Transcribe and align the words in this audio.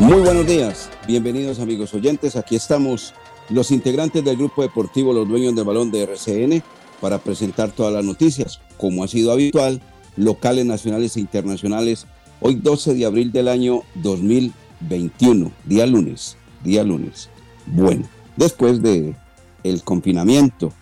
Muy 0.00 0.22
buenos 0.22 0.46
días, 0.46 0.88
bienvenidos 1.06 1.60
amigos 1.60 1.92
oyentes. 1.92 2.34
Aquí 2.34 2.56
estamos 2.56 3.12
los 3.50 3.70
integrantes 3.70 4.24
del 4.24 4.38
grupo 4.38 4.62
deportivo 4.62 5.12
Los 5.12 5.28
Dueños 5.28 5.54
del 5.54 5.66
Balón 5.66 5.90
de 5.90 6.04
RCN 6.04 6.62
para 7.02 7.18
presentar 7.18 7.70
todas 7.70 7.92
las 7.92 8.02
noticias, 8.02 8.62
como 8.78 9.04
ha 9.04 9.08
sido 9.08 9.30
habitual, 9.30 9.82
locales, 10.16 10.64
nacionales 10.64 11.16
e 11.16 11.20
internacionales. 11.20 12.06
Hoy 12.40 12.54
12 12.54 12.94
de 12.94 13.04
abril 13.04 13.30
del 13.30 13.48
año 13.48 13.82
2021, 13.96 15.52
día 15.66 15.86
lunes, 15.86 16.38
día 16.64 16.82
lunes. 16.82 17.28
Bueno, 17.66 18.08
después 18.36 18.80
de 18.80 19.14
el 19.64 19.84
confinamiento 19.84 20.72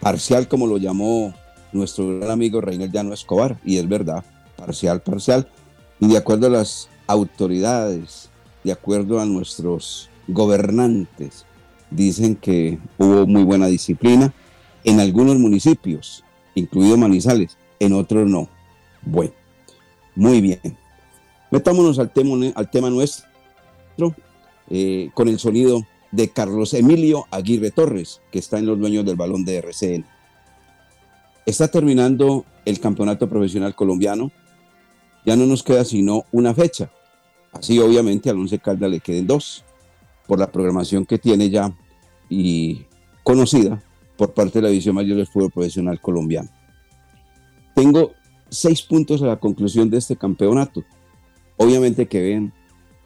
parcial, 0.00 0.48
como 0.48 0.66
lo 0.66 0.78
llamó 0.78 1.34
nuestro 1.72 2.18
gran 2.18 2.30
amigo 2.30 2.62
Reiner 2.62 2.90
Llano 2.90 3.12
Escobar, 3.12 3.60
y 3.62 3.76
es 3.76 3.86
verdad, 3.86 4.24
parcial, 4.56 5.02
parcial, 5.02 5.50
y 6.00 6.08
de 6.08 6.16
acuerdo 6.16 6.46
a 6.46 6.50
las 6.50 6.88
autoridades 7.06 8.30
de 8.64 8.72
acuerdo 8.72 9.20
a 9.20 9.26
nuestros 9.26 10.10
gobernantes, 10.26 11.44
dicen 11.90 12.34
que 12.34 12.78
hubo 12.98 13.26
muy 13.26 13.44
buena 13.44 13.66
disciplina 13.66 14.32
en 14.82 15.00
algunos 15.00 15.38
municipios, 15.38 16.24
incluido 16.54 16.96
Manizales, 16.96 17.56
en 17.78 17.92
otros 17.92 18.28
no. 18.28 18.48
Bueno, 19.02 19.32
muy 20.14 20.40
bien. 20.40 20.60
Metámonos 21.50 21.98
al 21.98 22.10
tema, 22.12 22.52
al 22.54 22.70
tema 22.70 22.90
nuestro 22.90 24.14
eh, 24.70 25.10
con 25.14 25.28
el 25.28 25.38
sonido 25.38 25.82
de 26.10 26.28
Carlos 26.30 26.74
Emilio 26.74 27.26
Aguirre 27.30 27.70
Torres, 27.70 28.20
que 28.30 28.38
está 28.38 28.58
en 28.58 28.66
los 28.66 28.78
dueños 28.78 29.04
del 29.04 29.16
balón 29.16 29.44
de 29.44 29.56
RCN. 29.58 30.04
Está 31.44 31.68
terminando 31.68 32.44
el 32.64 32.80
campeonato 32.80 33.28
profesional 33.28 33.74
colombiano. 33.74 34.30
Ya 35.26 35.36
no 35.36 35.46
nos 35.46 35.62
queda 35.62 35.84
sino 35.84 36.24
una 36.32 36.54
fecha, 36.54 36.90
Así 37.54 37.78
obviamente 37.78 38.28
al 38.28 38.38
Once 38.38 38.58
Caldas 38.58 38.90
le 38.90 39.00
queden 39.00 39.26
dos 39.26 39.64
por 40.26 40.38
la 40.38 40.50
programación 40.50 41.06
que 41.06 41.18
tiene 41.18 41.50
ya 41.50 41.74
y 42.28 42.84
conocida 43.22 43.82
por 44.16 44.34
parte 44.34 44.58
de 44.58 44.62
la 44.62 44.68
División 44.68 44.94
Mayor 44.94 45.16
del 45.16 45.26
Fútbol 45.26 45.50
Profesional 45.50 46.00
Colombiano. 46.00 46.50
Tengo 47.74 48.12
seis 48.48 48.82
puntos 48.82 49.22
a 49.22 49.26
la 49.26 49.40
conclusión 49.40 49.90
de 49.90 49.98
este 49.98 50.16
campeonato. 50.16 50.84
Obviamente 51.56 52.06
que 52.06 52.20
ven 52.20 52.52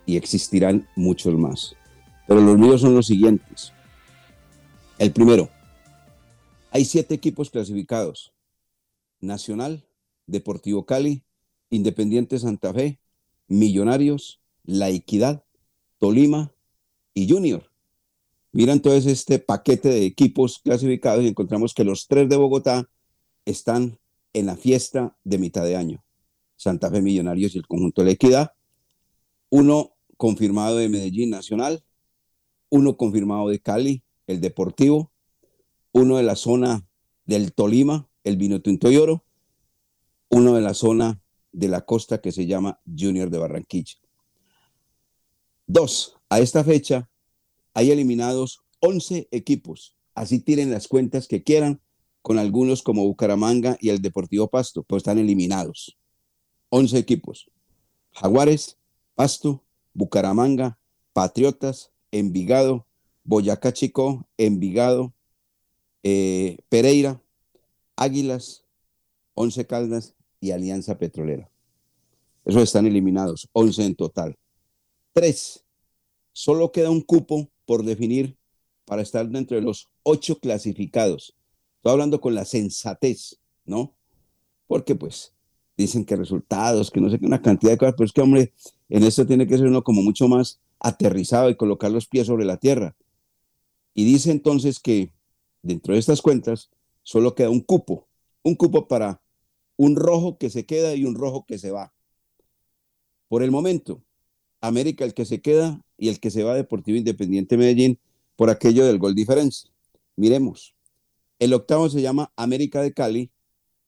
y 0.06 0.16
existirán 0.16 0.86
muchos 0.96 1.34
más. 1.34 1.74
Pero 2.26 2.40
los 2.40 2.58
míos 2.58 2.80
son 2.80 2.94
los 2.94 3.06
siguientes. 3.06 3.72
El 4.98 5.12
primero, 5.12 5.48
hay 6.70 6.84
siete 6.84 7.14
equipos 7.14 7.50
clasificados. 7.50 8.32
Nacional, 9.20 9.86
Deportivo 10.26 10.84
Cali, 10.84 11.24
Independiente 11.70 12.38
Santa 12.38 12.72
Fe, 12.72 13.00
Millonarios, 13.46 14.37
La 14.68 14.90
Equidad, 14.90 15.46
Tolima 15.96 16.52
y 17.14 17.26
Junior. 17.26 17.72
Mira 18.52 18.74
entonces 18.74 19.06
este 19.06 19.38
paquete 19.38 19.88
de 19.88 20.04
equipos 20.04 20.58
clasificados 20.58 21.24
y 21.24 21.28
encontramos 21.28 21.72
que 21.72 21.84
los 21.84 22.06
tres 22.06 22.28
de 22.28 22.36
Bogotá 22.36 22.90
están 23.46 23.98
en 24.34 24.44
la 24.44 24.58
fiesta 24.58 25.16
de 25.24 25.38
mitad 25.38 25.64
de 25.64 25.76
año. 25.76 26.04
Santa 26.56 26.90
Fe 26.90 27.00
Millonarios 27.00 27.54
y 27.54 27.58
el 27.58 27.66
conjunto 27.66 28.02
de 28.02 28.08
La 28.08 28.12
Equidad. 28.12 28.52
Uno 29.48 29.96
confirmado 30.18 30.76
de 30.76 30.90
Medellín 30.90 31.30
Nacional, 31.30 31.82
uno 32.68 32.98
confirmado 32.98 33.48
de 33.48 33.60
Cali, 33.60 34.02
el 34.26 34.42
Deportivo, 34.42 35.12
uno 35.92 36.18
de 36.18 36.24
la 36.24 36.36
zona 36.36 36.86
del 37.24 37.54
Tolima, 37.54 38.10
el 38.22 38.36
Vino 38.36 38.60
Tinto 38.60 38.90
y 38.90 38.98
Oro, 38.98 39.24
uno 40.28 40.54
de 40.54 40.60
la 40.60 40.74
zona 40.74 41.22
de 41.52 41.68
la 41.68 41.86
costa 41.86 42.20
que 42.20 42.32
se 42.32 42.44
llama 42.44 42.80
Junior 42.84 43.30
de 43.30 43.38
Barranquilla. 43.38 43.94
Dos, 45.70 46.16
a 46.30 46.40
esta 46.40 46.64
fecha 46.64 47.10
hay 47.74 47.90
eliminados 47.90 48.62
11 48.80 49.28
equipos. 49.30 49.98
Así 50.14 50.40
tienen 50.40 50.70
las 50.70 50.88
cuentas 50.88 51.28
que 51.28 51.42
quieran, 51.42 51.82
con 52.22 52.38
algunos 52.38 52.82
como 52.82 53.04
Bucaramanga 53.04 53.76
y 53.78 53.90
el 53.90 54.00
Deportivo 54.00 54.48
Pasto, 54.48 54.82
pues 54.82 55.00
están 55.00 55.18
eliminados. 55.18 55.98
11 56.70 56.96
equipos. 56.96 57.50
Jaguares, 58.12 58.78
Pasto, 59.14 59.62
Bucaramanga, 59.92 60.78
Patriotas, 61.12 61.92
Envigado, 62.12 62.86
Boyacá 63.24 63.74
Chico, 63.74 64.26
Envigado, 64.38 65.12
eh, 66.02 66.56
Pereira, 66.70 67.20
Águilas, 67.94 68.64
Once 69.34 69.66
Caldas 69.66 70.14
y 70.40 70.52
Alianza 70.52 70.96
Petrolera. 70.96 71.50
Esos 72.46 72.62
están 72.62 72.86
eliminados, 72.86 73.50
11 73.52 73.84
en 73.84 73.94
total. 73.96 74.38
Tres, 75.12 75.64
solo 76.32 76.70
queda 76.72 76.90
un 76.90 77.00
cupo 77.00 77.48
por 77.66 77.84
definir 77.84 78.36
para 78.84 79.02
estar 79.02 79.28
dentro 79.28 79.56
de 79.56 79.62
los 79.62 79.88
ocho 80.02 80.38
clasificados. 80.38 81.36
Estoy 81.76 81.92
hablando 81.92 82.20
con 82.20 82.34
la 82.34 82.44
sensatez, 82.44 83.38
¿no? 83.64 83.94
Porque 84.66 84.94
pues 84.94 85.32
dicen 85.76 86.04
que 86.04 86.16
resultados, 86.16 86.90
que 86.90 87.00
no 87.00 87.10
sé 87.10 87.18
qué, 87.18 87.26
una 87.26 87.42
cantidad 87.42 87.72
de 87.72 87.78
cosas, 87.78 87.94
pero 87.96 88.06
es 88.06 88.12
que 88.12 88.20
hombre, 88.20 88.52
en 88.88 89.04
esto 89.04 89.26
tiene 89.26 89.46
que 89.46 89.56
ser 89.56 89.66
uno 89.66 89.82
como 89.82 90.02
mucho 90.02 90.26
más 90.28 90.60
aterrizado 90.80 91.50
y 91.50 91.56
colocar 91.56 91.90
los 91.90 92.06
pies 92.06 92.26
sobre 92.26 92.44
la 92.44 92.56
tierra. 92.56 92.96
Y 93.94 94.04
dice 94.04 94.30
entonces 94.30 94.80
que 94.80 95.12
dentro 95.62 95.94
de 95.94 96.00
estas 96.00 96.22
cuentas 96.22 96.70
solo 97.02 97.34
queda 97.34 97.50
un 97.50 97.60
cupo, 97.60 98.06
un 98.42 98.54
cupo 98.54 98.88
para 98.88 99.20
un 99.76 99.96
rojo 99.96 100.38
que 100.38 100.50
se 100.50 100.66
queda 100.66 100.94
y 100.94 101.04
un 101.04 101.14
rojo 101.14 101.44
que 101.46 101.58
se 101.58 101.70
va. 101.70 101.92
Por 103.28 103.42
el 103.42 103.50
momento, 103.50 104.02
América 104.60 105.04
el 105.04 105.14
que 105.14 105.24
se 105.24 105.40
queda 105.40 105.82
y 105.96 106.08
el 106.08 106.20
que 106.20 106.30
se 106.30 106.42
va 106.42 106.54
Deportivo 106.54 106.96
Independiente 106.96 107.56
Medellín 107.56 107.98
por 108.36 108.50
aquello 108.50 108.86
del 108.86 108.98
gol 108.98 109.14
diferencia. 109.14 109.70
Miremos. 110.16 110.74
El 111.38 111.54
octavo 111.54 111.88
se 111.88 112.02
llama 112.02 112.32
América 112.36 112.82
de 112.82 112.92
Cali, 112.92 113.30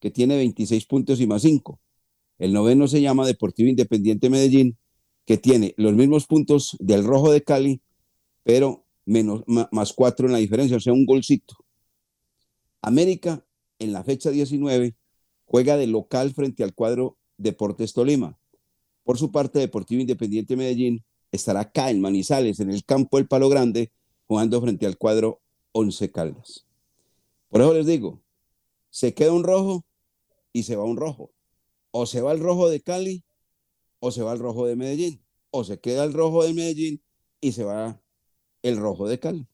que 0.01 0.11
tiene 0.11 0.37
26 0.37 0.87
puntos 0.87 1.21
y 1.21 1.27
más 1.27 1.43
5. 1.43 1.81
El 2.39 2.53
noveno 2.53 2.89
se 2.89 3.01
llama 3.01 3.27
Deportivo 3.27 3.69
Independiente 3.69 4.31
Medellín, 4.31 4.79
que 5.27 5.37
tiene 5.37 5.75
los 5.77 5.95
mismos 5.95 6.27
puntos 6.27 6.77
del 6.81 7.05
rojo 7.05 7.31
de 7.31 7.43
Cali, 7.43 7.83
pero 8.43 8.87
menos, 9.05 9.43
más 9.47 9.93
4 9.93 10.27
en 10.27 10.33
la 10.33 10.39
diferencia, 10.39 10.77
o 10.77 10.81
sea, 10.81 10.93
un 10.93 11.07
golcito. 11.07 11.57
América 12.83 13.45
en 13.79 13.93
la 13.93 14.03
fecha 14.03 14.31
19 14.31 14.97
juega 15.45 15.77
de 15.77 15.87
local 15.87 16.33
frente 16.33 16.65
al 16.65 16.75
cuadro 16.75 17.19
Deportes 17.37 17.93
Tolima. 17.93 18.40
Por 19.05 19.19
su 19.19 19.31
parte, 19.31 19.59
Deportivo 19.59 20.01
Independiente 20.01 20.57
Medellín 20.57 21.05
estará 21.33 21.61
acá 21.61 21.91
en 21.91 22.01
Manizales, 22.01 22.61
en 22.61 22.71
el 22.71 22.85
campo 22.85 23.17
del 23.17 23.29
Palo 23.29 23.49
Grande, 23.49 23.93
jugando 24.27 24.61
frente 24.61 24.87
al 24.87 24.99
cuadro 24.99 25.41
Once 25.73 26.11
Caldas. 26.11 26.67
Por 27.49 27.61
eso 27.61 27.75
les 27.75 27.87
digo, 27.87 28.23
se 28.91 29.15
queda 29.15 29.33
un 29.33 29.45
rojo 29.45 29.85
y 30.53 30.65
se 30.65 30.77
va 30.77 30.85
un 30.85 30.97
rojo. 30.97 31.33
O 31.91 32.07
se 32.07 32.21
va 32.21 32.33
el 32.33 32.41
rojo 32.41 32.69
de 32.69 32.81
Cali 32.81 33.25
o 33.99 34.11
se 34.11 34.23
va 34.23 34.33
el 34.33 34.39
rojo 34.39 34.67
de 34.67 34.77
Medellín. 34.77 35.23
O 35.51 35.65
se 35.65 35.81
queda 35.81 36.05
el 36.05 36.13
rojo 36.13 36.45
de 36.45 36.55
Medellín 36.55 37.03
y 37.41 37.53
se 37.53 37.65
va 37.65 38.01
el 38.63 38.77
rojo 38.77 39.09
de 39.09 39.19
Cali. 39.19 39.47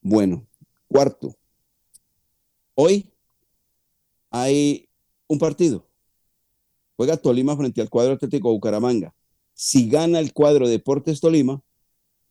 Bueno, 0.00 0.46
cuarto. 0.88 1.36
Hoy 2.74 3.12
hay 4.30 4.88
un 5.26 5.38
partido. 5.38 5.87
Juega 6.98 7.16
Tolima 7.16 7.56
frente 7.56 7.80
al 7.80 7.88
cuadro 7.88 8.14
Atlético 8.14 8.50
Bucaramanga. 8.50 9.14
Si 9.54 9.88
gana 9.88 10.18
el 10.18 10.32
cuadro 10.32 10.68
Deportes 10.68 11.20
Tolima, 11.20 11.62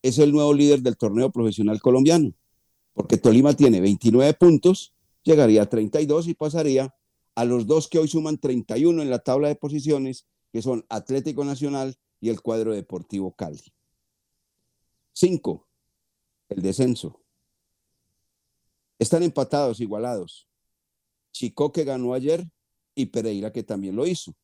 es 0.02 0.20
el 0.20 0.34
nuevo 0.34 0.54
líder 0.54 0.82
del 0.82 0.98
torneo 0.98 1.32
profesional 1.32 1.80
colombiano, 1.80 2.34
porque 2.92 3.16
Tolima 3.18 3.54
tiene 3.54 3.80
29 3.80 4.34
puntos, 4.34 4.94
llegaría 5.24 5.62
a 5.62 5.70
32 5.70 6.28
y 6.28 6.34
pasaría 6.34 6.94
a 7.36 7.46
los 7.46 7.66
dos 7.66 7.88
que 7.88 7.98
hoy 7.98 8.10
suman 8.10 8.40
31 8.40 9.02
en 9.02 9.10
la 9.10 9.20
tabla 9.20 9.48
de 9.48 9.56
posiciones, 9.56 10.28
que 10.52 10.62
son 10.62 10.86
Atlético 10.90 11.46
Nacional 11.46 11.96
y 12.20 12.28
el 12.28 12.42
cuadro 12.42 12.74
deportivo 12.74 13.32
Cali. 13.32 13.72
Cinco, 15.14 15.66
el 16.50 16.62
descenso. 16.62 17.22
Están 19.00 19.24
empatados, 19.24 19.80
igualados. 19.80 20.50
Chico 21.32 21.72
que 21.72 21.86
ganó 21.86 22.14
ayer 22.14 22.46
y 22.96 23.06
Pereira 23.06 23.54
que 23.54 23.64
también 23.64 23.96
lo 23.96 24.06
hizo. 24.06 24.36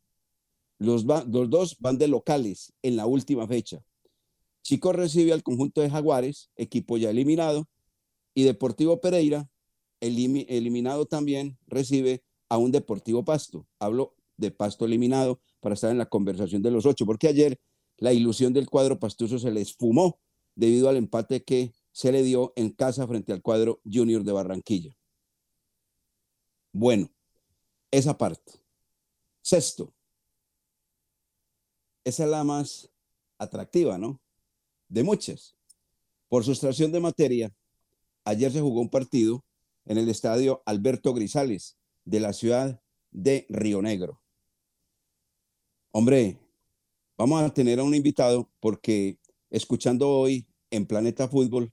Los, 0.83 1.05
dos 1.05 1.77
van 1.79 1.97
de 1.97 2.09
locales 2.09 2.73
en 2.81 2.97
la 2.97 3.05
última 3.05 3.47
fecha. 3.47 3.81
Chico 4.63 4.91
recibe 4.91 5.31
al 5.31 5.41
conjunto 5.41 5.79
de 5.79 5.89
Jaguares, 5.89 6.51
equipo 6.57 6.97
ya 6.97 7.09
eliminado, 7.09 7.69
y 8.33 8.43
Deportivo 8.43 8.99
Pereira, 8.99 9.49
eliminado 10.01 11.05
también, 11.05 11.57
recibe 11.67 12.25
a 12.49 12.57
un 12.57 12.73
Deportivo 12.73 13.23
Pasto. 13.23 13.65
Hablo 13.79 14.13
de 14.35 14.51
Pasto 14.51 14.83
eliminado 14.83 15.39
para 15.61 15.75
estar 15.75 15.89
en 15.89 15.97
la 15.97 16.09
conversación 16.09 16.61
de 16.61 16.71
los 16.71 16.85
ocho, 16.85 17.05
porque 17.05 17.29
ayer 17.29 17.57
la 17.97 18.11
ilusión 18.11 18.51
del 18.51 18.69
cuadro 18.69 18.99
pastuso 18.99 19.39
se 19.39 19.51
le 19.51 19.61
esfumó 19.61 20.19
debido 20.53 20.89
al 20.89 20.97
empate 20.97 21.45
que 21.45 21.71
se 21.93 22.11
le 22.11 22.23
dio 22.23 22.51
en 22.57 22.71
casa 22.71 23.07
frente 23.07 23.31
al 23.31 23.41
cuadro 23.41 23.79
Junior 23.89 24.25
de 24.25 24.33
Barranquilla. 24.33 24.97
Bueno, 26.73 27.09
esa 27.89 28.17
parte. 28.17 28.59
Sexto, 29.41 29.93
esa 32.03 32.23
es 32.23 32.29
la 32.29 32.43
más 32.43 32.89
atractiva, 33.37 33.97
¿no? 33.97 34.21
De 34.89 35.03
muchas. 35.03 35.55
Por 36.27 36.43
sustracción 36.43 36.91
de 36.91 36.99
materia, 36.99 37.55
ayer 38.25 38.51
se 38.51 38.61
jugó 38.61 38.81
un 38.81 38.89
partido 38.89 39.43
en 39.85 39.97
el 39.97 40.09
estadio 40.09 40.63
Alberto 40.65 41.13
Grisales, 41.13 41.77
de 42.05 42.19
la 42.19 42.33
ciudad 42.33 42.81
de 43.11 43.45
Río 43.49 43.81
Negro. 43.81 44.21
Hombre, 45.91 46.39
vamos 47.17 47.41
a 47.41 47.53
tener 47.53 47.79
a 47.79 47.83
un 47.83 47.95
invitado 47.95 48.49
porque 48.59 49.19
escuchando 49.49 50.09
hoy 50.09 50.47
en 50.71 50.85
Planeta 50.85 51.27
Fútbol 51.27 51.71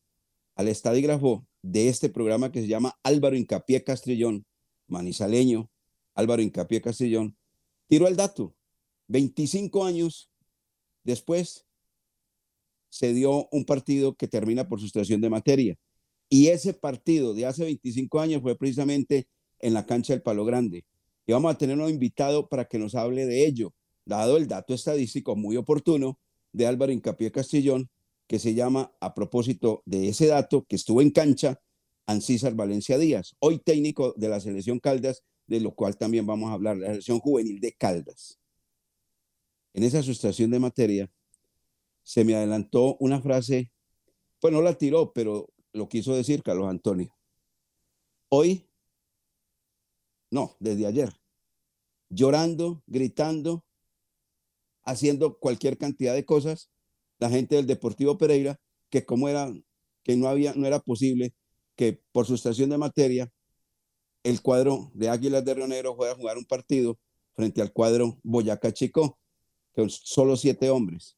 al 0.54 0.68
estadígrafo 0.68 1.46
de 1.62 1.88
este 1.88 2.08
programa 2.08 2.52
que 2.52 2.60
se 2.60 2.68
llama 2.68 2.98
Álvaro 3.02 3.36
Incapié 3.36 3.82
Castrillón, 3.82 4.44
manizaleño, 4.86 5.70
Álvaro 6.14 6.42
Incapié 6.42 6.80
Castrillón, 6.82 7.36
tiró 7.88 8.06
el 8.06 8.16
dato. 8.16 8.54
25 9.10 9.84
años 9.84 10.30
después 11.02 11.66
se 12.90 13.12
dio 13.12 13.48
un 13.50 13.64
partido 13.64 14.14
que 14.14 14.28
termina 14.28 14.68
por 14.68 14.80
sustracción 14.80 15.20
de 15.20 15.28
materia. 15.28 15.76
Y 16.28 16.46
ese 16.46 16.74
partido 16.74 17.34
de 17.34 17.44
hace 17.44 17.64
25 17.64 18.20
años 18.20 18.40
fue 18.40 18.56
precisamente 18.56 19.26
en 19.58 19.74
la 19.74 19.84
cancha 19.84 20.12
del 20.12 20.22
Palo 20.22 20.44
Grande. 20.44 20.84
Y 21.26 21.32
vamos 21.32 21.52
a 21.52 21.58
tener 21.58 21.76
un 21.76 21.90
invitado 21.90 22.48
para 22.48 22.66
que 22.66 22.78
nos 22.78 22.94
hable 22.94 23.26
de 23.26 23.46
ello, 23.46 23.74
dado 24.04 24.36
el 24.36 24.46
dato 24.46 24.74
estadístico 24.74 25.34
muy 25.34 25.56
oportuno 25.56 26.20
de 26.52 26.68
Álvaro 26.68 26.92
Incapié 26.92 27.32
Castellón, 27.32 27.90
que 28.28 28.38
se 28.38 28.54
llama, 28.54 28.92
a 29.00 29.12
propósito 29.12 29.82
de 29.86 30.08
ese 30.08 30.26
dato, 30.26 30.64
que 30.68 30.76
estuvo 30.76 31.02
en 31.02 31.10
cancha, 31.10 31.60
Ancísar 32.06 32.54
Valencia 32.54 32.96
Díaz, 32.96 33.34
hoy 33.40 33.58
técnico 33.58 34.14
de 34.16 34.28
la 34.28 34.40
selección 34.40 34.78
Caldas, 34.78 35.24
de 35.48 35.60
lo 35.60 35.74
cual 35.74 35.96
también 35.96 36.26
vamos 36.26 36.50
a 36.50 36.54
hablar, 36.54 36.76
la 36.76 36.86
selección 36.88 37.18
juvenil 37.18 37.60
de 37.60 37.72
Caldas. 37.72 38.39
En 39.72 39.84
esa 39.84 40.02
sustracción 40.02 40.50
de 40.50 40.58
materia, 40.58 41.10
se 42.02 42.24
me 42.24 42.34
adelantó 42.34 42.96
una 42.98 43.20
frase, 43.20 43.70
pues 44.40 44.52
no 44.52 44.62
la 44.62 44.74
tiró, 44.74 45.12
pero 45.12 45.52
lo 45.72 45.88
quiso 45.88 46.14
decir 46.14 46.42
Carlos 46.42 46.68
Antonio. 46.68 47.14
Hoy 48.28 48.70
no, 50.30 50.56
desde 50.60 50.86
ayer. 50.86 51.12
Llorando, 52.08 52.82
gritando, 52.86 53.64
haciendo 54.84 55.38
cualquier 55.38 55.76
cantidad 55.76 56.14
de 56.14 56.24
cosas, 56.24 56.70
la 57.18 57.30
gente 57.30 57.56
del 57.56 57.66
Deportivo 57.66 58.16
Pereira, 58.16 58.60
que 58.88 59.04
como 59.04 59.28
era, 59.28 59.52
que 60.02 60.16
no 60.16 60.28
había, 60.28 60.54
no 60.54 60.66
era 60.66 60.80
posible 60.80 61.34
que 61.76 62.00
por 62.12 62.26
su 62.26 62.34
estación 62.34 62.70
de 62.70 62.78
materia, 62.78 63.32
el 64.22 64.42
cuadro 64.42 64.90
de 64.94 65.08
Águilas 65.08 65.44
de 65.44 65.54
Río 65.54 65.66
Negro 65.66 65.96
fuera 65.96 66.12
a 66.12 66.16
jugar 66.16 66.38
un 66.38 66.44
partido 66.44 66.98
frente 67.34 67.62
al 67.62 67.72
cuadro 67.72 68.18
Boyacá 68.22 68.72
Chico, 68.72 69.18
solo 69.88 70.36
siete 70.36 70.68
hombres. 70.68 71.16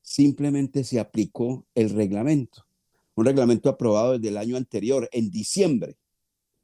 Simplemente 0.00 0.82
se 0.82 0.98
aplicó 0.98 1.66
el 1.74 1.90
reglamento, 1.90 2.66
un 3.14 3.26
reglamento 3.26 3.68
aprobado 3.68 4.12
desde 4.12 4.28
el 4.28 4.38
año 4.38 4.56
anterior, 4.56 5.08
en 5.12 5.30
diciembre. 5.30 5.96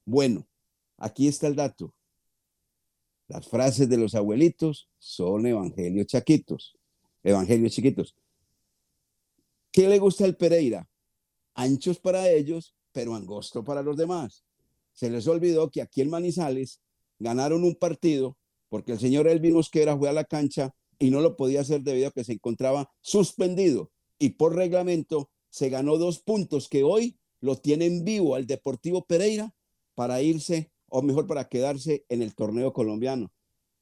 Bueno, 0.05 0.49
Aquí 0.99 1.29
está 1.29 1.47
el 1.47 1.55
dato. 1.55 1.95
Las 3.29 3.47
frases 3.47 3.89
de 3.89 3.97
los 3.97 4.15
abuelitos 4.15 4.89
son 4.99 5.47
evangelios 5.47 6.07
chaquitos, 6.07 6.77
evangelios 7.23 7.73
chiquitos. 7.73 8.17
¿Qué 9.71 9.89
le 9.89 9.99
gusta 9.99 10.25
al 10.25 10.37
Pereira? 10.37 10.89
Anchos 11.55 12.01
para 12.01 12.29
ellos, 12.31 12.75
pero 12.91 13.15
angosto 13.15 13.63
para 13.63 13.83
los 13.83 13.97
demás. 13.97 14.45
Se 14.93 15.09
les 15.09 15.29
olvidó 15.29 15.71
que 15.71 15.83
aquí 15.83 16.01
en 16.01 16.11
Manizales 16.11 16.81
ganaron 17.19 17.63
un 17.63 17.77
partido 17.77 18.37
porque 18.69 18.93
el 18.93 18.99
señor 18.99 19.29
Elvin 19.29 19.55
Mosquera 19.55 19.97
fue 19.97 20.09
a 20.09 20.13
la 20.13 20.25
cancha 20.25 20.75
y 20.99 21.11
no 21.11 21.21
lo 21.21 21.37
podía 21.37 21.61
hacer 21.61 21.83
debido 21.83 22.09
a 22.09 22.13
que 22.13 22.25
se 22.25 22.33
encontraba 22.33 22.91
suspendido. 23.01 23.91
Y 24.19 24.31
por 24.31 24.55
reglamento 24.55 25.31
se 25.51 25.69
ganó 25.69 25.99
dos 25.99 26.21
puntos 26.21 26.69
que 26.69 26.83
hoy 26.83 27.19
lo 27.41 27.57
tienen 27.57 28.05
vivo 28.05 28.35
al 28.35 28.47
Deportivo 28.47 29.05
Pereira 29.05 29.55
para 29.95 30.21
irse 30.23 30.73
o 30.89 31.03
mejor 31.03 31.27
para 31.27 31.49
quedarse 31.49 32.05
en 32.09 32.23
el 32.23 32.35
torneo 32.35 32.73
colombiano. 32.73 33.31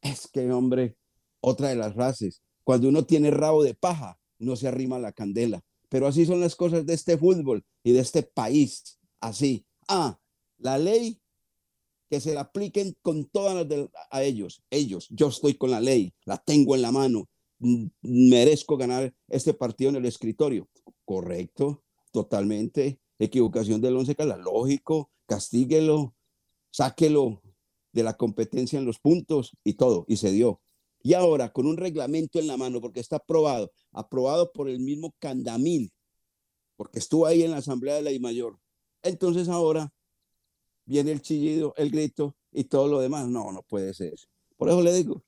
Es 0.02 0.28
que, 0.28 0.50
hombre, 0.50 0.96
otra 1.40 1.68
de 1.68 1.76
las 1.76 1.94
frases, 1.94 2.42
cuando 2.64 2.88
uno 2.88 3.04
tiene 3.04 3.30
rabo 3.30 3.62
de 3.62 3.74
paja, 3.74 4.18
no 4.38 4.56
se 4.56 4.68
arrima 4.68 4.98
la 4.98 5.12
candela. 5.12 5.62
Pero 5.88 6.06
así 6.06 6.26
son 6.26 6.40
las 6.40 6.56
cosas 6.56 6.84
de 6.84 6.94
este 6.94 7.16
fútbol 7.16 7.64
y 7.82 7.92
de 7.92 8.00
este 8.00 8.22
país. 8.22 8.98
Así. 9.20 9.64
Ah, 9.88 10.18
la 10.58 10.78
ley 10.78 11.20
que 12.08 12.20
se 12.20 12.34
la 12.34 12.42
apliquen 12.42 12.96
con 13.02 13.24
todas 13.26 13.66
las 13.66 13.88
a 14.10 14.22
ellos. 14.22 14.62
Ellos, 14.70 15.08
yo 15.10 15.28
estoy 15.28 15.54
con 15.54 15.70
la 15.70 15.80
ley, 15.80 16.12
la 16.24 16.38
tengo 16.38 16.74
en 16.74 16.82
la 16.82 16.92
mano, 16.92 17.28
merezco 18.02 18.76
ganar 18.76 19.14
este 19.28 19.54
partido 19.54 19.90
en 19.90 19.96
el 19.96 20.06
escritorio. 20.06 20.68
Correcto, 21.04 21.82
totalmente. 22.12 23.00
Equivocación 23.18 23.80
del 23.80 23.96
once 23.96 24.14
cala, 24.14 24.36
lógico, 24.36 25.10
castíguelo, 25.26 26.14
sáquelo 26.70 27.42
de 27.92 28.02
la 28.02 28.16
competencia 28.16 28.78
en 28.78 28.84
los 28.84 28.98
puntos 28.98 29.56
y 29.64 29.74
todo, 29.74 30.04
y 30.06 30.18
se 30.18 30.30
dio. 30.30 30.60
Y 31.02 31.14
ahora, 31.14 31.52
con 31.52 31.66
un 31.66 31.76
reglamento 31.76 32.38
en 32.38 32.46
la 32.46 32.56
mano, 32.56 32.80
porque 32.80 33.00
está 33.00 33.16
aprobado, 33.16 33.70
aprobado 33.92 34.52
por 34.52 34.68
el 34.68 34.80
mismo 34.80 35.14
Candamil, 35.18 35.92
porque 36.76 36.98
estuvo 36.98 37.26
ahí 37.26 37.42
en 37.42 37.52
la 37.52 37.58
Asamblea 37.58 37.94
de 37.94 38.02
la 38.02 38.12
I 38.12 38.18
Mayor. 38.18 38.58
Entonces 39.02 39.48
ahora 39.48 39.92
viene 40.86 41.12
el 41.12 41.20
chillido, 41.20 41.74
el 41.76 41.90
grito 41.90 42.34
y 42.52 42.64
todo 42.64 42.88
lo 42.88 43.00
demás. 43.00 43.28
No, 43.28 43.52
no 43.52 43.62
puede 43.62 43.92
ser. 43.92 44.14
Por 44.56 44.68
eso 44.68 44.80
le 44.80 44.92
digo, 44.94 45.22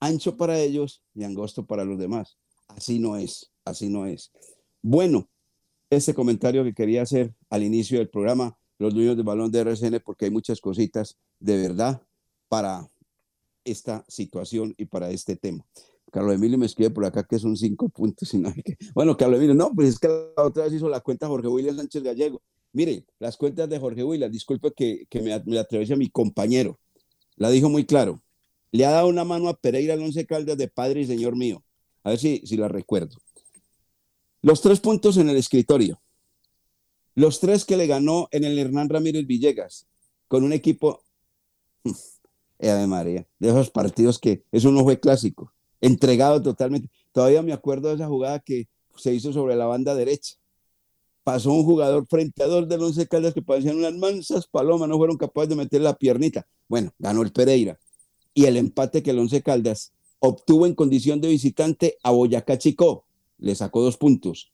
ancho 0.00 0.36
para 0.36 0.58
ellos 0.58 1.02
y 1.14 1.24
angosto 1.24 1.66
para 1.66 1.84
los 1.84 1.98
demás. 1.98 2.38
Así 2.68 2.98
no 2.98 3.16
es, 3.16 3.50
así 3.64 3.88
no 3.88 4.06
es. 4.06 4.32
Bueno, 4.80 5.28
este 5.90 6.14
comentario 6.14 6.64
que 6.64 6.74
quería 6.74 7.02
hacer 7.02 7.34
al 7.50 7.62
inicio 7.62 7.98
del 7.98 8.08
programa 8.08 8.56
los 8.78 8.94
dueños 8.94 9.16
del 9.16 9.24
balón 9.24 9.50
de 9.50 9.60
RCN 9.60 10.00
porque 10.04 10.24
hay 10.26 10.30
muchas 10.30 10.60
cositas 10.60 11.16
de 11.38 11.56
verdad 11.56 12.02
para 12.48 12.88
esta 13.64 14.04
situación 14.08 14.74
y 14.76 14.86
para 14.86 15.10
este 15.10 15.36
tema. 15.36 15.64
Carlos 16.10 16.34
Emilio 16.34 16.58
me 16.58 16.66
escribe 16.66 16.90
por 16.90 17.04
acá 17.04 17.24
que 17.24 17.38
son 17.38 17.56
cinco 17.56 17.88
puntos. 17.88 18.32
Y 18.34 18.38
no 18.38 18.52
que... 18.52 18.76
Bueno, 18.94 19.16
Carlos 19.16 19.38
Emilio, 19.38 19.54
no, 19.54 19.72
pues 19.74 19.88
es 19.88 19.98
que 19.98 20.08
la 20.08 20.44
otra 20.44 20.64
vez 20.64 20.74
hizo 20.74 20.88
la 20.88 21.00
cuenta 21.00 21.26
Jorge 21.26 21.48
William 21.48 21.76
Sánchez 21.76 22.02
Gallego. 22.02 22.40
Mire, 22.74 23.04
las 23.20 23.36
cuentas 23.36 23.68
de 23.68 23.78
Jorge 23.78 24.02
William, 24.02 24.30
disculpe 24.30 24.72
que, 24.72 25.06
me, 25.22 25.40
me 25.46 25.58
a 25.60 25.96
mi 25.96 26.10
compañero, 26.10 26.80
la 27.36 27.48
dijo 27.48 27.70
muy 27.70 27.86
claro. 27.86 28.20
Le 28.72 28.84
ha 28.84 28.90
dado 28.90 29.06
una 29.06 29.22
mano 29.22 29.48
a 29.48 29.56
Pereira 29.56 29.94
Alonso 29.94 30.20
Caldas 30.26 30.58
de 30.58 30.66
padre 30.66 31.00
y 31.00 31.06
señor 31.06 31.36
mío. 31.36 31.62
A 32.02 32.10
ver 32.10 32.18
si, 32.18 32.42
si 32.44 32.56
la 32.56 32.66
recuerdo. 32.66 33.16
Los 34.42 34.60
tres 34.60 34.80
puntos 34.80 35.16
en 35.16 35.30
el 35.30 35.36
escritorio 35.36 36.02
Los 37.14 37.38
tres 37.38 37.64
que 37.64 37.76
le 37.76 37.86
ganó 37.86 38.28
en 38.32 38.42
el 38.42 38.58
Hernán 38.58 38.88
Ramírez 38.88 39.24
Villegas, 39.24 39.86
con 40.26 40.42
un 40.42 40.52
equipo, 40.52 41.04
de 42.58 42.86
María, 42.88 43.26
de 43.38 43.48
esos 43.50 43.70
partidos 43.70 44.18
que 44.18 44.42
eso 44.50 44.72
no 44.72 44.82
fue 44.82 44.98
clásico, 44.98 45.52
entregado 45.80 46.42
totalmente. 46.42 46.90
Todavía 47.12 47.42
me 47.42 47.52
acuerdo 47.52 47.90
de 47.90 47.94
esa 47.94 48.08
jugada 48.08 48.40
que 48.40 48.68
se 48.96 49.14
hizo 49.14 49.32
sobre 49.32 49.54
la 49.54 49.66
banda 49.66 49.94
derecha. 49.94 50.34
Pasó 51.24 51.52
un 51.52 51.64
jugador 51.64 52.06
frente 52.06 52.42
a 52.42 52.46
dos 52.46 52.68
del 52.68 52.82
Once 52.82 53.06
Caldas 53.08 53.32
que 53.32 53.42
parecían 53.42 53.78
unas 53.78 53.94
mansas 53.94 54.46
palomas, 54.46 54.88
no 54.88 54.98
fueron 54.98 55.16
capaces 55.16 55.48
de 55.48 55.56
meter 55.56 55.80
la 55.80 55.94
piernita. 55.94 56.46
Bueno, 56.68 56.92
ganó 56.98 57.22
el 57.22 57.32
Pereira. 57.32 57.78
Y 58.34 58.44
el 58.44 58.58
empate 58.58 59.02
que 59.02 59.10
el 59.10 59.18
Once 59.18 59.42
Caldas 59.42 59.92
obtuvo 60.18 60.66
en 60.66 60.74
condición 60.74 61.20
de 61.20 61.28
visitante 61.28 61.96
a 62.02 62.10
Boyacá 62.10 62.58
Chicó, 62.58 63.04
le 63.38 63.54
sacó 63.54 63.82
dos 63.82 63.96
puntos. 63.96 64.52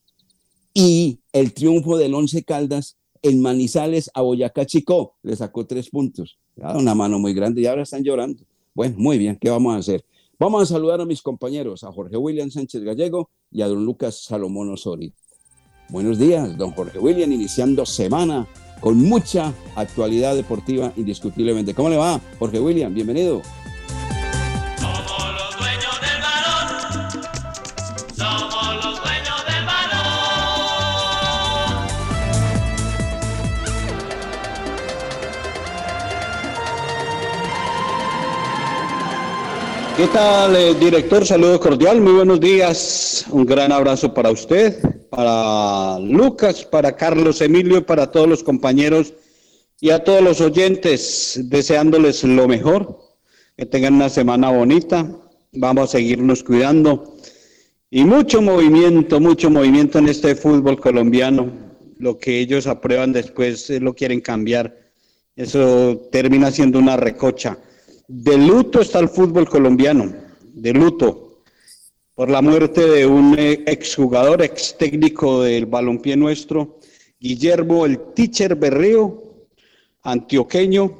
Y 0.72 1.18
el 1.32 1.52
triunfo 1.52 1.96
del 1.98 2.14
Once 2.14 2.42
Caldas 2.44 2.96
en 3.22 3.40
Manizales 3.42 4.10
a 4.14 4.22
Boyacá 4.22 4.64
Chicó, 4.64 5.14
le 5.22 5.34
sacó 5.36 5.66
tres 5.66 5.90
puntos. 5.90 6.38
Una 6.56 6.94
mano 6.94 7.18
muy 7.18 7.34
grande 7.34 7.62
y 7.62 7.66
ahora 7.66 7.82
están 7.82 8.04
llorando. 8.04 8.44
Bueno, 8.74 8.94
muy 8.98 9.18
bien, 9.18 9.36
¿qué 9.40 9.50
vamos 9.50 9.74
a 9.74 9.78
hacer? 9.78 10.04
Vamos 10.38 10.62
a 10.62 10.66
saludar 10.66 11.00
a 11.00 11.04
mis 11.04 11.20
compañeros, 11.20 11.84
a 11.84 11.92
Jorge 11.92 12.16
William 12.16 12.50
Sánchez 12.50 12.82
Gallego 12.82 13.28
y 13.50 13.62
a 13.62 13.68
don 13.68 13.84
Lucas 13.84 14.24
Salomón 14.24 14.70
Osorio. 14.72 15.12
Buenos 15.90 16.18
días, 16.20 16.56
don 16.56 16.70
Jorge 16.70 17.00
William, 17.00 17.32
iniciando 17.32 17.84
semana 17.84 18.46
con 18.80 18.96
mucha 18.96 19.52
actualidad 19.74 20.36
deportiva 20.36 20.92
indiscutiblemente. 20.96 21.74
¿Cómo 21.74 21.88
le 21.88 21.96
va, 21.96 22.20
Jorge 22.38 22.60
William? 22.60 22.94
Bienvenido. 22.94 23.42
¿Qué 39.96 40.06
tal, 40.06 40.56
eh, 40.56 40.74
director? 40.74 41.26
Saludo 41.26 41.58
cordial, 41.60 42.00
muy 42.00 42.12
buenos 42.12 42.40
días. 42.40 43.26
Un 43.28 43.44
gran 43.44 43.70
abrazo 43.70 44.14
para 44.14 44.30
usted, 44.30 44.78
para 45.10 45.98
Lucas, 45.98 46.64
para 46.64 46.96
Carlos 46.96 47.40
Emilio, 47.40 47.84
para 47.84 48.10
todos 48.10 48.28
los 48.28 48.42
compañeros 48.42 49.12
y 49.80 49.90
a 49.90 50.04
todos 50.04 50.22
los 50.22 50.40
oyentes, 50.40 51.40
deseándoles 51.44 52.22
lo 52.24 52.46
mejor, 52.46 52.98
que 53.56 53.66
tengan 53.66 53.94
una 53.94 54.08
semana 54.08 54.50
bonita. 54.50 55.10
Vamos 55.52 55.84
a 55.84 55.98
seguirnos 55.98 56.44
cuidando. 56.44 57.16
Y 57.90 58.04
mucho 58.04 58.40
movimiento, 58.40 59.18
mucho 59.18 59.50
movimiento 59.50 59.98
en 59.98 60.08
este 60.08 60.36
fútbol 60.36 60.78
colombiano. 60.80 61.50
Lo 61.98 62.18
que 62.18 62.38
ellos 62.38 62.66
aprueban 62.66 63.12
después 63.12 63.68
lo 63.68 63.94
quieren 63.94 64.20
cambiar. 64.20 64.76
Eso 65.34 66.08
termina 66.12 66.50
siendo 66.50 66.78
una 66.78 66.96
recocha. 66.96 67.58
De 68.06 68.36
luto 68.38 68.80
está 68.80 68.98
el 69.00 69.08
fútbol 69.08 69.48
colombiano, 69.48 70.12
de 70.52 70.72
luto, 70.72 71.29
por 72.20 72.28
la 72.28 72.42
muerte 72.42 72.86
de 72.86 73.06
un 73.06 73.34
exjugador, 73.38 74.42
ex 74.42 74.76
técnico 74.76 75.42
del 75.42 75.64
balompié 75.64 76.18
nuestro, 76.18 76.78
Guillermo 77.18 77.86
el 77.86 77.98
Teacher 78.14 78.56
Berrío, 78.56 79.46
antioqueño, 80.02 80.98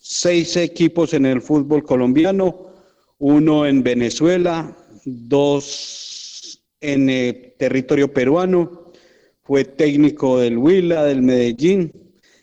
seis 0.00 0.56
equipos 0.56 1.14
en 1.14 1.26
el 1.26 1.42
fútbol 1.42 1.84
colombiano, 1.84 2.72
uno 3.18 3.66
en 3.66 3.84
Venezuela, 3.84 4.76
dos 5.04 6.60
en 6.80 7.08
el 7.08 7.28
eh, 7.28 7.54
territorio 7.56 8.12
peruano, 8.12 8.90
fue 9.44 9.62
técnico 9.64 10.40
del 10.40 10.58
Huila, 10.58 11.04
del 11.04 11.22
Medellín, 11.22 11.92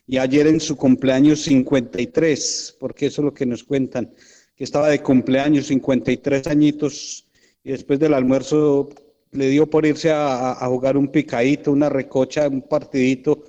y 0.07 0.19
ayer 0.19 0.47
en 0.47 0.61
su 0.61 0.77
cumpleaños 0.77 1.41
53, 1.41 2.77
porque 2.79 3.07
eso 3.07 3.23
es 3.23 3.25
lo 3.25 3.33
que 3.33 3.45
nos 3.45 3.65
cuentan, 3.65 4.13
que 4.55 4.63
estaba 4.63 4.87
de 4.87 5.01
cumpleaños 5.01 5.65
53 5.65 6.47
añitos 6.47 7.24
y 7.65 7.71
después 7.71 7.99
del 7.99 8.13
almuerzo 8.13 8.89
le 9.31 9.49
dio 9.49 9.67
por 9.67 9.85
irse 9.85 10.11
a, 10.13 10.55
jugar 10.67 10.95
un 10.95 11.09
picadito, 11.09 11.71
una 11.71 11.89
recocha, 11.89 12.47
un 12.47 12.61
partidito 12.61 13.43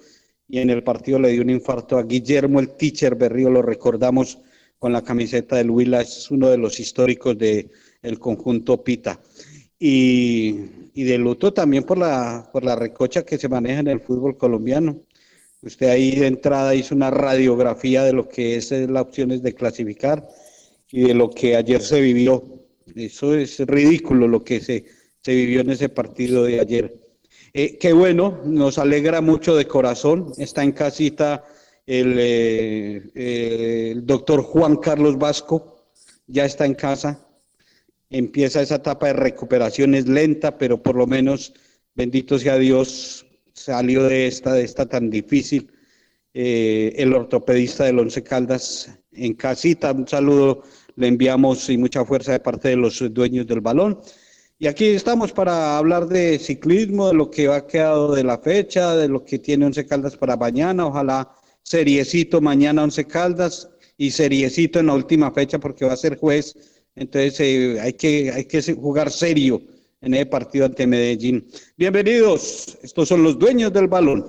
y 0.49 0.59
en 0.59 0.71
el 0.71 0.83
partido 0.83 1.19
le 1.19 1.29
dio 1.29 1.43
un 1.43 1.51
infarto 1.51 1.99
a 1.99 2.03
Guillermo 2.03 2.59
el 2.59 2.71
Teacher 2.71 3.15
Berrío, 3.15 3.51
lo 3.51 3.61
recordamos 3.61 4.39
con 4.79 4.93
la 4.93 5.03
camiseta 5.03 5.57
del 5.57 5.71
Huila, 5.71 6.01
es 6.01 6.31
uno 6.31 6.49
de 6.49 6.57
los 6.57 6.81
históricos 6.81 7.37
del 7.37 7.71
el 8.03 8.19
conjunto 8.19 8.83
Pita. 8.83 9.21
Y, 9.79 10.61
y 10.95 11.05
de 11.05 11.19
luto 11.19 11.53
también 11.53 11.85
por 11.85 11.99
la, 11.99 12.49
por 12.51 12.65
la 12.65 12.75
recocha 12.75 13.23
que 13.23 13.37
se 13.37 13.49
maneja 13.49 13.81
en 13.81 13.89
el 13.89 14.01
fútbol 14.01 14.39
colombiano. 14.39 15.03
Usted 15.61 15.89
ahí 15.89 16.17
de 16.17 16.27
entrada 16.27 16.75
hizo 16.75 16.95
una 16.95 17.11
radiografía 17.11 18.03
de 18.03 18.15
lo 18.15 18.29
que 18.29 18.57
es 18.57 18.71
la 18.71 19.03
opciones 19.03 19.43
de 19.43 19.55
clasificar 19.55 20.27
y 20.91 21.03
de 21.03 21.15
lo 21.15 21.29
que 21.29 21.57
ayer 21.57 21.83
se 21.83 22.01
vivió. 22.01 22.66
Eso 22.95 23.35
es 23.35 23.59
ridículo 23.61 24.29
lo 24.29 24.45
que 24.45 24.61
se, 24.61 24.85
se 25.23 25.35
vivió 25.35 25.61
en 25.61 25.71
ese 25.71 25.89
partido 25.89 26.45
de 26.45 26.61
ayer. 26.61 26.95
Eh, 27.53 27.79
qué 27.79 27.93
bueno, 27.93 28.43
nos 28.45 28.79
alegra 28.79 29.21
mucho 29.21 29.57
de 29.57 29.67
corazón. 29.67 30.33
Está 30.39 30.63
en 30.63 30.73
casita 30.73 31.45
el, 31.87 32.17
eh, 32.19 33.03
eh, 33.15 33.89
el 33.93 34.05
doctor 34.05 34.43
Juan 34.43 34.77
Carlos 34.77 35.19
Vasco, 35.19 35.87
ya 36.27 36.45
está 36.45 36.67
en 36.67 36.75
casa. 36.75 37.27
Empieza 38.11 38.63
esa 38.63 38.77
etapa 38.77 39.07
de 39.09 39.15
recuperación, 39.15 39.95
es 39.95 40.07
lenta, 40.07 40.59
pero 40.59 40.83
por 40.83 40.97
lo 40.97 41.07
menos, 41.07 41.55
bendito 41.95 42.39
sea 42.39 42.59
Dios, 42.59 43.27
salió 43.53 44.05
de 44.05 44.27
esta, 44.27 44.53
de 44.53 44.65
esta 44.65 44.87
tan 44.87 45.11
difícil. 45.11 45.73
Eh, 46.35 46.93
el 46.97 47.15
ortopedista 47.15 47.85
del 47.85 47.99
Once 47.99 48.23
Caldas 48.23 48.91
en 49.13 49.35
casita, 49.35 49.93
un 49.93 50.07
saludo 50.07 50.63
le 50.97 51.09
enviamos 51.09 51.69
y 51.71 51.79
mucha 51.79 52.05
fuerza 52.05 52.33
de 52.33 52.41
parte 52.41 52.71
de 52.71 52.77
los 52.77 53.03
dueños 53.13 53.47
del 53.47 53.61
balón. 53.61 54.01
Y 54.59 54.67
aquí 54.67 54.87
estamos 54.87 55.33
para 55.33 55.77
hablar 55.77 56.09
de 56.09 56.39
ciclismo, 56.39 57.09
de 57.09 57.15
lo 57.15 57.31
que 57.31 57.49
ha 57.49 57.67
quedado 57.67 58.15
de 58.15 58.25
la 58.25 58.39
fecha, 58.39 58.97
de 58.97 59.07
lo 59.07 59.23
que 59.23 59.39
tiene 59.39 59.67
Once 59.67 59.85
Caldas 59.87 60.17
para 60.17 60.37
mañana, 60.37 60.87
ojalá 60.87 61.31
seriecito 61.63 62.41
mañana 62.41 62.83
Once 62.83 63.05
Caldas 63.07 63.69
y 63.99 64.11
seriecito 64.11 64.81
en 64.81 64.87
la 64.87 64.95
última 64.95 65.31
fecha 65.31 65.59
porque 65.59 65.85
va 65.85 65.93
a 65.93 65.97
ser 65.97 66.19
juez, 66.19 66.57
entonces 66.95 67.39
eh, 67.41 67.81
hay, 67.81 67.93
que, 67.93 68.33
hay 68.33 68.47
que 68.47 68.63
jugar 68.63 69.11
serio 69.11 69.61
en 70.01 70.15
el 70.15 70.27
partido 70.29 70.65
ante 70.65 70.87
Medellín. 70.87 71.47
Bienvenidos, 71.77 72.79
estos 72.83 73.09
son 73.09 73.23
los 73.23 73.39
dueños 73.39 73.73
del 73.75 73.89
balón. 73.89 74.27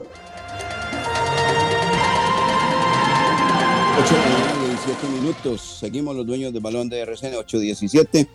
8 3.99 4.46
17 4.97 5.21
minutos, 5.21 5.61
seguimos 5.79 6.15
los 6.15 6.25
dueños 6.25 6.51
del 6.51 6.61
balón 6.61 6.89
de 6.89 6.99
RCN 6.99 7.33
8-17 7.33 8.27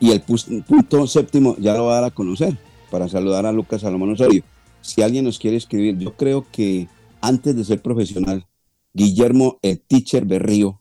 y 0.00 0.10
el 0.10 0.22
punto 0.22 1.06
séptimo 1.06 1.54
ya 1.58 1.74
lo 1.74 1.86
va 1.86 1.92
a 1.92 2.00
dar 2.00 2.04
a 2.04 2.10
conocer 2.10 2.56
para 2.90 3.08
saludar 3.10 3.44
a 3.44 3.52
Lucas 3.52 3.82
Salomón 3.82 4.12
Osorio. 4.12 4.42
Si 4.80 5.02
alguien 5.02 5.26
nos 5.26 5.38
quiere 5.38 5.58
escribir, 5.58 5.98
yo 5.98 6.16
creo 6.16 6.46
que 6.50 6.88
antes 7.20 7.54
de 7.54 7.64
ser 7.64 7.82
profesional, 7.82 8.46
Guillermo 8.94 9.58
el 9.60 9.80
Teacher 9.80 10.24
Berrío 10.24 10.80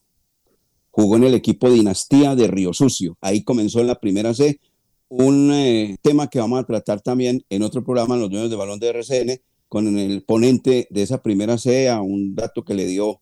jugó 0.92 1.18
en 1.18 1.26
el 1.26 1.34
equipo 1.34 1.70
Dinastía 1.70 2.36
de 2.36 2.48
Río 2.48 2.74
Sucio. 2.74 3.18
Ahí 3.20 3.44
comenzó 3.44 3.82
en 3.82 3.88
la 3.88 4.00
primera 4.00 4.34
C, 4.34 4.62
un 5.10 5.52
eh, 5.52 5.98
tema 6.02 6.30
que 6.30 6.40
vamos 6.40 6.60
a 6.60 6.66
tratar 6.66 7.02
también 7.02 7.44
en 7.50 7.64
otro 7.64 7.84
programa, 7.84 8.16
los 8.16 8.30
dueños 8.30 8.50
de 8.50 8.56
balón 8.56 8.80
de 8.80 8.90
RCN, 8.90 9.42
con 9.68 9.98
el 9.98 10.24
ponente 10.24 10.88
de 10.90 11.02
esa 11.02 11.22
primera 11.22 11.58
CEA, 11.58 12.02
un 12.02 12.34
dato 12.34 12.64
que 12.64 12.76
le 12.76 12.86
dio 12.86 13.20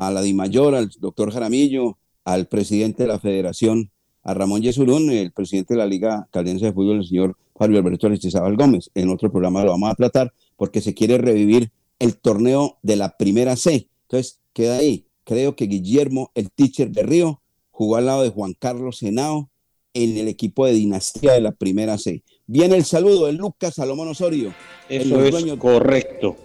a 0.00 0.10
la 0.10 0.22
DIMAYOR, 0.22 0.74
al 0.74 0.90
doctor 0.98 1.30
Jaramillo, 1.30 1.98
al 2.24 2.46
presidente 2.46 3.02
de 3.02 3.08
la 3.08 3.18
federación, 3.18 3.90
a 4.22 4.32
Ramón 4.32 4.62
Yesurún, 4.62 5.10
el 5.10 5.30
presidente 5.30 5.74
de 5.74 5.78
la 5.78 5.86
Liga 5.86 6.26
Caldense 6.30 6.64
de 6.64 6.72
Fútbol, 6.72 6.96
el 6.98 7.06
señor 7.06 7.36
Fabio 7.54 7.78
Alberto 7.78 8.06
Aristizábal 8.06 8.56
Gómez. 8.56 8.90
En 8.94 9.10
otro 9.10 9.30
programa 9.30 9.62
lo 9.62 9.72
vamos 9.72 9.90
a 9.90 9.94
tratar 9.94 10.32
porque 10.56 10.80
se 10.80 10.94
quiere 10.94 11.18
revivir 11.18 11.70
el 11.98 12.16
torneo 12.16 12.78
de 12.82 12.96
la 12.96 13.18
primera 13.18 13.56
C. 13.56 13.88
Entonces, 14.08 14.40
queda 14.54 14.78
ahí. 14.78 15.04
Creo 15.24 15.54
que 15.54 15.66
Guillermo, 15.66 16.30
el 16.34 16.50
teacher 16.50 16.90
de 16.90 17.02
Río, 17.02 17.42
jugó 17.70 17.96
al 17.96 18.06
lado 18.06 18.22
de 18.22 18.30
Juan 18.30 18.54
Carlos 18.58 18.98
Senao, 18.98 19.50
en 19.92 20.16
el 20.16 20.28
equipo 20.28 20.66
de 20.66 20.72
dinastía 20.72 21.32
de 21.32 21.40
la 21.40 21.52
primera 21.52 21.98
C. 21.98 22.22
Viene 22.46 22.76
el 22.76 22.84
saludo 22.84 23.26
de 23.26 23.32
Lucas 23.32 23.74
Salomón 23.74 24.08
Osorio. 24.08 24.54
Eso 24.88 25.22
es 25.22 25.56
correcto. 25.56 26.36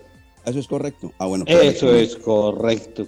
Eso 0.45 0.59
es 0.59 0.67
correcto. 0.67 1.11
Ah, 1.19 1.27
bueno. 1.27 1.45
Eso 1.47 1.95
es 1.95 2.15
correcto. 2.17 3.07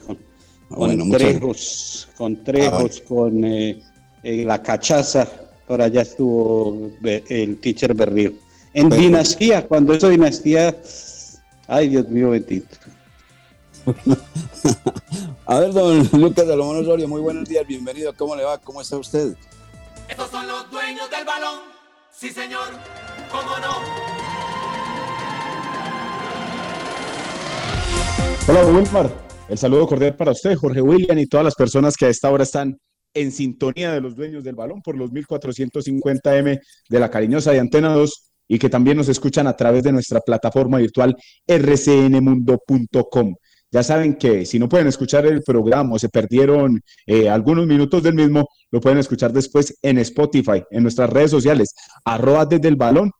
Con, 0.69 1.11
trejos, 1.11 2.07
con 2.17 2.43
trejos, 2.43 3.01
con 3.07 3.43
ah, 3.43 3.47
eh, 3.47 3.81
eh, 4.23 4.43
la 4.45 4.61
cachaza. 4.61 5.27
Por 5.65 5.81
allá 5.81 6.01
estuvo 6.01 6.91
el 7.03 7.59
teacher 7.59 7.93
Berrío. 7.93 8.33
En 8.73 8.89
dinastía, 8.89 9.67
cuando 9.67 9.93
eso 9.93 10.09
dinastía, 10.09 10.75
ay 11.67 11.89
Dios 11.89 12.07
mío 12.09 12.29
bendito. 12.29 12.77
A 15.45 15.59
ver, 15.59 15.71
don 15.73 16.09
Lucas 16.13 16.45
Salomón 16.45 16.81
Osorio, 16.81 17.07
muy 17.07 17.21
buenos 17.21 17.47
días, 17.47 17.65
bienvenido. 17.65 18.13
¿Cómo 18.15 18.35
le 18.35 18.43
va? 18.43 18.57
¿Cómo 18.57 18.81
está 18.81 18.97
usted? 18.97 19.35
Estos 20.09 20.29
son 20.29 20.47
los 20.47 20.69
dueños 20.71 21.09
del 21.09 21.25
balón. 21.25 21.59
Sí, 22.11 22.29
señor. 22.29 22.67
¿Cómo 23.31 23.57
no? 23.59 24.17
Hola 28.49 28.65
Wilmar, 28.65 29.11
el 29.49 29.57
saludo 29.57 29.87
cordial 29.87 30.15
para 30.15 30.31
usted, 30.31 30.55
Jorge 30.55 30.81
William 30.81 31.17
y 31.17 31.27
todas 31.27 31.43
las 31.43 31.55
personas 31.55 31.95
que 31.95 32.05
a 32.05 32.09
esta 32.09 32.29
hora 32.29 32.43
están 32.43 32.77
en 33.13 33.31
sintonía 33.31 33.93
de 33.93 34.01
los 34.01 34.15
dueños 34.15 34.43
del 34.43 34.55
balón 34.55 34.81
por 34.81 34.97
los 34.97 35.11
1450M 35.11 36.59
de 36.89 36.99
la 36.99 37.09
cariñosa 37.09 37.51
de 37.51 37.59
Antena 37.59 37.93
2 37.93 38.31
y 38.49 38.59
que 38.59 38.69
también 38.69 38.97
nos 38.97 39.09
escuchan 39.09 39.47
a 39.47 39.55
través 39.55 39.83
de 39.83 39.91
nuestra 39.91 40.19
plataforma 40.19 40.77
virtual 40.77 41.15
rcnmundo.com. 41.47 43.35
Ya 43.71 43.83
saben 43.83 44.15
que 44.15 44.45
si 44.45 44.59
no 44.59 44.69
pueden 44.69 44.87
escuchar 44.87 45.25
el 45.25 45.43
programa 45.43 45.95
o 45.95 45.99
se 45.99 46.07
perdieron 46.09 46.81
eh, 47.05 47.27
algunos 47.29 47.67
minutos 47.67 48.01
del 48.01 48.13
mismo, 48.13 48.47
lo 48.71 48.79
pueden 48.79 48.97
escuchar 48.97 49.33
después 49.33 49.77
en 49.81 49.97
Spotify, 49.97 50.63
en 50.71 50.83
nuestras 50.83 51.09
redes 51.09 51.31
sociales, 51.31 51.73
arroba 52.05 52.45
desde 52.45 52.69
el 52.69 52.77
balón, 52.77 53.11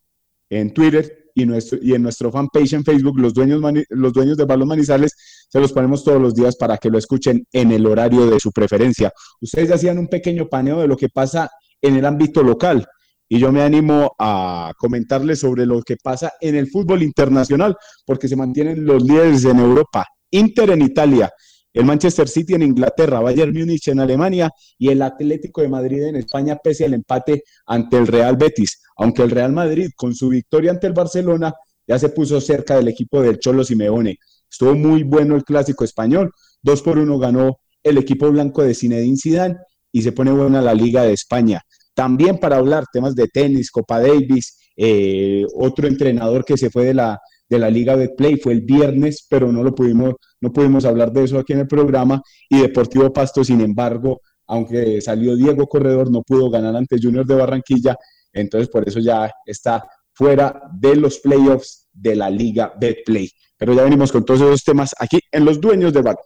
en 0.48 0.72
Twitter 0.72 1.27
y, 1.38 1.94
en 1.94 2.02
nuestro 2.02 2.30
fanpage 2.30 2.72
en 2.74 2.84
Facebook, 2.84 3.18
los 3.18 3.34
dueños, 3.34 3.62
los 3.90 4.12
dueños 4.12 4.36
del 4.36 4.46
balón 4.46 4.68
Manizales, 4.68 5.14
se 5.48 5.60
los 5.60 5.72
ponemos 5.72 6.04
todos 6.04 6.20
los 6.20 6.34
días 6.34 6.56
para 6.56 6.76
que 6.78 6.90
lo 6.90 6.98
escuchen 6.98 7.46
en 7.52 7.72
el 7.72 7.86
horario 7.86 8.28
de 8.28 8.38
su 8.40 8.50
preferencia. 8.50 9.12
Ustedes 9.40 9.70
hacían 9.70 9.98
un 9.98 10.08
pequeño 10.08 10.48
paneo 10.48 10.80
de 10.80 10.88
lo 10.88 10.96
que 10.96 11.08
pasa 11.08 11.50
en 11.80 11.96
el 11.96 12.04
ámbito 12.04 12.42
local 12.42 12.86
y 13.28 13.38
yo 13.38 13.52
me 13.52 13.62
animo 13.62 14.14
a 14.18 14.72
comentarles 14.78 15.40
sobre 15.40 15.66
lo 15.66 15.82
que 15.82 15.96
pasa 15.96 16.32
en 16.40 16.56
el 16.56 16.68
fútbol 16.68 17.02
internacional, 17.02 17.76
porque 18.06 18.26
se 18.26 18.36
mantienen 18.36 18.84
los 18.84 19.02
líderes 19.02 19.44
en 19.44 19.58
Europa. 19.58 20.06
Inter 20.30 20.70
en 20.70 20.82
Italia, 20.82 21.30
el 21.74 21.84
Manchester 21.84 22.26
City 22.26 22.54
en 22.54 22.62
Inglaterra, 22.62 23.20
Bayern 23.20 23.52
Múnich 23.52 23.88
en 23.88 24.00
Alemania 24.00 24.50
y 24.78 24.88
el 24.88 25.02
Atlético 25.02 25.60
de 25.60 25.68
Madrid 25.68 26.04
en 26.04 26.16
España, 26.16 26.56
pese 26.62 26.86
al 26.86 26.94
empate 26.94 27.42
ante 27.66 27.98
el 27.98 28.06
Real 28.06 28.36
Betis. 28.36 28.80
Aunque 28.98 29.22
el 29.22 29.30
Real 29.30 29.52
Madrid, 29.52 29.90
con 29.96 30.14
su 30.14 30.28
victoria 30.28 30.70
ante 30.70 30.86
el 30.86 30.92
Barcelona, 30.92 31.54
ya 31.86 31.98
se 31.98 32.10
puso 32.10 32.40
cerca 32.40 32.76
del 32.76 32.88
equipo 32.88 33.22
del 33.22 33.38
Cholo 33.38 33.64
Simeone. 33.64 34.18
Estuvo 34.50 34.74
muy 34.74 35.02
bueno 35.02 35.36
el 35.36 35.44
clásico 35.44 35.84
español. 35.84 36.30
Dos 36.62 36.82
por 36.82 36.98
uno 36.98 37.18
ganó 37.18 37.58
el 37.82 37.98
equipo 37.98 38.30
blanco 38.30 38.62
de 38.62 38.74
Zinedine 38.74 39.16
Zidane 39.16 39.56
y 39.92 40.02
se 40.02 40.12
pone 40.12 40.32
buena 40.32 40.60
la 40.60 40.74
Liga 40.74 41.02
de 41.02 41.12
España. 41.12 41.62
También 41.94 42.38
para 42.38 42.56
hablar 42.56 42.84
temas 42.92 43.14
de 43.14 43.28
tenis, 43.28 43.70
Copa 43.70 44.00
Davis, 44.00 44.58
eh, 44.76 45.44
otro 45.54 45.88
entrenador 45.88 46.44
que 46.44 46.56
se 46.56 46.70
fue 46.70 46.84
de 46.84 46.94
la, 46.94 47.18
de 47.48 47.58
la 47.58 47.70
Liga 47.70 47.96
de 47.96 48.10
Play 48.10 48.36
fue 48.36 48.52
el 48.52 48.60
viernes, 48.60 49.26
pero 49.28 49.50
no 49.50 49.62
lo 49.62 49.74
pudimos, 49.74 50.14
no 50.40 50.52
pudimos 50.52 50.84
hablar 50.84 51.12
de 51.12 51.24
eso 51.24 51.38
aquí 51.38 51.54
en 51.54 51.60
el 51.60 51.66
programa. 51.66 52.22
Y 52.48 52.60
Deportivo 52.60 53.12
Pasto, 53.12 53.42
sin 53.42 53.60
embargo, 53.60 54.20
aunque 54.46 55.00
salió 55.00 55.36
Diego 55.36 55.66
Corredor, 55.66 56.10
no 56.10 56.22
pudo 56.22 56.50
ganar 56.50 56.76
ante 56.76 56.98
Junior 57.00 57.26
de 57.26 57.34
Barranquilla, 57.34 57.96
entonces 58.32 58.68
por 58.68 58.86
eso 58.88 59.00
ya 59.00 59.30
está 59.46 59.88
fuera 60.12 60.60
de 60.72 60.96
los 60.96 61.18
playoffs 61.18 61.88
de 61.92 62.16
la 62.16 62.30
Liga 62.30 62.72
de 62.78 63.02
Play. 63.04 63.30
Pero 63.56 63.74
ya 63.74 63.84
venimos 63.84 64.12
con 64.12 64.24
todos 64.24 64.40
esos 64.40 64.64
temas 64.64 64.94
aquí 64.98 65.20
en 65.30 65.44
Los 65.44 65.60
Dueños 65.60 65.92
de 65.92 66.02
Balón. 66.02 66.22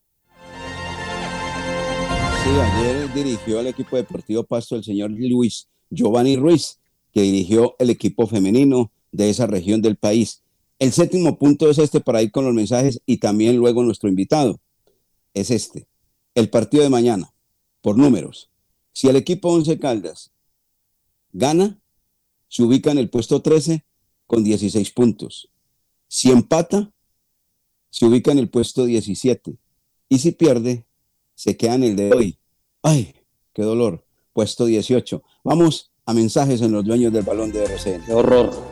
Sí, 2.42 2.50
ayer 2.50 3.12
dirigió 3.14 3.58
al 3.60 3.66
equipo 3.66 3.96
deportivo 3.96 4.44
Pasto 4.44 4.76
el 4.76 4.84
señor 4.84 5.10
Luis 5.10 5.68
Giovanni 5.90 6.36
Ruiz, 6.36 6.78
que 7.12 7.22
dirigió 7.22 7.76
el 7.78 7.90
equipo 7.90 8.26
femenino 8.26 8.90
de 9.12 9.30
esa 9.30 9.46
región 9.46 9.82
del 9.82 9.96
país. 9.96 10.42
El 10.78 10.92
séptimo 10.92 11.38
punto 11.38 11.70
es 11.70 11.78
este 11.78 12.00
para 12.00 12.22
ir 12.22 12.32
con 12.32 12.44
los 12.44 12.54
mensajes 12.54 13.00
y 13.06 13.18
también 13.18 13.56
luego 13.56 13.82
nuestro 13.82 14.08
invitado. 14.08 14.60
Es 15.34 15.50
este. 15.50 15.86
El 16.34 16.48
partido 16.48 16.82
de 16.82 16.88
mañana, 16.88 17.32
por 17.82 17.96
números. 17.96 18.50
Si 18.92 19.08
el 19.08 19.16
equipo 19.16 19.50
Once 19.50 19.78
Caldas 19.78 20.32
gana, 21.32 21.81
se 22.52 22.62
ubica 22.62 22.90
en 22.90 22.98
el 22.98 23.08
puesto 23.08 23.40
13 23.40 23.82
con 24.26 24.44
16 24.44 24.90
puntos. 24.90 25.48
Si 26.06 26.30
empata, 26.30 26.92
se 27.88 28.04
ubica 28.04 28.30
en 28.30 28.38
el 28.38 28.50
puesto 28.50 28.84
17. 28.84 29.56
Y 30.10 30.18
si 30.18 30.32
pierde, 30.32 30.84
se 31.34 31.56
queda 31.56 31.76
en 31.76 31.84
el 31.84 31.96
de 31.96 32.12
hoy. 32.12 32.38
¡Ay, 32.82 33.14
qué 33.54 33.62
dolor! 33.62 34.04
Puesto 34.34 34.66
18. 34.66 35.22
Vamos 35.44 35.92
a 36.04 36.12
mensajes 36.12 36.60
en 36.60 36.72
los 36.72 36.84
dueños 36.84 37.10
del 37.14 37.24
balón 37.24 37.52
de 37.52 37.64
RCN. 37.64 38.04
¡Qué 38.04 38.12
horror! 38.12 38.71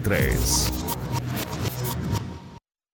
2043. 0.00 1.05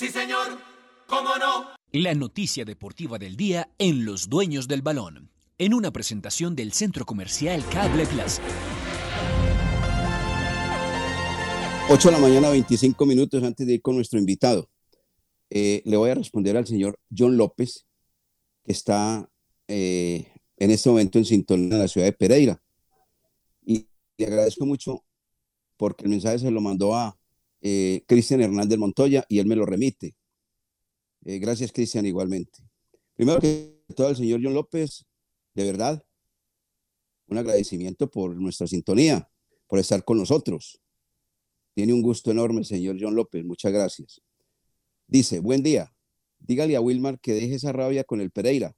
Sí, 0.00 0.08
señor. 0.08 0.58
¿Cómo 1.06 1.36
no? 1.36 1.74
La 1.92 2.14
noticia 2.14 2.64
deportiva 2.64 3.18
del 3.18 3.36
día 3.36 3.70
en 3.76 4.06
Los 4.06 4.30
Dueños 4.30 4.66
del 4.66 4.80
Balón, 4.80 5.30
en 5.58 5.74
una 5.74 5.90
presentación 5.90 6.56
del 6.56 6.72
Centro 6.72 7.04
Comercial 7.04 7.62
Cable 7.70 8.06
Plaza. 8.06 8.40
8 11.90 12.08
de 12.08 12.12
la 12.12 12.18
mañana, 12.18 12.48
25 12.48 13.04
minutos 13.04 13.42
antes 13.42 13.66
de 13.66 13.74
ir 13.74 13.82
con 13.82 13.94
nuestro 13.94 14.18
invitado. 14.18 14.70
Eh, 15.50 15.82
le 15.84 15.98
voy 15.98 16.08
a 16.08 16.14
responder 16.14 16.56
al 16.56 16.66
señor 16.66 16.98
John 17.14 17.36
López, 17.36 17.86
que 18.64 18.72
está 18.72 19.28
eh, 19.68 20.32
en 20.56 20.70
este 20.70 20.88
momento 20.88 21.18
en 21.18 21.26
sintonía 21.26 21.74
en 21.74 21.78
la 21.78 21.88
ciudad 21.88 22.06
de 22.06 22.14
Pereira. 22.14 22.62
Y 23.66 23.86
le 24.16 24.26
agradezco 24.26 24.64
mucho 24.64 25.04
porque 25.76 26.04
el 26.04 26.10
mensaje 26.10 26.38
se 26.38 26.50
lo 26.50 26.62
mandó 26.62 26.96
a 26.96 27.19
eh, 27.60 28.02
Cristian 28.06 28.40
Hernández 28.40 28.78
Montoya 28.78 29.24
y 29.28 29.38
él 29.38 29.46
me 29.46 29.56
lo 29.56 29.66
remite. 29.66 30.14
Eh, 31.24 31.38
gracias, 31.38 31.72
Cristian, 31.72 32.06
igualmente. 32.06 32.62
Primero 33.14 33.40
que 33.40 33.82
todo, 33.94 34.08
al 34.08 34.16
señor 34.16 34.40
John 34.42 34.54
López, 34.54 35.04
de 35.54 35.64
verdad, 35.64 36.02
un 37.26 37.38
agradecimiento 37.38 38.10
por 38.10 38.34
nuestra 38.36 38.66
sintonía, 38.66 39.28
por 39.66 39.78
estar 39.78 40.04
con 40.04 40.18
nosotros. 40.18 40.80
Tiene 41.74 41.92
un 41.92 42.02
gusto 42.02 42.30
enorme 42.30 42.64
señor 42.64 42.96
John 43.00 43.14
López, 43.14 43.44
muchas 43.44 43.72
gracias. 43.72 44.20
Dice, 45.06 45.40
buen 45.40 45.62
día, 45.62 45.92
dígale 46.38 46.76
a 46.76 46.80
Wilmar 46.80 47.20
que 47.20 47.34
deje 47.34 47.54
esa 47.54 47.72
rabia 47.72 48.04
con 48.04 48.20
el 48.20 48.30
Pereira. 48.30 48.74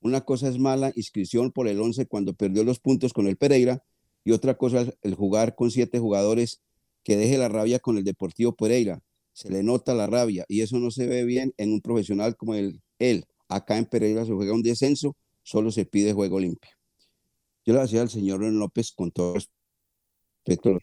Una 0.00 0.22
cosa 0.22 0.48
es 0.48 0.58
mala 0.58 0.92
inscripción 0.96 1.52
por 1.52 1.68
el 1.68 1.80
11 1.80 2.06
cuando 2.06 2.34
perdió 2.34 2.64
los 2.64 2.80
puntos 2.80 3.12
con 3.12 3.28
el 3.28 3.36
Pereira 3.36 3.84
y 4.24 4.32
otra 4.32 4.56
cosa 4.56 4.82
es 4.82 4.98
el 5.02 5.14
jugar 5.14 5.54
con 5.54 5.70
siete 5.70 5.98
jugadores 5.98 6.62
que 7.04 7.16
deje 7.16 7.38
la 7.38 7.48
rabia 7.48 7.78
con 7.78 7.98
el 7.98 8.04
Deportivo 8.04 8.54
Pereira. 8.54 9.02
Se 9.32 9.50
le 9.50 9.62
nota 9.62 9.94
la 9.94 10.06
rabia 10.06 10.44
y 10.48 10.60
eso 10.60 10.78
no 10.78 10.90
se 10.90 11.06
ve 11.06 11.24
bien 11.24 11.54
en 11.56 11.72
un 11.72 11.80
profesional 11.80 12.36
como 12.36 12.54
el, 12.54 12.80
él. 12.98 13.24
Acá 13.48 13.78
en 13.78 13.86
Pereira 13.86 14.24
se 14.24 14.32
juega 14.32 14.52
un 14.52 14.62
descenso, 14.62 15.16
solo 15.42 15.70
se 15.70 15.84
pide 15.84 16.12
juego 16.12 16.38
limpio. 16.38 16.70
Yo 17.64 17.74
le 17.74 17.80
decía 17.80 18.02
al 18.02 18.10
señor 18.10 18.40
López 18.40 18.92
con 18.92 19.10
todo 19.10 19.34
respeto, 20.44 20.78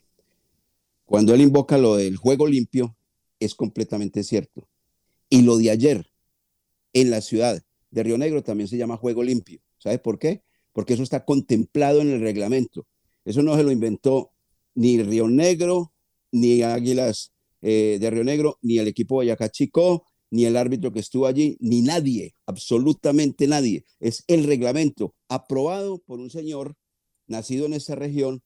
cuando 1.04 1.34
él 1.34 1.40
invoca 1.40 1.76
lo 1.76 1.96
del 1.96 2.16
juego 2.16 2.46
limpio, 2.46 2.96
es 3.40 3.56
completamente 3.56 4.22
cierto. 4.22 4.68
Y 5.28 5.42
lo 5.42 5.56
de 5.56 5.70
ayer 5.70 6.06
en 6.92 7.10
la 7.10 7.20
ciudad 7.20 7.60
de 7.90 8.02
Río 8.02 8.16
Negro 8.16 8.44
también 8.44 8.68
se 8.68 8.76
llama 8.76 8.96
juego 8.96 9.22
limpio. 9.22 9.60
¿Sabe 9.78 9.98
por 9.98 10.18
qué? 10.18 10.42
Porque 10.72 10.94
eso 10.94 11.02
está 11.02 11.24
contemplado 11.24 12.00
en 12.00 12.10
el 12.10 12.20
reglamento. 12.20 12.86
Eso 13.24 13.42
no 13.42 13.56
se 13.56 13.64
lo 13.64 13.72
inventó 13.72 14.32
ni 14.74 15.02
Río 15.02 15.28
Negro, 15.28 15.92
ni 16.32 16.62
Águilas 16.62 17.32
eh, 17.62 17.98
de 18.00 18.10
Río 18.10 18.24
Negro, 18.24 18.58
ni 18.62 18.78
el 18.78 18.88
equipo 18.88 19.16
Boyacá 19.16 19.48
Chico, 19.48 20.06
ni 20.30 20.44
el 20.44 20.56
árbitro 20.56 20.92
que 20.92 21.00
estuvo 21.00 21.26
allí, 21.26 21.56
ni 21.60 21.82
nadie, 21.82 22.34
absolutamente 22.46 23.46
nadie. 23.48 23.84
Es 23.98 24.22
el 24.28 24.44
reglamento 24.44 25.14
aprobado 25.28 25.98
por 25.98 26.20
un 26.20 26.30
señor 26.30 26.74
nacido 27.26 27.66
en 27.66 27.72
esta 27.74 27.96
región 27.96 28.42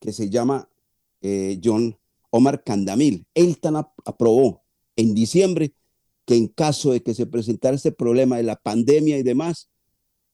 que 0.00 0.12
se 0.12 0.30
llama 0.30 0.68
eh, 1.22 1.60
John 1.62 1.96
Omar 2.30 2.62
Candamil. 2.62 3.26
Él 3.34 3.58
tan 3.58 3.76
ap- 3.76 3.94
aprobó 4.04 4.62
en 4.96 5.14
diciembre 5.14 5.74
que 6.24 6.36
en 6.36 6.48
caso 6.48 6.92
de 6.92 7.02
que 7.02 7.14
se 7.14 7.26
presentara 7.26 7.76
este 7.76 7.92
problema 7.92 8.36
de 8.36 8.44
la 8.44 8.56
pandemia 8.56 9.18
y 9.18 9.22
demás, 9.22 9.70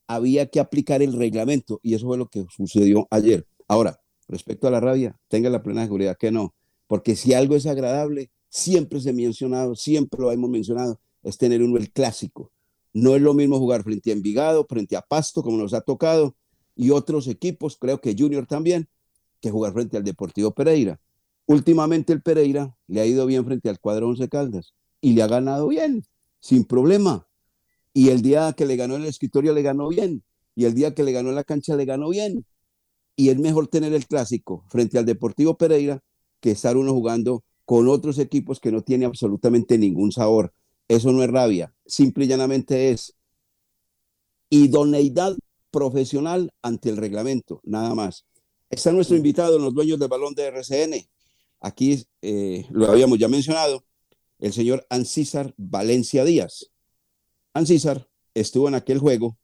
había 0.07 0.51
que 0.51 0.61
aplicar 0.61 1.03
el 1.03 1.13
reglamento 1.15 1.81
y 1.83 1.95
eso 1.95 2.07
fue 2.07 2.19
lo 2.19 2.29
que 2.29 2.45
sucedió 2.55 3.09
ayer. 3.11 3.47
Ahora, 3.69 4.01
respecto 4.29 4.69
a 4.69 4.71
la 4.71 4.81
rabia, 4.81 5.17
tenga 5.29 5.51
la 5.51 5.63
plena 5.63 5.85
seguridad 5.85 6.17
que 6.19 6.31
no, 6.31 6.55
porque 6.91 7.15
si 7.15 7.35
algo 7.35 7.55
es 7.55 7.67
agradable, 7.67 8.33
siempre 8.49 9.01
se 9.01 9.11
ha 9.11 9.13
mencionado, 9.13 9.77
siempre 9.77 10.21
lo 10.21 10.33
hemos 10.33 10.51
mencionado, 10.51 10.99
es 11.23 11.39
tener 11.39 11.63
uno 11.63 11.77
el 11.77 11.93
clásico. 11.93 12.51
No 12.93 13.15
es 13.15 13.23
lo 13.23 13.33
mismo 13.33 13.61
jugar 13.61 13.85
frente 13.85 14.11
a 14.11 14.13
Envigado, 14.13 14.67
frente 14.69 14.97
a 14.97 15.01
Pasto, 15.01 15.45
como 15.45 15.57
nos 15.57 15.73
ha 15.73 15.83
tocado, 15.83 16.35
y 16.75 16.91
otros 16.91 17.29
equipos, 17.29 17.77
creo 17.77 18.01
que 18.01 18.17
Junior 18.19 18.45
también, 18.45 18.89
que 19.41 19.53
jugar 19.53 19.73
frente 19.73 19.99
al 19.99 20.03
Deportivo 20.03 20.51
Pereira. 20.51 21.01
Últimamente 21.47 22.13
el 22.13 22.23
Pereira 22.23 22.77
le 22.89 23.01
ha 23.01 23.07
ido 23.07 23.25
bien 23.25 23.45
frente 23.45 23.69
al 23.69 23.79
cuadro 23.79 24.09
Once 24.09 24.29
Caldas 24.29 24.75
y 25.01 25.13
le 25.13 25.23
ha 25.23 25.29
ganado 25.29 25.69
bien, 25.69 26.03
sin 26.41 26.65
problema. 26.65 27.29
Y 27.95 28.09
el 28.09 28.21
día 28.21 28.53
que 28.55 28.67
le 28.67 28.75
ganó 28.75 28.97
el 28.97 29.05
escritorio 29.05 29.55
le 29.55 29.63
ganó 29.63 29.87
bien, 29.87 30.25
y 30.57 30.65
el 30.65 30.75
día 30.75 30.93
que 30.93 31.05
le 31.05 31.13
ganó 31.13 31.31
la 31.31 31.45
cancha 31.45 31.77
le 31.77 31.85
ganó 31.85 32.09
bien. 32.09 32.45
Y 33.15 33.29
es 33.29 33.39
mejor 33.39 33.69
tener 33.69 33.95
el 33.95 34.09
clásico 34.09 34.65
frente 34.71 34.99
al 34.99 35.07
Deportivo 35.07 35.57
Pereira 35.57 36.03
que 36.41 36.51
estar 36.51 36.77
uno 36.77 36.93
jugando 36.93 37.45
con 37.65 37.89
otros 37.89 38.19
equipos 38.19 38.59
que 38.59 38.73
no 38.73 38.83
tiene 38.83 39.05
absolutamente 39.05 39.79
ningún 39.79 40.13
sabor. 40.13 40.53
Eso 40.89 41.13
no 41.13 41.23
es 41.23 41.31
rabia, 41.31 41.73
simple 41.87 42.25
y 42.25 42.29
llanamente 42.29 42.91
es 42.91 43.15
idoneidad 44.49 45.37
profesional 45.71 46.53
ante 46.63 46.91
el 46.91 46.97
reglamento, 46.97 47.61
nada 47.63 47.95
más. 47.95 48.27
Está 48.69 48.93
nuestro 48.93 49.17
invitado, 49.17 49.59
los 49.59 49.75
dueños 49.75 49.99
del 49.99 50.09
balón 50.09 50.35
de 50.35 50.47
RCN. 50.47 51.09
Aquí 51.61 52.05
eh, 52.23 52.67
lo 52.71 52.91
habíamos 52.91 53.19
ya 53.19 53.29
mencionado, 53.29 53.85
el 54.39 54.53
señor 54.53 54.87
Ancísar 54.91 55.55
Valencia 55.57 56.25
Díaz. 56.25 56.71
Ancísar 57.55 58.09
estuvo 58.35 58.69
en 58.69 58.75
aquel 58.75 58.99
juego 58.99 59.39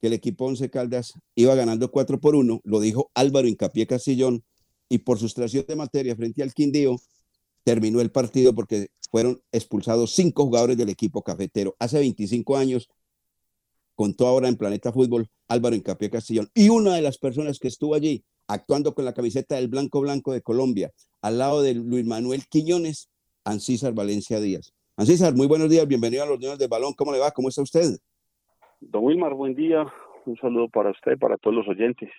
que 0.00 0.06
el 0.08 0.12
equipo 0.12 0.46
Once 0.46 0.70
Caldas 0.70 1.14
iba 1.34 1.54
ganando 1.54 1.90
4 1.90 2.20
por 2.20 2.36
1, 2.36 2.60
lo 2.64 2.80
dijo 2.80 3.10
Álvaro 3.14 3.48
Incapié 3.48 3.86
Castillón, 3.86 4.44
y 4.88 4.98
por 4.98 5.18
sustracción 5.18 5.64
de 5.66 5.76
materia 5.76 6.16
frente 6.16 6.42
al 6.42 6.54
Quindío, 6.54 6.96
terminó 7.64 8.00
el 8.00 8.10
partido 8.10 8.54
porque 8.54 8.88
fueron 9.10 9.40
expulsados 9.52 10.12
cinco 10.12 10.44
jugadores 10.44 10.76
del 10.76 10.88
equipo 10.88 11.22
cafetero. 11.22 11.74
Hace 11.78 11.98
25 11.98 12.56
años, 12.56 12.88
contó 13.96 14.28
ahora 14.28 14.48
en 14.48 14.56
Planeta 14.56 14.92
Fútbol 14.92 15.28
Álvaro 15.48 15.74
Incapié 15.74 16.10
Castillón. 16.10 16.48
Y 16.54 16.68
una 16.68 16.94
de 16.94 17.02
las 17.02 17.18
personas 17.18 17.58
que 17.58 17.68
estuvo 17.68 17.94
allí 17.94 18.22
actuando 18.46 18.94
con 18.94 19.04
la 19.04 19.14
camiseta 19.14 19.56
del 19.56 19.68
Blanco 19.68 20.00
Blanco 20.00 20.32
de 20.32 20.42
Colombia, 20.42 20.92
al 21.22 21.38
lado 21.38 21.62
de 21.62 21.74
Luis 21.74 22.06
Manuel 22.06 22.46
Quiñones, 22.48 23.10
Ancísar 23.44 23.92
Valencia 23.94 24.38
Díaz. 24.38 24.72
Ancísar, 24.96 25.34
muy 25.34 25.46
buenos 25.46 25.68
días, 25.68 25.86
bienvenido 25.88 26.22
a 26.22 26.26
los 26.26 26.38
Niños 26.38 26.58
del 26.58 26.68
Balón. 26.68 26.92
¿Cómo 26.94 27.12
le 27.12 27.18
va? 27.18 27.30
¿Cómo 27.30 27.48
está 27.48 27.62
usted? 27.62 27.96
Don 28.80 29.04
Wilmar, 29.04 29.34
buen 29.34 29.54
día. 29.54 29.84
Un 30.26 30.36
saludo 30.36 30.68
para 30.68 30.90
usted 30.90 31.18
para 31.18 31.36
todos 31.36 31.56
los 31.56 31.68
oyentes. 31.68 32.10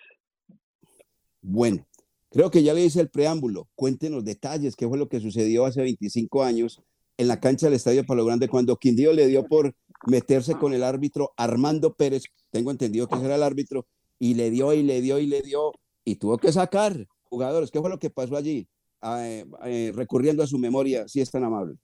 Bueno, 1.40 1.86
creo 2.30 2.50
que 2.50 2.62
ya 2.62 2.74
le 2.74 2.84
hice 2.84 3.00
el 3.00 3.10
preámbulo. 3.10 3.68
Cuéntenos 3.74 4.24
detalles, 4.24 4.76
qué 4.76 4.86
fue 4.88 4.98
lo 4.98 5.08
que 5.08 5.20
sucedió 5.20 5.64
hace 5.64 5.82
25 5.82 6.42
años 6.42 6.82
en 7.16 7.28
la 7.28 7.40
cancha 7.40 7.66
del 7.66 7.74
Estadio 7.74 8.04
Palo 8.06 8.24
Grande 8.24 8.48
cuando 8.48 8.76
Quindío 8.76 9.12
le 9.12 9.26
dio 9.26 9.44
por 9.44 9.74
meterse 10.06 10.54
con 10.54 10.72
el 10.72 10.84
árbitro 10.84 11.32
Armando 11.36 11.94
Pérez, 11.94 12.24
tengo 12.50 12.70
entendido 12.70 13.08
que 13.08 13.16
era 13.16 13.34
el 13.34 13.42
árbitro, 13.42 13.86
y 14.18 14.34
le 14.34 14.50
dio 14.50 14.72
y 14.72 14.82
le 14.82 15.00
dio 15.00 15.18
y 15.18 15.26
le 15.26 15.42
dio 15.42 15.72
y 16.04 16.16
tuvo 16.16 16.38
que 16.38 16.52
sacar 16.52 17.06
jugadores. 17.24 17.70
¿Qué 17.70 17.80
fue 17.80 17.90
lo 17.90 17.98
que 17.98 18.10
pasó 18.10 18.36
allí? 18.36 18.68
Eh, 19.02 19.44
eh, 19.64 19.92
recurriendo 19.94 20.42
a 20.42 20.46
su 20.46 20.58
memoria, 20.58 21.06
si 21.08 21.20
es 21.20 21.30
tan 21.30 21.44
amable. 21.44 21.74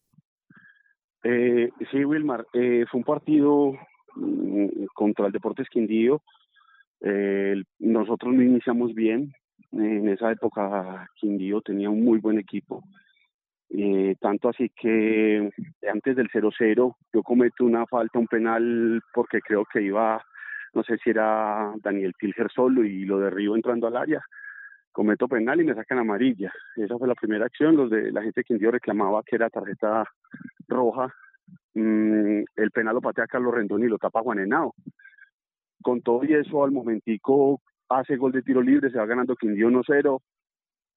Eh, 1.22 1.70
sí, 1.90 2.04
Wilmar, 2.04 2.46
eh, 2.52 2.84
fue 2.90 2.98
un 2.98 3.04
partido 3.04 3.72
mm, 4.16 4.86
contra 4.94 5.26
el 5.26 5.32
Deportes 5.32 5.68
Quindío. 5.68 6.22
Nosotros 7.78 8.34
no 8.34 8.42
iniciamos 8.42 8.94
bien. 8.94 9.32
En 9.76 10.08
esa 10.08 10.30
época 10.30 11.08
Quindío 11.16 11.60
tenía 11.60 11.90
un 11.90 12.04
muy 12.04 12.18
buen 12.18 12.38
equipo. 12.38 12.84
Eh, 13.70 14.14
tanto 14.20 14.48
así 14.48 14.70
que 14.70 15.50
antes 15.92 16.14
del 16.14 16.30
0-0 16.30 16.96
yo 17.12 17.22
cometo 17.24 17.64
una 17.64 17.86
falta, 17.86 18.20
un 18.20 18.28
penal, 18.28 19.02
porque 19.12 19.40
creo 19.40 19.64
que 19.64 19.82
iba, 19.82 20.22
no 20.74 20.84
sé 20.84 20.96
si 20.98 21.10
era 21.10 21.72
Daniel 21.82 22.14
Tilger 22.16 22.52
solo 22.52 22.84
y 22.84 23.04
lo 23.04 23.18
derribo 23.18 23.56
entrando 23.56 23.88
al 23.88 23.96
área. 23.96 24.22
Cometo 24.92 25.26
penal 25.26 25.60
y 25.60 25.64
me 25.64 25.74
sacan 25.74 25.98
amarilla. 25.98 26.52
Esa 26.76 26.96
fue 26.96 27.08
la 27.08 27.16
primera 27.16 27.46
acción. 27.46 27.76
Los 27.76 27.90
de 27.90 28.12
la 28.12 28.22
gente 28.22 28.42
que 28.42 28.54
Quindío 28.54 28.70
reclamaba 28.70 29.24
que 29.24 29.34
era 29.34 29.50
tarjeta 29.50 30.04
roja. 30.68 31.12
Mm, 31.74 32.44
el 32.54 32.70
penal 32.72 32.94
lo 32.94 33.00
patea 33.00 33.26
Carlos 33.26 33.54
Rendón 33.54 33.82
y 33.82 33.88
lo 33.88 33.98
tapa 33.98 34.20
Juan 34.20 34.38
Henao. 34.38 34.72
Con 35.82 36.00
todo 36.00 36.24
y 36.24 36.34
eso, 36.34 36.62
al 36.62 36.70
momentico 36.70 37.60
hace 37.88 38.16
gol 38.16 38.32
de 38.32 38.42
tiro 38.42 38.62
libre, 38.62 38.90
se 38.90 38.98
va 38.98 39.06
ganando 39.06 39.36
Quindío 39.36 39.68
1-0 39.68 40.20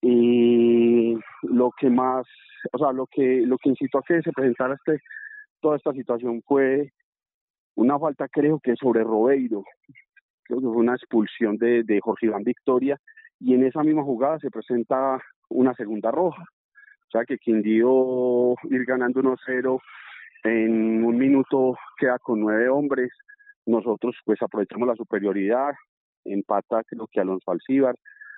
y 0.01 1.17
lo 1.43 1.71
que 1.77 1.89
más, 1.89 2.25
o 2.71 2.77
sea, 2.77 2.91
lo 2.91 3.07
que 3.07 3.43
lo 3.45 3.57
que 3.57 3.69
incitó 3.69 3.99
a 3.99 4.03
que 4.03 4.21
se 4.21 4.31
presentara 4.31 4.75
este 4.75 5.01
toda 5.59 5.77
esta 5.77 5.91
situación 5.93 6.41
fue 6.45 6.91
una 7.75 7.97
falta 7.99 8.27
creo 8.27 8.59
que 8.59 8.75
sobre 8.75 9.03
Robeiro, 9.03 9.63
creo 10.43 10.59
que 10.59 10.65
fue 10.65 10.77
una 10.77 10.95
expulsión 10.95 11.57
de, 11.57 11.83
de 11.83 11.99
Jorge 12.01 12.27
Iván 12.27 12.43
Victoria. 12.43 12.99
Y 13.39 13.53
en 13.53 13.63
esa 13.63 13.83
misma 13.83 14.03
jugada 14.03 14.39
se 14.39 14.49
presenta 14.49 15.19
una 15.49 15.73
segunda 15.75 16.09
roja, 16.09 16.41
o 16.41 17.11
sea 17.11 17.23
que 17.23 17.37
Quindío 17.37 18.55
ir 18.63 18.85
ganando 18.85 19.21
1-0 19.21 19.79
en 20.43 21.03
un 21.03 21.17
minuto 21.17 21.77
queda 21.97 22.17
con 22.19 22.39
nueve 22.39 22.69
hombres, 22.69 23.11
nosotros 23.65 24.15
pues 24.25 24.41
aprovechamos 24.41 24.87
la 24.87 24.95
superioridad, 24.95 25.73
empata 26.25 26.83
creo 26.83 27.07
que 27.11 27.19
Alonso 27.19 27.51
Alcíbar, 27.51 27.95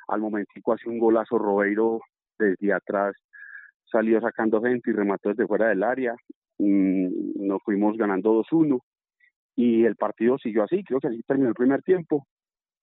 al 0.07 0.21
momentico 0.21 0.73
hace 0.73 0.89
un 0.89 0.99
golazo 0.99 1.37
Robeiro 1.37 1.99
desde 2.37 2.73
atrás, 2.73 3.15
salió 3.91 4.21
sacando 4.21 4.61
gente 4.61 4.89
y 4.89 4.93
remató 4.93 5.29
desde 5.29 5.47
fuera 5.47 5.69
del 5.69 5.83
área, 5.83 6.13
mm, 6.59 7.47
nos 7.47 7.61
fuimos 7.63 7.97
ganando 7.97 8.33
2-1 8.33 8.79
y 9.55 9.85
el 9.85 9.95
partido 9.95 10.37
siguió 10.37 10.63
así, 10.63 10.83
creo 10.83 10.99
que 10.99 11.07
así 11.07 11.21
terminó 11.23 11.49
el 11.49 11.55
primer 11.55 11.81
tiempo. 11.81 12.25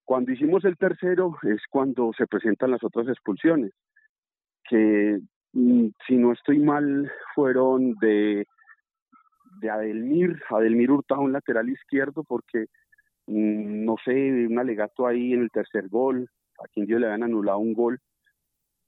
Cuando 0.05 0.33
hicimos 0.33 0.65
el 0.65 0.77
tercero 0.77 1.37
es 1.43 1.63
cuando 1.71 2.13
se 2.17 2.27
presentan 2.27 2.71
las 2.71 2.85
otras 2.85 3.09
expulsiones, 3.09 3.73
que 4.69 5.19
mm, 5.53 5.87
si 6.07 6.17
no 6.17 6.33
estoy 6.33 6.59
mal 6.59 7.11
fueron 7.35 7.95
de, 8.01 8.47
de 9.61 9.71
Adelmir, 9.71 10.41
Adelmir 10.51 10.91
Hurtado, 10.91 11.23
un 11.23 11.33
lateral 11.33 11.69
izquierdo, 11.69 12.25
porque 12.25 12.67
no 13.27 13.97
sé, 14.05 14.13
un 14.47 14.59
alegato 14.59 15.07
ahí 15.07 15.33
en 15.33 15.43
el 15.43 15.51
tercer 15.51 15.89
gol, 15.89 16.29
a 16.63 16.69
Quindío 16.69 16.99
le 16.99 17.07
habían 17.07 17.25
anulado 17.25 17.59
un 17.59 17.75
gol 17.75 18.01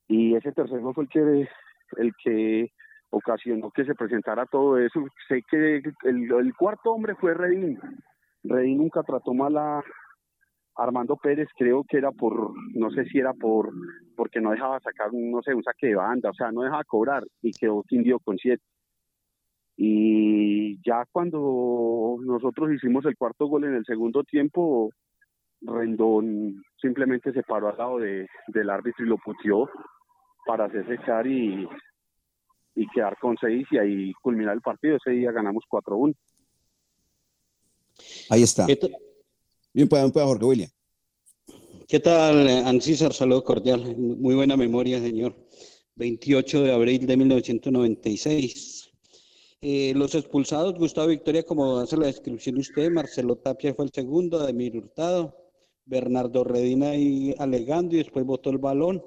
y 0.09 0.35
ese 0.35 0.53
tercer 0.53 0.81
gol 0.81 0.95
fue 0.95 1.05
el 1.05 1.11
que 1.11 1.49
el 1.97 2.13
que 2.23 2.73
ocasionó 3.11 3.71
que 3.71 3.85
se 3.85 3.95
presentara 3.95 4.47
todo 4.47 4.79
eso. 4.79 5.05
Sé 5.29 5.43
que 5.51 5.83
el, 6.05 6.55
cuarto 6.57 6.93
hombre 6.93 7.15
fue 7.15 7.35
Redín. 7.35 7.79
Redín 8.43 8.79
nunca 8.79 9.03
trató 9.03 9.35
mal 9.35 9.57
a 9.57 9.83
Armando 10.77 11.17
Pérez, 11.17 11.49
creo 11.57 11.85
que 11.89 11.99
era 11.99 12.13
por, 12.13 12.53
no 12.75 12.91
sé 12.91 13.05
si 13.07 13.19
era 13.19 13.33
por, 13.35 13.73
porque 14.17 14.41
no 14.41 14.53
dejaba 14.53 14.79
sacar, 14.81 15.09
no 15.13 15.43
sé, 15.43 15.53
un 15.53 15.65
saque 15.65 15.89
de 15.89 15.97
banda, 15.97 16.31
o 16.31 16.35
sea, 16.35 16.53
no 16.53 16.63
dejaba 16.63 16.85
cobrar 16.85 17.25
y 17.43 17.53
quedó 17.53 17.83
Quindío 17.83 18.21
con 18.21 18.39
siete. 18.39 18.63
Y 19.81 20.83
ya 20.85 21.07
cuando 21.13 22.17
nosotros 22.21 22.73
hicimos 22.73 23.05
el 23.05 23.17
cuarto 23.17 23.47
gol 23.47 23.63
en 23.63 23.77
el 23.77 23.85
segundo 23.85 24.25
tiempo, 24.25 24.91
Rendón 25.61 26.65
simplemente 26.81 27.33
se 27.33 27.45
paró 27.45 27.69
al 27.69 27.79
lado 27.79 27.99
de, 27.99 28.27
del 28.49 28.71
árbitro 28.71 29.05
y 29.05 29.09
lo 29.09 29.19
puteó 29.19 29.71
para 30.45 30.65
hacerse 30.65 30.95
echar 30.95 31.29
y, 31.29 31.69
y 32.75 32.89
quedar 32.89 33.17
con 33.21 33.37
seis 33.41 33.69
y 33.71 33.79
ahí 33.79 34.13
culminar 34.21 34.55
el 34.55 34.63
partido. 34.63 34.97
Ese 34.97 35.13
día 35.13 35.31
ganamos 35.31 35.63
4-1. 35.71 36.13
Ahí 38.31 38.43
está. 38.43 38.67
Bien, 38.67 39.89
pues, 39.89 40.11
pues, 40.13 40.25
Jorge 40.25 40.45
William. 40.45 40.71
¿Qué 41.87 42.01
tal, 42.01 42.49
Ancísar? 42.67 43.13
Saludo 43.13 43.45
cordial. 43.45 43.97
Muy 43.97 44.35
buena 44.35 44.57
memoria, 44.57 44.99
señor. 44.99 45.37
28 45.95 46.63
de 46.63 46.73
abril 46.73 47.07
de 47.07 47.17
1996. 47.17 48.78
Eh, 49.61 49.93
los 49.97 50.15
expulsados, 50.15 50.79
Gustavo 50.79 51.09
Victoria, 51.09 51.43
como 51.43 51.79
hace 51.79 51.97
la 51.97 52.07
descripción 52.07 52.59
usted, 52.59 52.91
Marcelo 52.91 53.37
Tapia 53.37 53.75
fue 53.75 53.87
el 53.87 53.93
segundo, 53.93 54.39
Ademir 54.39 54.77
Hurtado, 54.77 55.37
Bernardo 55.85 56.45
Redina 56.45 56.91
ahí 56.91 57.35
alegando 57.39 57.95
y 57.95 57.99
después 57.99 58.25
botó 58.25 58.51
el 58.51 58.59
balón. 58.59 59.03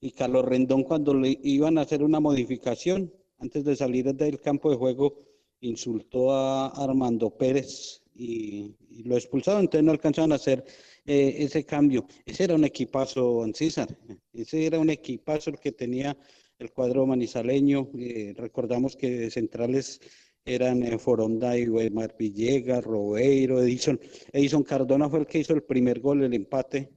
Y 0.00 0.12
Carlos 0.12 0.44
Rendón 0.44 0.84
cuando 0.84 1.14
le 1.14 1.36
iban 1.42 1.78
a 1.78 1.82
hacer 1.82 2.02
una 2.02 2.20
modificación, 2.20 3.12
antes 3.38 3.64
de 3.64 3.74
salir 3.74 4.14
del 4.14 4.40
campo 4.40 4.70
de 4.70 4.76
juego, 4.76 5.18
insultó 5.60 6.32
a 6.32 6.68
Armando 6.68 7.30
Pérez 7.30 8.02
y, 8.14 8.76
y 8.88 9.02
lo 9.04 9.16
expulsaron, 9.16 9.62
entonces 9.62 9.84
no 9.84 9.92
alcanzaron 9.92 10.32
a 10.32 10.36
hacer 10.36 10.64
eh, 11.04 11.36
ese 11.38 11.64
cambio. 11.64 12.06
Ese 12.24 12.44
era 12.44 12.54
un 12.54 12.64
equipazo, 12.64 13.44
César, 13.54 13.88
ese 14.32 14.66
era 14.66 14.78
un 14.78 14.90
equipazo 14.90 15.50
el 15.50 15.58
que 15.58 15.72
tenía 15.72 16.16
el 16.62 16.72
cuadro 16.72 17.06
manizaleño. 17.06 17.88
Eh, 17.98 18.34
recordamos 18.36 18.96
que 18.96 19.30
centrales 19.30 20.00
eran 20.44 20.82
eh, 20.82 20.98
Foronda 20.98 21.58
y 21.58 21.68
Weimar 21.68 22.14
Villegas, 22.18 22.84
Robeiro, 22.84 23.60
Edison. 23.60 23.98
Edison 24.32 24.62
Cardona 24.62 25.08
fue 25.08 25.20
el 25.20 25.26
que 25.26 25.40
hizo 25.40 25.54
el 25.54 25.64
primer 25.64 26.00
gol, 26.00 26.22
el 26.22 26.34
empate 26.34 26.90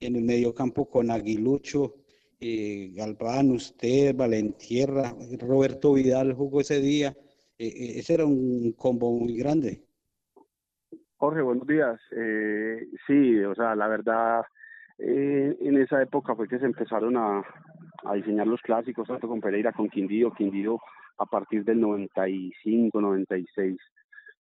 en 0.00 0.16
el 0.16 0.24
mediocampo 0.24 0.88
con 0.88 1.10
Aguilucho, 1.10 1.94
eh, 2.40 2.90
Galván, 2.94 3.52
usted, 3.52 4.16
Valentierra, 4.16 5.14
Roberto 5.38 5.92
Vidal 5.92 6.32
jugó 6.32 6.60
ese 6.60 6.80
día. 6.80 7.16
Ese 7.56 8.14
era 8.14 8.26
un 8.26 8.72
combo 8.72 9.12
muy 9.12 9.36
grande. 9.36 9.84
Jorge, 11.18 11.42
buenos 11.42 11.64
días. 11.68 12.00
Sí, 13.06 13.38
o 13.44 13.54
sea, 13.54 13.76
la 13.76 13.86
verdad, 13.86 14.42
en 14.98 15.76
esa 15.80 16.02
época 16.02 16.34
fue 16.34 16.48
que 16.48 16.58
se 16.58 16.64
empezaron 16.64 17.16
a, 17.16 17.44
a 18.04 18.14
diseñar 18.14 18.46
los 18.46 18.60
clásicos, 18.60 19.08
tanto 19.08 19.28
con 19.28 19.40
Pereira, 19.40 19.72
con 19.72 19.88
Quindío, 19.88 20.32
Quindío 20.32 20.78
a 21.18 21.26
partir 21.26 21.64
del 21.64 21.80
95, 21.80 23.00
96, 23.00 23.76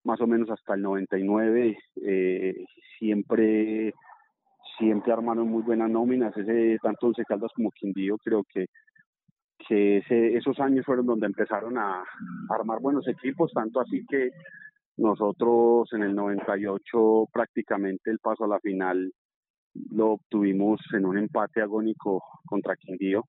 más 0.04 0.19
o 0.21 0.28
menos 0.28 0.50
hasta 0.50 0.74
el 0.74 0.82
99, 0.82 1.78
eh, 2.04 2.65
siempre 2.97 3.93
siempre 4.78 5.13
armaron 5.13 5.47
muy 5.47 5.62
buenas 5.62 5.91
nóminas, 5.91 6.36
ese 6.36 6.78
tanto 6.82 7.08
Once 7.08 7.24
Caldas 7.26 7.52
como 7.56 7.71
Quindío, 7.71 8.17
creo 8.17 8.43
que 8.52 8.65
que 9.67 9.97
ese, 9.97 10.36
esos 10.36 10.60
años 10.60 10.86
fueron 10.86 11.06
donde 11.06 11.28
empezaron 11.28 11.78
a, 11.78 12.00
a 12.00 12.06
armar 12.50 12.80
buenos 12.82 13.08
equipos, 13.08 13.52
tanto 13.54 13.80
así 13.80 14.04
que 14.10 14.32
nosotros 14.97 15.88
en 15.93 16.04
el 16.04 16.15
98 16.15 17.28
prácticamente 17.32 18.10
el 18.10 18.19
paso 18.19 18.45
a 18.45 18.47
la 18.47 18.60
final 18.60 19.12
lo 19.91 20.13
obtuvimos 20.13 20.82
en 20.93 21.06
un 21.06 21.17
empate 21.17 21.62
agónico 21.62 22.24
contra 22.45 22.76
Quindío. 22.76 23.24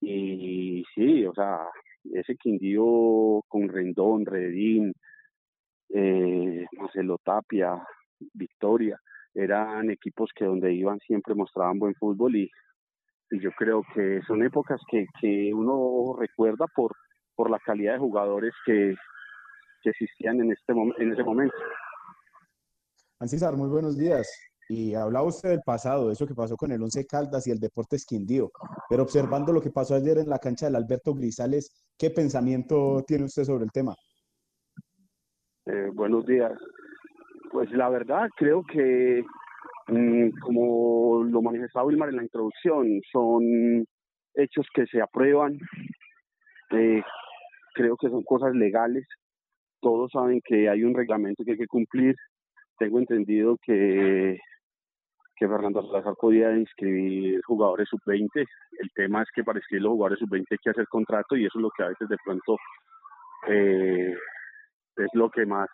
Y 0.00 0.84
sí, 0.94 1.24
o 1.26 1.34
sea, 1.34 1.68
ese 2.12 2.36
Quindío 2.36 3.42
con 3.48 3.68
Rendón, 3.68 4.24
Redín, 4.24 4.92
eh, 5.90 6.66
Marcelo 6.72 7.18
Tapia, 7.24 7.82
Victoria, 8.34 9.00
eran 9.34 9.90
equipos 9.90 10.30
que 10.34 10.44
donde 10.44 10.72
iban 10.72 10.98
siempre 11.00 11.34
mostraban 11.34 11.78
buen 11.78 11.94
fútbol 11.94 12.36
y, 12.36 12.50
y 13.30 13.40
yo 13.40 13.50
creo 13.52 13.82
que 13.94 14.20
son 14.26 14.42
épocas 14.42 14.80
que, 14.90 15.06
que 15.20 15.52
uno 15.52 16.16
recuerda 16.18 16.66
por, 16.74 16.94
por 17.34 17.50
la 17.50 17.58
calidad 17.58 17.94
de 17.94 17.98
jugadores 17.98 18.52
que, 18.64 18.94
que 19.82 19.90
existían 19.90 20.40
en, 20.40 20.52
este 20.52 20.72
en 20.72 21.12
ese 21.12 21.22
momento. 21.22 21.54
Ancísar, 23.20 23.56
muy 23.56 23.68
buenos 23.68 23.96
días. 23.96 24.28
Y 24.68 24.94
hablaba 24.94 25.26
usted 25.26 25.48
del 25.48 25.62
pasado, 25.64 26.08
de 26.08 26.12
eso 26.12 26.26
que 26.26 26.34
pasó 26.34 26.56
con 26.56 26.70
el 26.72 26.82
Once 26.82 27.06
Caldas 27.06 27.46
y 27.46 27.50
el 27.50 27.58
Deportes 27.58 28.04
Quindío. 28.04 28.50
Pero 28.90 29.02
observando 29.02 29.50
lo 29.50 29.62
que 29.62 29.70
pasó 29.70 29.94
ayer 29.94 30.18
en 30.18 30.28
la 30.28 30.38
cancha 30.38 30.66
del 30.66 30.76
Alberto 30.76 31.14
Grisales, 31.14 31.88
¿qué 31.98 32.10
pensamiento 32.10 33.02
tiene 33.06 33.24
usted 33.24 33.44
sobre 33.44 33.64
el 33.64 33.72
tema? 33.72 33.94
Eh, 35.64 35.90
buenos 35.94 36.26
días. 36.26 36.52
Pues 37.50 37.70
la 37.72 37.88
verdad 37.88 38.28
creo 38.36 38.62
que, 38.62 39.24
mm, 39.88 40.30
como 40.40 41.24
lo 41.24 41.40
manifestaba 41.40 41.86
Wilmar 41.86 42.10
en 42.10 42.16
la 42.16 42.22
introducción, 42.24 43.00
son 43.10 43.86
hechos 44.34 44.66
que 44.74 44.84
se 44.86 45.00
aprueban. 45.00 45.58
Eh, 46.72 47.02
creo 47.72 47.96
que 47.96 48.10
son 48.10 48.22
cosas 48.22 48.54
legales. 48.54 49.06
Todos 49.80 50.10
saben 50.12 50.42
que 50.44 50.68
hay 50.68 50.84
un 50.84 50.94
reglamento 50.94 51.42
que 51.42 51.52
hay 51.52 51.58
que 51.58 51.66
cumplir. 51.66 52.14
Tengo 52.78 52.98
entendido 52.98 53.56
que 53.62 54.38
que 55.38 55.48
Fernando 55.48 55.82
Salazar 55.82 56.14
podía 56.20 56.56
inscribir 56.56 57.40
jugadores 57.44 57.88
sub-20. 57.88 58.28
El 58.80 58.90
tema 58.94 59.22
es 59.22 59.28
que 59.34 59.44
para 59.44 59.58
inscribir 59.58 59.82
los 59.82 59.92
jugadores 59.92 60.18
sub-20 60.18 60.46
hay 60.50 60.58
que 60.58 60.70
hacer 60.70 60.86
contrato 60.88 61.36
y 61.36 61.46
eso 61.46 61.58
es 61.58 61.62
lo 61.62 61.70
que 61.70 61.82
a 61.84 61.88
veces 61.88 62.08
de 62.08 62.16
pronto 62.24 62.56
eh, 63.48 64.16
es 64.96 65.08
lo 65.14 65.30
que 65.30 65.46
más 65.46 65.68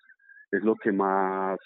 es 0.51 0.63
lo 0.63 0.75
que 0.77 0.93
más 0.93 1.59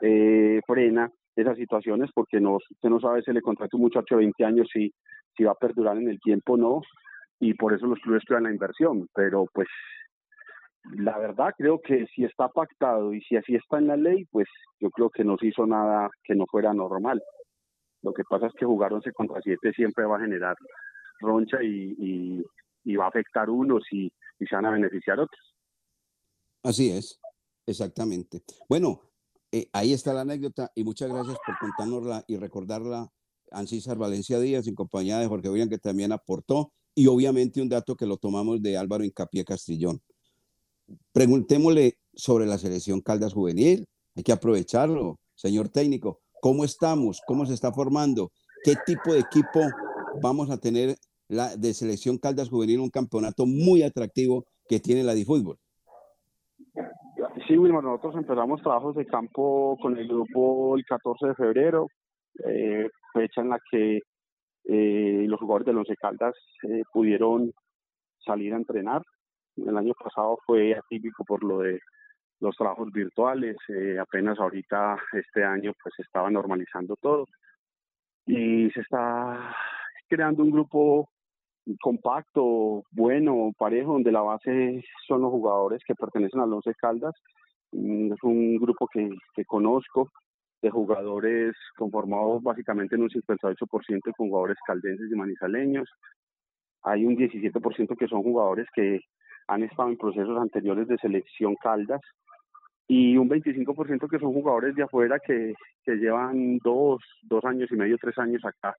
eh, 0.00 0.60
frena 0.66 1.10
esas 1.36 1.56
situaciones 1.56 2.10
porque 2.14 2.40
no, 2.40 2.56
usted 2.56 2.88
no 2.88 3.00
sabe 3.00 3.22
si 3.22 3.32
le 3.32 3.42
contrata 3.42 3.76
un 3.76 3.82
muchacho 3.82 4.16
de 4.16 4.22
20 4.22 4.44
años 4.44 4.68
si, 4.72 4.92
si 5.36 5.44
va 5.44 5.52
a 5.52 5.56
perdurar 5.56 5.96
en 5.96 6.08
el 6.08 6.20
tiempo 6.20 6.54
o 6.54 6.56
no. 6.56 6.80
y 7.40 7.54
por 7.54 7.74
eso 7.74 7.86
los 7.86 7.98
clubes 8.00 8.22
crean 8.26 8.44
la 8.44 8.52
inversión, 8.52 9.08
pero 9.14 9.46
pues 9.52 9.68
la 10.84 11.18
verdad 11.18 11.52
creo 11.56 11.80
que 11.80 12.06
si 12.14 12.24
está 12.24 12.48
pactado 12.48 13.12
y 13.12 13.20
si 13.22 13.36
así 13.36 13.54
está 13.54 13.78
en 13.78 13.88
la 13.88 13.96
ley, 13.96 14.24
pues 14.30 14.48
yo 14.80 14.90
creo 14.90 15.10
que 15.10 15.24
no 15.24 15.36
se 15.36 15.48
hizo 15.48 15.66
nada 15.66 16.10
que 16.24 16.34
no 16.34 16.46
fuera 16.46 16.72
normal. 16.72 17.22
Lo 18.02 18.12
que 18.12 18.24
pasa 18.24 18.46
es 18.46 18.52
que 18.54 18.64
jugar 18.64 18.92
11 18.92 19.12
contra 19.12 19.40
7 19.42 19.72
siempre 19.72 20.04
va 20.04 20.16
a 20.16 20.20
generar 20.20 20.56
roncha 21.20 21.58
y, 21.62 22.42
va 22.96 23.04
a 23.04 23.08
afectar 23.08 23.50
unos 23.50 23.84
y, 23.92 24.12
y 24.38 24.46
se 24.46 24.54
van 24.54 24.66
a 24.66 24.70
beneficiar 24.70 25.20
otros. 25.20 25.54
Así 26.62 26.90
es, 26.90 27.20
exactamente. 27.66 28.42
Bueno, 28.68 29.10
eh, 29.52 29.68
ahí 29.72 29.92
está 29.92 30.14
la 30.14 30.20
anécdota 30.20 30.70
y 30.74 30.84
muchas 30.84 31.10
gracias 31.10 31.36
por 31.44 31.58
contárnosla 31.58 32.24
y 32.28 32.36
recordarla 32.36 33.10
Ancísar 33.50 33.98
Valencia 33.98 34.38
Díaz 34.38 34.68
en 34.68 34.76
compañía 34.76 35.18
de 35.18 35.26
Jorge 35.26 35.50
William 35.50 35.68
que 35.68 35.78
también 35.78 36.12
aportó 36.12 36.72
y 36.94 37.08
obviamente 37.08 37.60
un 37.60 37.68
dato 37.68 37.96
que 37.96 38.06
lo 38.06 38.16
tomamos 38.16 38.62
de 38.62 38.76
Álvaro 38.76 39.04
Incapié 39.04 39.44
Castrillón. 39.44 40.00
Preguntémosle 41.12 41.98
sobre 42.14 42.46
la 42.46 42.58
selección 42.58 43.00
Caldas 43.00 43.32
Juvenil, 43.32 43.86
hay 44.14 44.22
que 44.22 44.32
aprovecharlo, 44.32 45.18
señor 45.34 45.68
técnico, 45.68 46.20
¿cómo 46.40 46.64
estamos? 46.64 47.20
¿Cómo 47.26 47.46
se 47.46 47.54
está 47.54 47.72
formando? 47.72 48.30
¿Qué 48.64 48.74
tipo 48.86 49.12
de 49.12 49.20
equipo 49.20 49.60
vamos 50.22 50.50
a 50.50 50.58
tener 50.58 50.96
de 51.28 51.74
selección 51.74 52.18
Caldas 52.18 52.50
Juvenil? 52.50 52.80
Un 52.80 52.90
campeonato 52.90 53.46
muy 53.46 53.82
atractivo 53.82 54.44
que 54.68 54.80
tiene 54.80 55.02
la 55.04 55.14
Fútbol. 55.24 55.56
Sí, 57.46 57.56
Wilmar, 57.58 57.82
nosotros 57.82 58.14
empezamos 58.16 58.62
trabajos 58.62 58.94
de 58.94 59.06
campo 59.06 59.76
con 59.80 59.96
el 59.96 60.06
grupo 60.06 60.76
el 60.76 60.84
14 60.84 61.28
de 61.28 61.34
febrero, 61.34 61.88
eh, 62.46 62.88
fecha 63.12 63.40
en 63.40 63.48
la 63.48 63.58
que 63.70 64.00
eh, 64.64 65.24
los 65.26 65.40
jugadores 65.40 65.66
de 65.66 65.72
Once 65.72 65.96
Caldas 65.96 66.34
eh, 66.68 66.82
pudieron 66.92 67.52
salir 68.24 68.54
a 68.54 68.56
entrenar. 68.56 69.02
El 69.56 69.76
año 69.76 69.94
pasado 70.02 70.38
fue 70.46 70.74
atípico 70.74 71.24
por 71.24 71.42
lo 71.42 71.58
de 71.58 71.80
los 72.40 72.56
trabajos 72.56 72.90
virtuales, 72.92 73.56
eh, 73.68 73.98
apenas 73.98 74.38
ahorita 74.38 74.96
este 75.12 75.44
año 75.44 75.72
pues 75.82 75.94
se 75.96 76.02
estaba 76.02 76.30
normalizando 76.30 76.96
todo 76.96 77.26
y 78.26 78.70
se 78.70 78.80
está 78.80 79.54
creando 80.08 80.42
un 80.42 80.50
grupo 80.50 81.08
compacto, 81.80 82.82
bueno, 82.90 83.52
parejo, 83.56 83.92
donde 83.92 84.12
la 84.12 84.22
base 84.22 84.82
son 85.06 85.22
los 85.22 85.30
jugadores 85.30 85.82
que 85.86 85.94
pertenecen 85.94 86.40
al 86.40 86.52
Once 86.52 86.72
Caldas. 86.74 87.14
Mm, 87.72 88.12
Es 88.12 88.22
un 88.22 88.56
grupo 88.56 88.88
que, 88.92 89.08
que 89.34 89.44
conozco, 89.44 90.10
de 90.62 90.70
jugadores 90.70 91.54
conformados 91.76 92.42
básicamente 92.42 92.94
en 92.94 93.02
un 93.02 93.08
58% 93.08 94.12
con 94.16 94.28
jugadores 94.28 94.58
caldenses 94.66 95.10
y 95.10 95.16
manizaleños. 95.16 95.88
Hay 96.82 97.04
un 97.04 97.16
17% 97.16 97.96
que 97.96 98.08
son 98.08 98.22
jugadores 98.22 98.66
que 98.74 99.00
han 99.48 99.62
estado 99.62 99.88
en 99.88 99.96
procesos 99.96 100.38
anteriores 100.38 100.86
de 100.88 100.98
selección 100.98 101.56
Caldas 101.62 102.00
y 102.92 103.16
un 103.16 103.30
25% 103.30 104.10
que 104.10 104.18
son 104.18 104.32
jugadores 104.32 104.74
de 104.74 104.82
afuera 104.82 105.20
que, 105.24 105.54
que 105.84 105.92
llevan 105.94 106.58
dos, 106.58 107.00
dos 107.22 107.44
años 107.44 107.70
y 107.70 107.76
medio, 107.76 107.96
tres 107.98 108.18
años 108.18 108.44
acá 108.44 108.76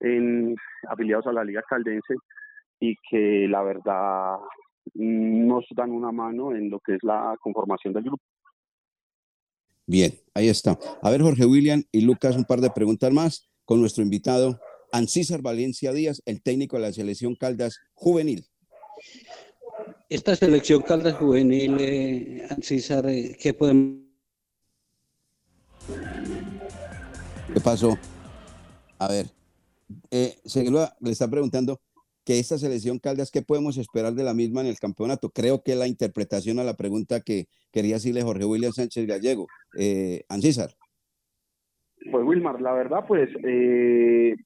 en, 0.00 0.56
afiliados 0.88 1.28
a 1.28 1.32
la 1.32 1.44
Liga 1.44 1.62
Caldense 1.62 2.16
y 2.80 2.96
que 3.08 3.46
la 3.46 3.62
verdad 3.62 4.38
nos 4.94 5.66
dan 5.70 5.92
una 5.92 6.10
mano 6.10 6.52
en 6.52 6.68
lo 6.68 6.80
que 6.80 6.96
es 6.96 7.04
la 7.04 7.36
conformación 7.40 7.94
del 7.94 8.02
grupo. 8.02 8.24
Bien, 9.86 10.10
ahí 10.34 10.48
está. 10.48 10.76
A 11.00 11.10
ver, 11.12 11.22
Jorge 11.22 11.46
William 11.46 11.84
y 11.92 12.00
Lucas, 12.00 12.36
un 12.36 12.46
par 12.46 12.58
de 12.58 12.70
preguntas 12.70 13.12
más 13.12 13.48
con 13.64 13.78
nuestro 13.80 14.02
invitado, 14.02 14.58
Ancísar 14.90 15.42
Valencia 15.42 15.92
Díaz, 15.92 16.22
el 16.26 16.42
técnico 16.42 16.74
de 16.74 16.82
la 16.82 16.92
selección 16.92 17.36
Caldas 17.36 17.78
Juvenil. 17.94 18.46
Esta 20.14 20.36
selección 20.36 20.80
Caldas 20.82 21.14
Juvenil, 21.14 21.76
eh, 21.80 22.46
César, 22.62 23.04
eh, 23.08 23.36
¿qué 23.42 23.52
podemos 23.52 23.96
¿Qué 27.52 27.60
pasó? 27.60 27.98
A 29.00 29.08
ver, 29.08 29.26
eh, 30.12 30.36
le 31.00 31.10
está 31.10 31.28
preguntando 31.28 31.80
que 32.24 32.38
esta 32.38 32.58
selección 32.58 33.00
Caldas, 33.00 33.32
¿qué 33.32 33.42
podemos 33.42 33.76
esperar 33.76 34.12
de 34.12 34.22
la 34.22 34.34
misma 34.34 34.60
en 34.60 34.68
el 34.68 34.78
campeonato? 34.78 35.30
Creo 35.30 35.64
que 35.64 35.74
la 35.74 35.88
interpretación 35.88 36.60
a 36.60 36.64
la 36.64 36.74
pregunta 36.74 37.20
que 37.20 37.46
quería 37.72 37.94
decirle 37.96 38.22
Jorge 38.22 38.44
William 38.44 38.70
Sánchez 38.70 39.08
Gallego. 39.08 39.48
Eh, 39.76 40.22
Ancísar. 40.28 40.70
Pues 42.12 42.24
Wilmar, 42.24 42.60
la 42.60 42.72
verdad, 42.72 43.00
pues 43.08 43.30
eh, 43.42 44.36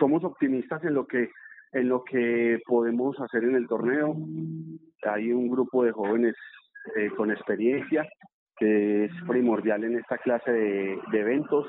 somos 0.00 0.24
optimistas 0.24 0.82
en 0.82 0.94
lo 0.94 1.06
que 1.06 1.30
en 1.72 1.88
lo 1.88 2.04
que 2.04 2.58
podemos 2.66 3.18
hacer 3.20 3.44
en 3.44 3.56
el 3.56 3.66
torneo. 3.66 4.16
Hay 5.02 5.32
un 5.32 5.48
grupo 5.48 5.84
de 5.84 5.92
jóvenes 5.92 6.34
eh, 6.96 7.10
con 7.16 7.30
experiencia 7.30 8.08
que 8.56 9.04
es 9.04 9.12
primordial 9.26 9.84
en 9.84 9.98
esta 9.98 10.18
clase 10.18 10.50
de, 10.50 10.98
eventos. 11.12 11.66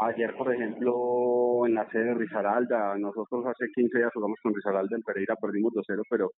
Ayer, 0.00 0.34
por 0.36 0.52
ejemplo, 0.52 1.66
en 1.66 1.74
la 1.74 1.88
sede 1.90 2.04
de 2.04 2.14
Risaralda, 2.14 2.96
nosotros 2.98 3.46
hace 3.46 3.66
15 3.74 3.98
días 3.98 4.10
jugamos 4.14 4.38
con 4.42 4.54
Risaralda 4.54 4.96
en 4.96 5.02
Pereira, 5.02 5.34
perdimos 5.36 5.72
2-0, 5.72 6.02
pero, 6.08 6.30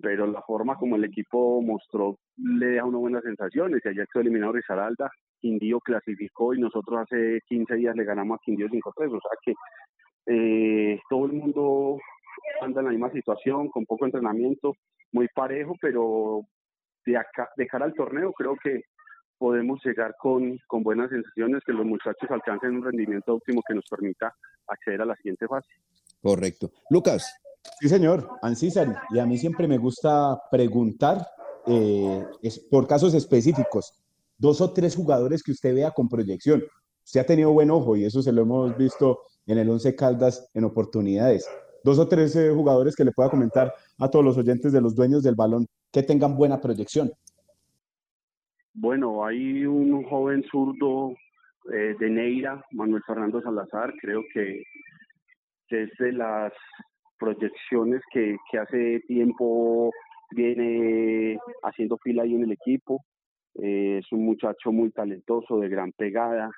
pero 0.00 0.26
la 0.26 0.42
forma 0.42 0.76
como 0.76 0.96
el 0.96 1.04
equipo 1.04 1.62
mostró 1.62 2.16
le 2.36 2.66
deja 2.66 2.84
una 2.84 2.98
buena 2.98 3.20
sensaciones. 3.20 3.80
Y 3.84 3.88
ayer 3.88 4.06
quedó 4.12 4.22
eliminado 4.22 4.52
Risaralda, 4.52 5.10
Quindío 5.40 5.80
clasificó 5.80 6.54
y 6.54 6.60
nosotros 6.60 7.00
hace 7.00 7.40
15 7.46 7.74
días 7.74 7.96
le 7.96 8.04
ganamos 8.04 8.36
a 8.36 8.42
Quindío 8.44 8.68
5-3. 8.68 9.16
O 9.16 9.20
sea 9.20 9.38
que 9.42 9.54
eh, 10.28 11.00
todo 11.08 11.26
el 11.26 11.32
mundo 11.32 11.98
anda 12.60 12.80
en 12.80 12.86
la 12.86 12.92
misma 12.92 13.10
situación, 13.10 13.68
con 13.68 13.86
poco 13.86 14.04
entrenamiento, 14.04 14.74
muy 15.12 15.28
parejo, 15.34 15.74
pero 15.80 16.42
de, 17.06 17.16
acá, 17.16 17.48
de 17.56 17.66
cara 17.66 17.86
al 17.86 17.94
torneo 17.94 18.32
creo 18.32 18.56
que 18.62 18.82
podemos 19.38 19.80
llegar 19.84 20.14
con, 20.20 20.58
con 20.66 20.82
buenas 20.82 21.10
sensaciones, 21.10 21.62
que 21.64 21.72
los 21.72 21.86
muchachos 21.86 22.30
alcancen 22.30 22.76
un 22.76 22.84
rendimiento 22.84 23.34
óptimo 23.34 23.62
que 23.66 23.74
nos 23.74 23.84
permita 23.88 24.34
acceder 24.66 25.00
a 25.00 25.06
la 25.06 25.16
siguiente 25.16 25.46
fase. 25.46 25.68
Correcto. 26.20 26.70
Lucas. 26.90 27.34
Sí, 27.80 27.88
señor, 27.88 28.28
Ancísar, 28.42 29.02
y 29.10 29.18
a 29.18 29.26
mí 29.26 29.36
siempre 29.36 29.68
me 29.68 29.78
gusta 29.78 30.40
preguntar 30.50 31.18
eh, 31.66 32.24
es, 32.42 32.58
por 32.70 32.86
casos 32.86 33.14
específicos, 33.14 33.92
dos 34.38 34.60
o 34.60 34.72
tres 34.72 34.96
jugadores 34.96 35.42
que 35.42 35.52
usted 35.52 35.74
vea 35.74 35.90
con 35.90 36.08
proyección. 36.08 36.62
Usted 37.08 37.20
ha 37.20 37.24
tenido 37.24 37.52
buen 37.52 37.70
ojo 37.70 37.96
y 37.96 38.04
eso 38.04 38.20
se 38.20 38.30
lo 38.30 38.42
hemos 38.42 38.76
visto 38.76 39.20
en 39.46 39.56
el 39.56 39.70
Once 39.70 39.96
Caldas 39.96 40.50
en 40.52 40.64
oportunidades. 40.64 41.48
Dos 41.82 41.98
o 41.98 42.06
tres 42.06 42.36
eh, 42.36 42.50
jugadores 42.50 42.94
que 42.94 43.02
le 43.02 43.12
pueda 43.12 43.30
comentar 43.30 43.72
a 43.98 44.10
todos 44.10 44.22
los 44.22 44.36
oyentes 44.36 44.74
de 44.74 44.82
los 44.82 44.94
dueños 44.94 45.22
del 45.22 45.34
balón 45.34 45.64
que 45.90 46.02
tengan 46.02 46.36
buena 46.36 46.60
proyección. 46.60 47.10
Bueno, 48.74 49.24
hay 49.24 49.64
un 49.64 50.04
joven 50.04 50.44
zurdo 50.50 51.14
eh, 51.72 51.96
de 51.98 52.10
Neira, 52.10 52.62
Manuel 52.72 53.02
Fernando 53.06 53.40
Salazar, 53.40 53.94
creo 54.02 54.22
que, 54.34 54.62
que 55.66 55.84
es 55.84 55.90
de 55.98 56.12
las 56.12 56.52
proyecciones 57.18 58.02
que, 58.12 58.36
que 58.52 58.58
hace 58.58 59.00
tiempo 59.08 59.90
viene 60.32 61.38
haciendo 61.62 61.96
fila 62.04 62.24
ahí 62.24 62.34
en 62.34 62.42
el 62.42 62.52
equipo. 62.52 63.02
Eh, 63.54 64.00
es 64.04 64.12
un 64.12 64.26
muchacho 64.26 64.72
muy 64.72 64.90
talentoso, 64.90 65.58
de 65.58 65.70
gran 65.70 65.90
pegada. 65.92 66.50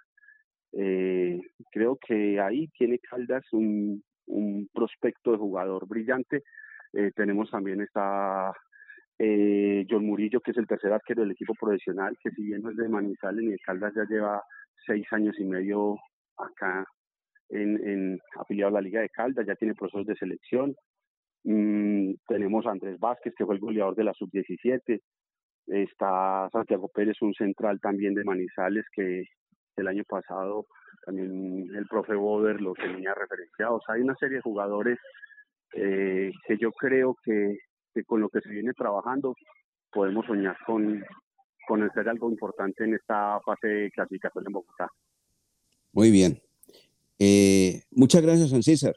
Eh, 0.72 1.40
creo 1.72 1.96
que 1.96 2.40
ahí 2.40 2.68
tiene 2.68 2.98
Caldas 2.98 3.44
un, 3.52 4.02
un 4.26 4.68
prospecto 4.72 5.33
de 5.33 5.38
jugador 5.38 5.87
brillante. 5.87 6.42
Eh, 6.92 7.11
tenemos 7.14 7.51
también 7.51 7.80
esta 7.80 8.53
eh, 9.18 9.86
John 9.88 10.07
Murillo, 10.07 10.40
que 10.40 10.53
es 10.53 10.57
el 10.57 10.66
tercer 10.66 10.92
arquero 10.92 11.22
del 11.22 11.32
equipo 11.32 11.55
profesional, 11.55 12.16
que 12.22 12.30
si 12.30 12.42
bien 12.42 12.62
no 12.62 12.70
es 12.70 12.76
de 12.76 12.88
Manizales 12.88 13.45
ni 13.45 13.51
de 13.53 13.59
Caldas, 13.59 13.92
ya 13.95 14.05
lleva 14.09 14.42
seis 14.86 15.07
años 15.12 15.38
y 15.38 15.45
medio 15.45 15.97
acá 16.36 16.84
en, 17.51 17.76
en 17.86 18.18
afiliado 18.38 18.70
a 18.70 18.80
la 18.80 18.80
Liga 18.80 19.01
de 19.01 19.11
Caldas, 19.11 19.47
ya 19.47 19.55
tiene 19.57 19.74
procesos 19.74 20.07
de 20.07 20.16
selección. 20.16 20.74
Mm, 21.45 22.14
tenemos 22.26 22.66
a 22.66 22.70
Andrés 22.70 22.99
Vázquez, 22.99 23.34
que 23.36 23.45
fue 23.45 23.55
el 23.55 23.61
goleador 23.61 23.95
de 23.95 24.05
la 24.05 24.14
sub-17. 24.14 25.01
Está 25.66 26.49
Santiago 26.51 26.88
Pérez, 26.88 27.20
un 27.20 27.34
central 27.34 27.78
también 27.80 28.14
de 28.14 28.24
Manizales, 28.24 28.86
que 28.92 29.24
el 29.77 29.89
año 29.89 30.05
pasado 30.09 30.66
también 31.05 31.68
el 31.75 31.87
profe 31.87 32.14
Boder 32.14 32.61
lo 32.61 32.75
tenía 32.75 33.14
referenciado. 33.14 33.81
Hay 33.89 34.03
una 34.03 34.16
serie 34.16 34.37
de 34.37 34.43
jugadores 34.43 34.99
eh, 35.75 36.31
que 36.47 36.59
yo 36.59 36.73
creo 36.73 37.16
que, 37.25 37.59
que 37.95 38.05
con 38.05 38.21
lo 38.21 38.29
que 38.29 38.41
se 38.41 38.51
viene 38.51 38.73
trabajando 38.75 39.35
podemos 39.93 40.27
soñar 40.27 40.57
con, 40.66 41.03
con 41.66 41.83
hacer 41.83 42.09
algo 42.09 42.31
importante 42.31 42.85
en 42.85 42.95
esta 42.95 43.41
fase 43.45 43.66
de 43.66 43.91
clasificación 43.91 44.45
en 44.47 44.53
Bogotá. 44.53 44.89
Muy 45.93 46.11
bien. 46.11 46.41
Eh, 47.18 47.83
muchas 47.91 48.23
gracias, 48.23 48.51
San 48.51 48.62
César. 48.62 48.95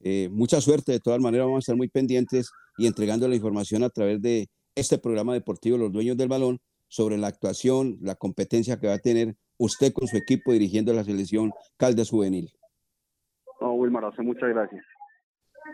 Eh, 0.00 0.28
mucha 0.30 0.60
suerte. 0.60 0.92
De 0.92 1.00
todas 1.00 1.20
maneras, 1.20 1.46
vamos 1.46 1.58
a 1.58 1.64
estar 1.64 1.76
muy 1.76 1.88
pendientes 1.88 2.50
y 2.76 2.86
entregando 2.86 3.26
la 3.26 3.36
información 3.36 3.82
a 3.82 3.90
través 3.90 4.20
de 4.20 4.48
este 4.74 4.98
programa 4.98 5.32
deportivo, 5.32 5.78
Los 5.78 5.92
Dueños 5.92 6.16
del 6.16 6.28
Balón, 6.28 6.58
sobre 6.88 7.16
la 7.16 7.28
actuación, 7.28 7.96
la 8.00 8.14
competencia 8.14 8.78
que 8.78 8.88
va 8.88 8.94
a 8.94 8.98
tener 8.98 9.34
usted 9.58 9.92
con 9.92 10.06
su 10.08 10.16
equipo 10.16 10.52
dirigiendo 10.52 10.92
la 10.92 11.04
selección 11.04 11.52
Caldas 11.76 12.10
Juvenil. 12.10 12.52
No, 13.60 13.74
Wilmar, 13.74 14.04
muchas 14.22 14.48
gracias. 14.50 14.84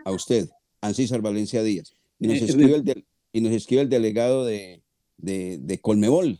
A 0.05 0.11
usted. 0.11 0.47
Ancísar 0.81 1.21
Valencia 1.21 1.61
Díaz. 1.63 1.93
Y 2.19 2.27
nos 2.27 2.37
Eh, 2.41 2.45
escribe 2.45 2.75
el, 2.75 2.83
del- 2.83 3.05
y 3.33 3.41
nos 3.41 3.51
escribe 3.53 3.81
el 3.83 3.89
delegado 3.89 4.45
de, 4.45 4.83
de, 5.17 5.57
de 5.59 5.79
Colmebol, 5.79 6.39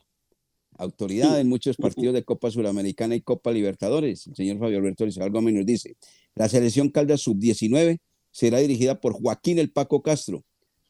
autoridad 0.77 1.39
en 1.39 1.47
muchos 1.47 1.77
partidos 1.77 2.13
de 2.13 2.23
Copa 2.23 2.49
Suramericana 2.51 3.15
y 3.15 3.21
Copa 3.21 3.51
Libertadores. 3.51 4.27
El 4.27 4.35
señor 4.35 4.59
Fabio 4.59 4.77
Alberto 4.79 5.05
Rizal 5.05 5.29
Gómez 5.31 5.53
nos 5.53 5.65
dice, 5.65 5.95
la 6.35 6.49
selección 6.49 6.89
Caldas 6.89 7.21
Sub-19 7.21 7.99
será 8.31 8.59
dirigida 8.59 8.99
por 8.99 9.13
Joaquín 9.13 9.59
El 9.59 9.71
Paco 9.71 10.01
Castro, 10.01 10.43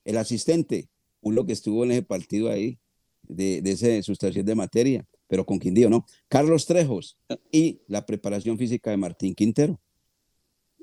el 0.06 0.18
asistente, 0.18 0.90
uno 1.22 1.46
que 1.46 1.54
estuvo 1.54 1.84
en 1.84 1.92
ese 1.92 2.04
partido 2.04 2.50
ahí, 2.50 2.80
de, 3.24 3.62
de 3.62 3.72
esa 3.72 4.02
sustracción 4.04 4.46
de 4.46 4.56
materia, 4.56 5.06
pero 5.32 5.46
con 5.46 5.60
Quindío, 5.60 5.90
¿no? 5.90 6.06
Carlos 6.28 6.66
Trejos 6.66 7.18
y 7.54 7.80
la 7.88 8.06
preparación 8.06 8.58
física 8.58 8.92
de 8.92 8.98
Martín 8.98 9.34
Quintero. 9.34 9.80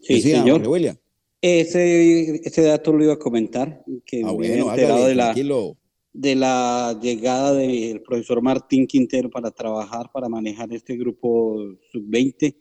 Sí, 0.01 0.15
Decía, 0.15 0.39
señor. 0.39 0.67
William. 0.67 0.97
Ese, 1.43 2.37
ese 2.37 2.63
dato 2.63 2.95
lo 2.95 3.05
iba 3.05 3.13
a 3.13 3.19
comentar, 3.19 3.85
que 4.07 4.23
Ah, 4.25 4.29
me 4.29 4.33
bueno, 4.33 4.71
enterado 4.71 5.05
hágale, 5.05 5.09
de 5.11 5.15
la, 5.45 5.75
de 6.15 6.35
la 6.35 6.99
llegada 6.99 7.53
del 7.53 8.01
profesor 8.01 8.41
Martín 8.41 8.87
Quintero 8.87 9.29
para 9.29 9.51
trabajar, 9.51 10.11
para 10.11 10.31
manejar 10.31 10.73
este 10.73 10.97
grupo 10.97 11.59
sub-20, 11.93 12.57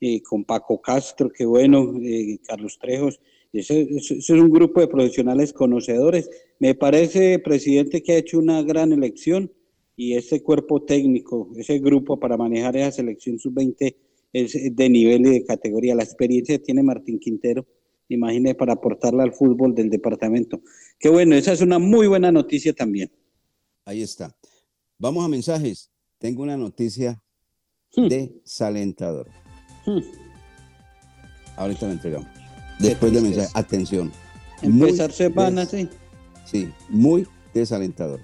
eh, 0.00 0.22
con 0.22 0.44
Paco 0.44 0.80
Castro, 0.80 1.28
que 1.28 1.44
bueno, 1.44 1.92
eh, 2.02 2.38
Carlos 2.42 2.78
Trejos. 2.80 3.20
Ese 3.52 3.82
es 3.82 4.30
un 4.30 4.48
grupo 4.48 4.80
de 4.80 4.88
profesionales 4.88 5.52
conocedores. 5.52 6.30
Me 6.58 6.74
parece, 6.74 7.38
presidente, 7.38 8.02
que 8.02 8.12
ha 8.12 8.16
hecho 8.16 8.38
una 8.38 8.62
gran 8.62 8.92
elección 8.94 9.52
y 10.00 10.14
ese 10.14 10.44
cuerpo 10.44 10.84
técnico, 10.84 11.50
ese 11.56 11.80
grupo 11.80 12.20
para 12.20 12.36
manejar 12.36 12.76
esa 12.76 12.92
selección 12.92 13.36
sub-20 13.40 13.96
es 14.32 14.52
de 14.76 14.88
nivel 14.88 15.26
y 15.26 15.30
de 15.30 15.44
categoría. 15.44 15.96
La 15.96 16.04
experiencia 16.04 16.56
que 16.56 16.62
tiene 16.64 16.84
Martín 16.84 17.18
Quintero, 17.18 17.66
imagine, 18.08 18.54
para 18.54 18.74
aportarla 18.74 19.24
al 19.24 19.32
fútbol 19.32 19.74
del 19.74 19.90
departamento. 19.90 20.62
Qué 21.00 21.08
bueno, 21.08 21.34
esa 21.34 21.52
es 21.52 21.62
una 21.62 21.80
muy 21.80 22.06
buena 22.06 22.30
noticia 22.30 22.72
también. 22.72 23.10
Ahí 23.84 24.02
está. 24.02 24.36
Vamos 25.00 25.24
a 25.24 25.28
mensajes. 25.28 25.90
Tengo 26.18 26.44
una 26.44 26.56
noticia 26.56 27.20
Hmm. 27.96 28.06
desalentadora. 28.06 29.32
Ahorita 31.56 31.86
la 31.86 31.92
entregamos. 31.94 32.28
Después 32.78 33.12
de 33.12 33.20
mensaje, 33.20 33.48
atención. 33.54 34.12
Muy 34.62 34.90
Empezar 34.90 35.10
semana, 35.10 35.62
des- 35.64 35.70
sí. 35.70 35.88
Sí, 36.44 36.68
muy 36.88 37.26
desalentador. 37.52 38.20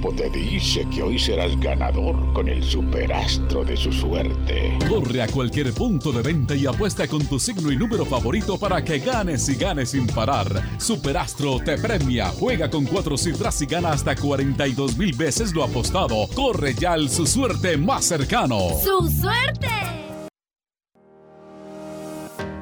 Horóscopo 0.00 0.12
te 0.12 0.30
dice 0.30 0.86
que 0.92 1.02
hoy 1.02 1.18
serás 1.18 1.58
ganador 1.60 2.32
con 2.32 2.48
el 2.48 2.62
superastro 2.62 3.64
de 3.64 3.76
su 3.76 3.92
suerte. 3.92 4.78
Corre 4.88 5.22
a 5.22 5.28
cualquier 5.28 5.72
punto 5.72 6.12
de 6.12 6.22
venta 6.22 6.54
y 6.54 6.66
apuesta 6.66 7.06
con 7.06 7.24
tu 7.26 7.38
signo 7.38 7.70
y 7.70 7.76
número 7.76 8.04
favorito 8.04 8.58
para 8.58 8.82
que 8.82 8.98
ganes 8.98 9.48
y 9.48 9.54
ganes 9.54 9.90
sin 9.90 10.06
parar. 10.06 10.48
Superastro 10.78 11.58
te 11.60 11.78
premia. 11.78 12.28
Juega 12.28 12.70
con 12.70 12.84
cuatro 12.84 13.16
cifras 13.16 13.60
y 13.62 13.66
gana 13.66 13.92
hasta 13.92 14.16
42 14.16 14.96
mil 14.96 15.14
veces 15.14 15.52
lo 15.54 15.64
apostado. 15.64 16.28
Corre 16.34 16.74
ya 16.74 16.92
al 16.92 17.08
su 17.08 17.26
suerte 17.26 17.76
más 17.76 18.04
cercano. 18.04 18.58
¡Su 18.82 19.08
suerte! 19.08 20.09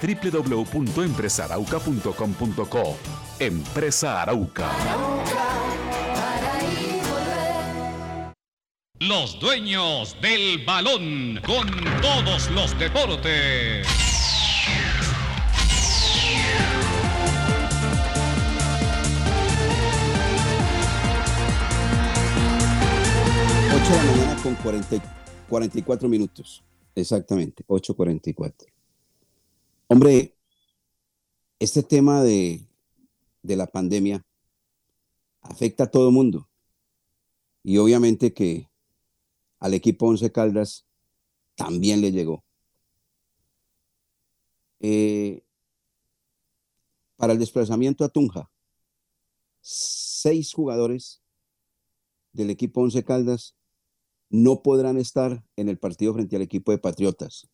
www.empresarauca.com.co. 0.00 2.96
Empresa 3.38 4.22
Arauca. 4.22 4.70
Los 8.98 9.38
dueños 9.38 10.16
del 10.22 10.64
balón 10.64 11.38
con 11.44 11.68
todos 12.00 12.50
los 12.50 12.78
deportes. 12.78 13.86
Ocho 23.74 23.92
de 23.92 23.96
la 23.96 24.04
mañana 24.04 24.42
con 24.42 24.54
40, 24.54 24.96
44 25.48 26.08
minutos. 26.08 26.62
Exactamente, 26.94 27.64
8.44. 27.68 28.75
Hombre, 29.88 30.36
este 31.60 31.84
tema 31.84 32.22
de, 32.24 32.66
la 33.42 33.68
pandemia 33.68 34.26
afecta 35.42 35.84
a 35.84 35.90
todo 35.90 36.08
el 36.08 36.14
mundo. 36.14 36.48
Y 37.62 37.78
obviamente 37.78 38.34
que 38.34 38.68
al 39.60 39.74
equipo 39.74 40.06
Once 40.06 40.32
Caldas 40.32 40.86
también 41.54 42.00
le 42.00 42.10
llegó. 42.10 42.44
Eh, 44.80 45.44
para 47.16 47.32
el 47.34 47.38
desplazamiento 47.38 48.04
a 48.04 48.08
Tunja, 48.08 48.50
seis 49.60 50.52
jugadores 50.52 51.22
del 52.32 52.50
equipo 52.50 52.80
Once 52.80 53.04
Caldas 53.04 53.56
no 54.30 54.62
podrán 54.62 54.98
estar 54.98 55.44
en 55.54 55.68
el 55.68 55.78
partido 55.78 56.12
frente 56.12 56.34
al 56.34 56.42
equipo 56.42 56.72
de 56.72 56.78
Patriotas. 56.78 57.48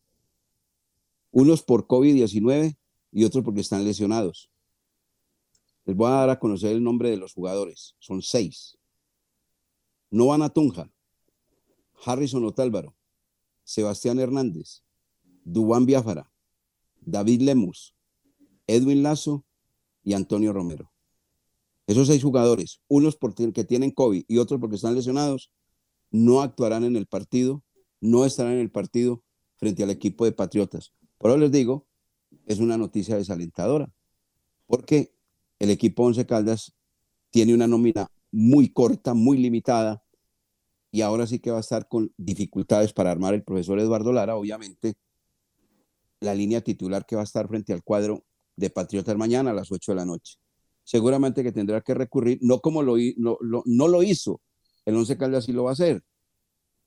Unos 1.32 1.62
por 1.62 1.86
COVID-19 1.88 2.76
y 3.10 3.24
otros 3.24 3.44
porque 3.44 3.60
están 3.60 3.84
lesionados. 3.84 4.48
Les 5.84 5.96
voy 5.96 6.06
a 6.08 6.14
dar 6.14 6.30
a 6.30 6.38
conocer 6.38 6.72
el 6.72 6.84
nombre 6.84 7.10
de 7.10 7.16
los 7.16 7.34
jugadores. 7.34 7.96
Son 7.98 8.22
seis. 8.22 8.78
No 10.10 10.26
van 10.26 10.42
a 10.42 10.50
Tunja. 10.50 10.92
Harrison 12.04 12.44
Otálvaro, 12.44 12.96
Sebastián 13.64 14.18
Hernández, 14.18 14.82
Dubán 15.44 15.86
Biafara, 15.86 16.30
David 17.00 17.42
Lemus, 17.42 17.94
Edwin 18.66 19.02
Lazo 19.02 19.44
y 20.02 20.14
Antonio 20.14 20.52
Romero. 20.52 20.92
Esos 21.86 22.08
seis 22.08 22.22
jugadores, 22.22 22.80
unos 22.88 23.16
porque 23.16 23.64
tienen 23.64 23.90
COVID 23.90 24.24
y 24.26 24.38
otros 24.38 24.60
porque 24.60 24.76
están 24.76 24.94
lesionados, 24.94 25.52
no 26.10 26.42
actuarán 26.42 26.84
en 26.84 26.96
el 26.96 27.06
partido, 27.06 27.62
no 28.00 28.24
estarán 28.24 28.54
en 28.54 28.60
el 28.60 28.70
partido 28.70 29.22
frente 29.56 29.82
al 29.82 29.90
equipo 29.90 30.24
de 30.24 30.32
Patriotas. 30.32 30.92
Por 31.22 31.30
eso 31.30 31.38
les 31.38 31.52
digo, 31.52 31.86
es 32.46 32.58
una 32.58 32.76
noticia 32.76 33.16
desalentadora, 33.16 33.88
porque 34.66 35.14
el 35.60 35.70
equipo 35.70 36.02
Once 36.02 36.26
Caldas 36.26 36.74
tiene 37.30 37.54
una 37.54 37.68
nómina 37.68 38.08
muy 38.32 38.70
corta, 38.72 39.14
muy 39.14 39.38
limitada, 39.38 40.02
y 40.90 41.02
ahora 41.02 41.28
sí 41.28 41.38
que 41.38 41.52
va 41.52 41.58
a 41.58 41.60
estar 41.60 41.86
con 41.86 42.12
dificultades 42.16 42.92
para 42.92 43.12
armar 43.12 43.34
el 43.34 43.44
profesor 43.44 43.78
Eduardo 43.78 44.12
Lara, 44.12 44.34
obviamente, 44.34 44.94
la 46.18 46.34
línea 46.34 46.60
titular 46.60 47.06
que 47.06 47.14
va 47.14 47.22
a 47.22 47.24
estar 47.24 47.46
frente 47.46 47.72
al 47.72 47.84
cuadro 47.84 48.24
de 48.56 48.70
Patriotas 48.70 49.16
mañana 49.16 49.52
a 49.52 49.54
las 49.54 49.70
8 49.70 49.92
de 49.92 49.96
la 49.96 50.04
noche. 50.04 50.38
Seguramente 50.82 51.44
que 51.44 51.52
tendrá 51.52 51.82
que 51.82 51.94
recurrir, 51.94 52.40
no 52.42 52.58
como 52.58 52.82
lo, 52.82 52.96
no 53.38 53.88
lo 53.88 54.02
hizo 54.02 54.40
el 54.84 54.96
Once 54.96 55.16
Caldas 55.16 55.44
sí 55.44 55.52
lo 55.52 55.62
va 55.62 55.70
a 55.70 55.74
hacer, 55.74 56.02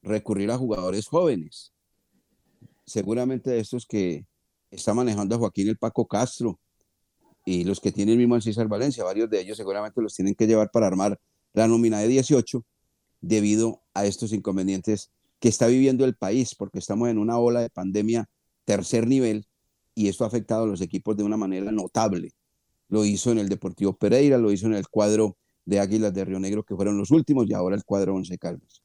recurrir 0.02 0.52
a 0.52 0.58
jugadores 0.58 1.08
jóvenes. 1.08 1.75
Seguramente 2.86 3.50
de 3.50 3.60
estos 3.60 3.86
que 3.86 4.26
está 4.70 4.94
manejando 4.94 5.36
a 5.36 5.38
Joaquín 5.40 5.70
el 5.70 5.78
Paco 5.78 6.08
Castro 6.08 6.60
y 7.46 7.64
los 7.64 7.80
que 7.80 7.92
tienen 7.92 8.18
mismo 8.18 8.36
en 8.36 8.42
César 8.42 8.68
Valencia, 8.68 9.04
varios 9.04 9.30
de 9.30 9.42
ellos 9.42 9.58
seguramente 9.58 10.02
los 10.02 10.14
tienen 10.14 10.36
que 10.36 10.48
llevar 10.48 10.70
para 10.72 10.88
armar 10.88 11.20
la 11.54 11.68
nómina 11.68 12.00
de 12.00 12.08
18 12.08 12.64
debido 13.22 13.82
a 13.94 14.06
estos 14.06 14.34
inconvenientes 14.34 15.12
que 15.40 15.50
está 15.50 15.68
viviendo 15.68 16.06
el 16.06 16.16
país, 16.16 16.56
porque 16.56 16.80
estamos 16.80 17.10
en 17.10 17.18
una 17.18 17.40
ola 17.40 17.62
de 17.62 17.70
pandemia 17.70 18.30
tercer 18.66 19.08
nivel 19.08 19.48
y 19.94 20.08
esto 20.08 20.24
ha 20.24 20.28
afectado 20.28 20.64
a 20.64 20.68
los 20.68 20.82
equipos 20.82 21.16
de 21.16 21.24
una 21.24 21.38
manera 21.38 21.72
notable. 21.72 22.34
Lo 22.90 23.06
hizo 23.06 23.32
en 23.32 23.40
el 23.40 23.50
Deportivo 23.50 23.94
Pereira, 23.94 24.38
lo 24.38 24.52
hizo 24.52 24.68
en 24.68 24.74
el 24.74 24.88
cuadro 24.88 25.38
de 25.66 25.80
Águilas 25.80 26.14
de 26.14 26.26
Río 26.26 26.40
Negro, 26.40 26.64
que 26.64 26.76
fueron 26.76 26.98
los 26.98 27.10
últimos, 27.12 27.50
y 27.50 27.54
ahora 27.54 27.76
el 27.76 27.84
cuadro 27.84 28.14
Once 28.14 28.38
Caldas. 28.38 28.84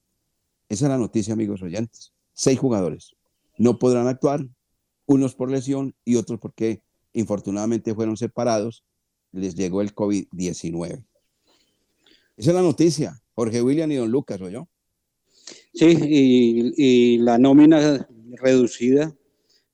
Esa 0.69 0.87
es 0.87 0.91
la 0.91 0.99
noticia, 0.99 1.35
amigos 1.35 1.63
oyentes. 1.63 2.13
Seis 2.33 2.59
jugadores 2.59 3.17
no 3.61 3.79
podrán 3.79 4.09
actuar, 4.09 4.49
unos 5.05 5.35
por 5.35 5.51
lesión 5.51 5.95
y 6.03 6.17
otros 6.17 6.41
porque 6.41 6.83
infortunadamente 7.13 7.95
fueron 7.95 8.17
separados, 8.17 8.85
les 9.33 9.55
llegó 9.55 9.83
el 9.83 9.95
COVID-19. 9.95 11.05
Esa 12.39 12.51
es 12.51 12.55
la 12.55 12.63
noticia. 12.63 13.23
Jorge 13.35 13.61
William 13.61 13.93
y 13.93 13.97
Don 13.97 14.11
Lucas, 14.11 14.41
¿o 14.41 14.49
yo? 14.49 14.67
Sí, 15.75 15.95
y, 16.75 17.19
la 17.19 17.37
nómina 17.37 18.09
reducida, 18.43 19.15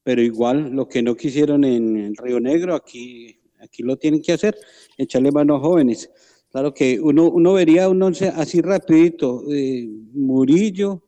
pero 0.02 0.20
igual 0.20 0.72
lo 0.72 0.88
que 0.88 1.00
no 1.00 1.14
quisieron 1.14 1.62
en 1.62 2.16
Río 2.16 2.40
Negro, 2.40 2.74
aquí, 2.74 3.38
aquí 3.60 3.84
lo 3.84 3.96
tienen 3.96 4.20
que 4.20 4.32
hacer, 4.32 4.56
echarle 4.98 5.30
mano 5.30 5.54
a 5.54 5.60
jóvenes. 5.60 6.10
Claro 6.50 6.74
que 6.74 6.98
uno, 7.00 7.30
uno 7.30 7.52
vería 7.52 7.88
un 7.88 8.02
once 8.02 8.26
así 8.30 8.60
rapidito, 8.60 9.44
eh, 9.48 9.88
Murillo, 10.12 11.04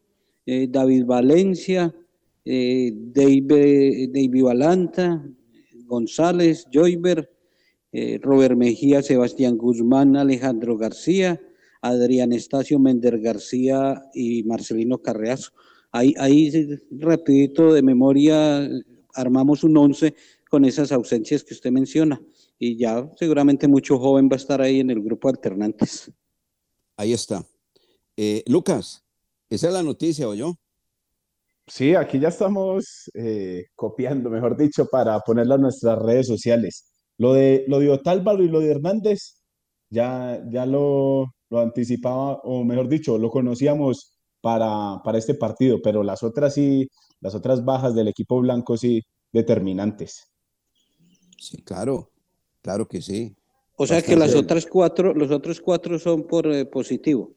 eh, 0.47 0.69
David 0.71 1.07
Valencia, 1.07 1.93
eh, 2.51 2.93
David, 2.95 4.11
David 4.13 4.43
Valanta, 4.43 5.25
González, 5.85 6.67
Joyber, 6.73 7.31
Robert 8.21 8.57
Mejía, 8.57 9.03
Sebastián 9.03 9.57
Guzmán, 9.57 10.15
Alejandro 10.17 10.77
García, 10.77 11.41
Adrián 11.81 12.33
Estacio 12.33 12.79
Mender 12.79 13.19
García 13.19 14.03
y 14.13 14.43
Marcelino 14.45 14.99
Carreazo. 14.99 15.53
Ahí, 15.91 16.15
ahí 16.19 16.53
rapidito 16.91 17.73
de 17.73 17.83
memoria 17.83 18.69
armamos 19.15 19.65
un 19.65 19.77
once 19.77 20.15
con 20.51 20.65
esas 20.65 20.93
ausencias 20.93 21.45
que 21.45 21.55
usted 21.55 21.71
menciona 21.71 22.21
y 22.59 22.77
ya 22.77 23.11
seguramente 23.17 23.69
mucho 23.69 23.99
joven 23.99 24.29
va 24.29 24.35
a 24.35 24.37
estar 24.37 24.61
ahí 24.61 24.81
en 24.81 24.91
el 24.91 25.01
grupo 25.01 25.29
alternantes. 25.29 26.11
Ahí 26.97 27.13
está. 27.13 27.47
Eh, 28.17 28.43
Lucas, 28.47 29.05
esa 29.49 29.69
es 29.69 29.73
la 29.73 29.83
noticia, 29.83 30.29
¿o 30.29 30.35
yo? 30.35 30.59
Sí, 31.69 31.95
aquí 31.95 32.19
ya 32.19 32.29
estamos 32.29 33.11
eh, 33.15 33.67
copiando, 33.75 34.31
mejor 34.31 34.57
dicho, 34.57 34.87
para 34.87 35.19
ponerla 35.21 35.57
en 35.57 35.63
nuestras 35.63 35.99
redes 35.99 36.27
sociales. 36.27 36.93
Lo 37.19 37.35
de, 37.35 37.65
lo 37.69 37.79
de 37.79 37.91
Otálvaro 37.91 38.43
y 38.43 38.49
lo 38.49 38.61
de 38.61 38.71
Hernández, 38.71 39.43
ya, 39.91 40.43
ya 40.51 40.67
lo, 40.67 41.27
lo 41.51 41.61
anticipaba, 41.61 42.41
o 42.45 42.65
mejor 42.65 42.89
dicho, 42.89 43.19
lo 43.19 43.31
conocíamos 43.31 44.15
para, 44.41 45.03
para 45.05 45.19
este 45.19 45.35
partido, 45.35 45.81
pero 45.83 46.03
las 46.03 46.23
otras 46.23 46.55
sí, 46.55 46.89
las 47.21 47.35
otras 47.35 47.65
bajas 47.65 47.95
del 47.95 48.09
equipo 48.09 48.41
blanco 48.41 48.77
sí, 48.77 49.03
determinantes. 49.33 50.31
Sí, 51.37 51.63
claro. 51.63 52.11
Claro 52.63 52.87
que 52.87 53.01
sí. 53.01 53.35
O 53.77 53.87
sea 53.87 54.03
que 54.03 54.17
las 54.17 54.35
otras 54.35 54.67
cuatro, 54.67 55.15
los 55.15 55.31
otros 55.31 55.61
cuatro 55.61 55.99
son 55.99 56.25
por 56.25 56.47
eh, 56.49 56.67
positivo. 56.67 57.33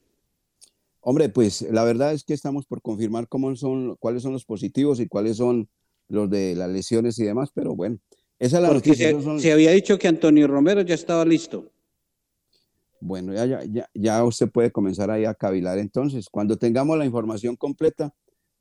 Hombre, 1.02 1.30
pues 1.30 1.64
la 1.64 1.84
verdad 1.84 2.14
es 2.14 2.24
que 2.24 2.34
estamos 2.34 2.66
por 2.66 2.82
confirmar 2.82 3.28
cómo 3.28 3.56
son, 3.56 3.96
cuáles 3.98 4.24
son 4.24 4.34
los 4.34 4.46
positivos 4.46 5.00
y 5.00 5.08
cuáles 5.08 5.38
son 5.38 5.68
los 6.08 6.30
de 6.30 6.56
las 6.56 6.70
lesiones 6.70 7.18
y 7.20 7.24
demás, 7.24 7.50
pero 7.54 7.76
bueno, 7.76 7.98
esa 8.38 8.58
es 8.58 8.64
la 8.64 8.70
Porque 8.70 8.94
Se, 8.94 9.40
se, 9.40 9.52
había 9.52 9.72
dicho 9.72 9.98
que 9.98 10.08
Antonio 10.08 10.48
Romero 10.48 10.82
ya 10.82 10.96
estaba 10.96 11.26
listo. 11.26 11.72
Bueno, 13.00 13.34
ya, 13.34 13.64
ya, 13.66 13.90
ya 13.94 14.24
usted 14.24 14.50
puede 14.50 14.72
comenzar 14.72 15.10
ahí 15.10 15.26
a 15.26 15.34
cavilar 15.34 15.80
entonces. 15.80 16.30
Cuando 16.30 16.58
tengamos 16.58 16.98
la 16.98 17.06
información 17.06 17.56
completa, 17.56 18.14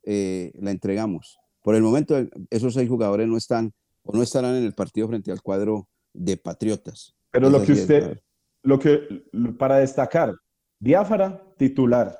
eh, 0.03 0.51
la 0.59 0.71
entregamos. 0.71 1.39
Por 1.61 1.75
el 1.75 1.83
momento, 1.83 2.15
esos 2.49 2.73
seis 2.73 2.89
jugadores 2.89 3.27
no 3.27 3.37
están 3.37 3.73
o 4.03 4.15
no 4.15 4.23
estarán 4.23 4.55
en 4.55 4.63
el 4.63 4.73
partido 4.73 5.07
frente 5.07 5.31
al 5.31 5.41
cuadro 5.41 5.87
de 6.13 6.37
Patriotas. 6.37 7.13
Pero 7.29 7.49
lo 7.49 7.63
que 7.63 7.73
usted, 7.73 8.19
lo 8.63 8.79
que, 8.79 9.25
para 9.57 9.77
destacar, 9.77 10.33
Diáfara, 10.79 11.43
titular. 11.57 12.19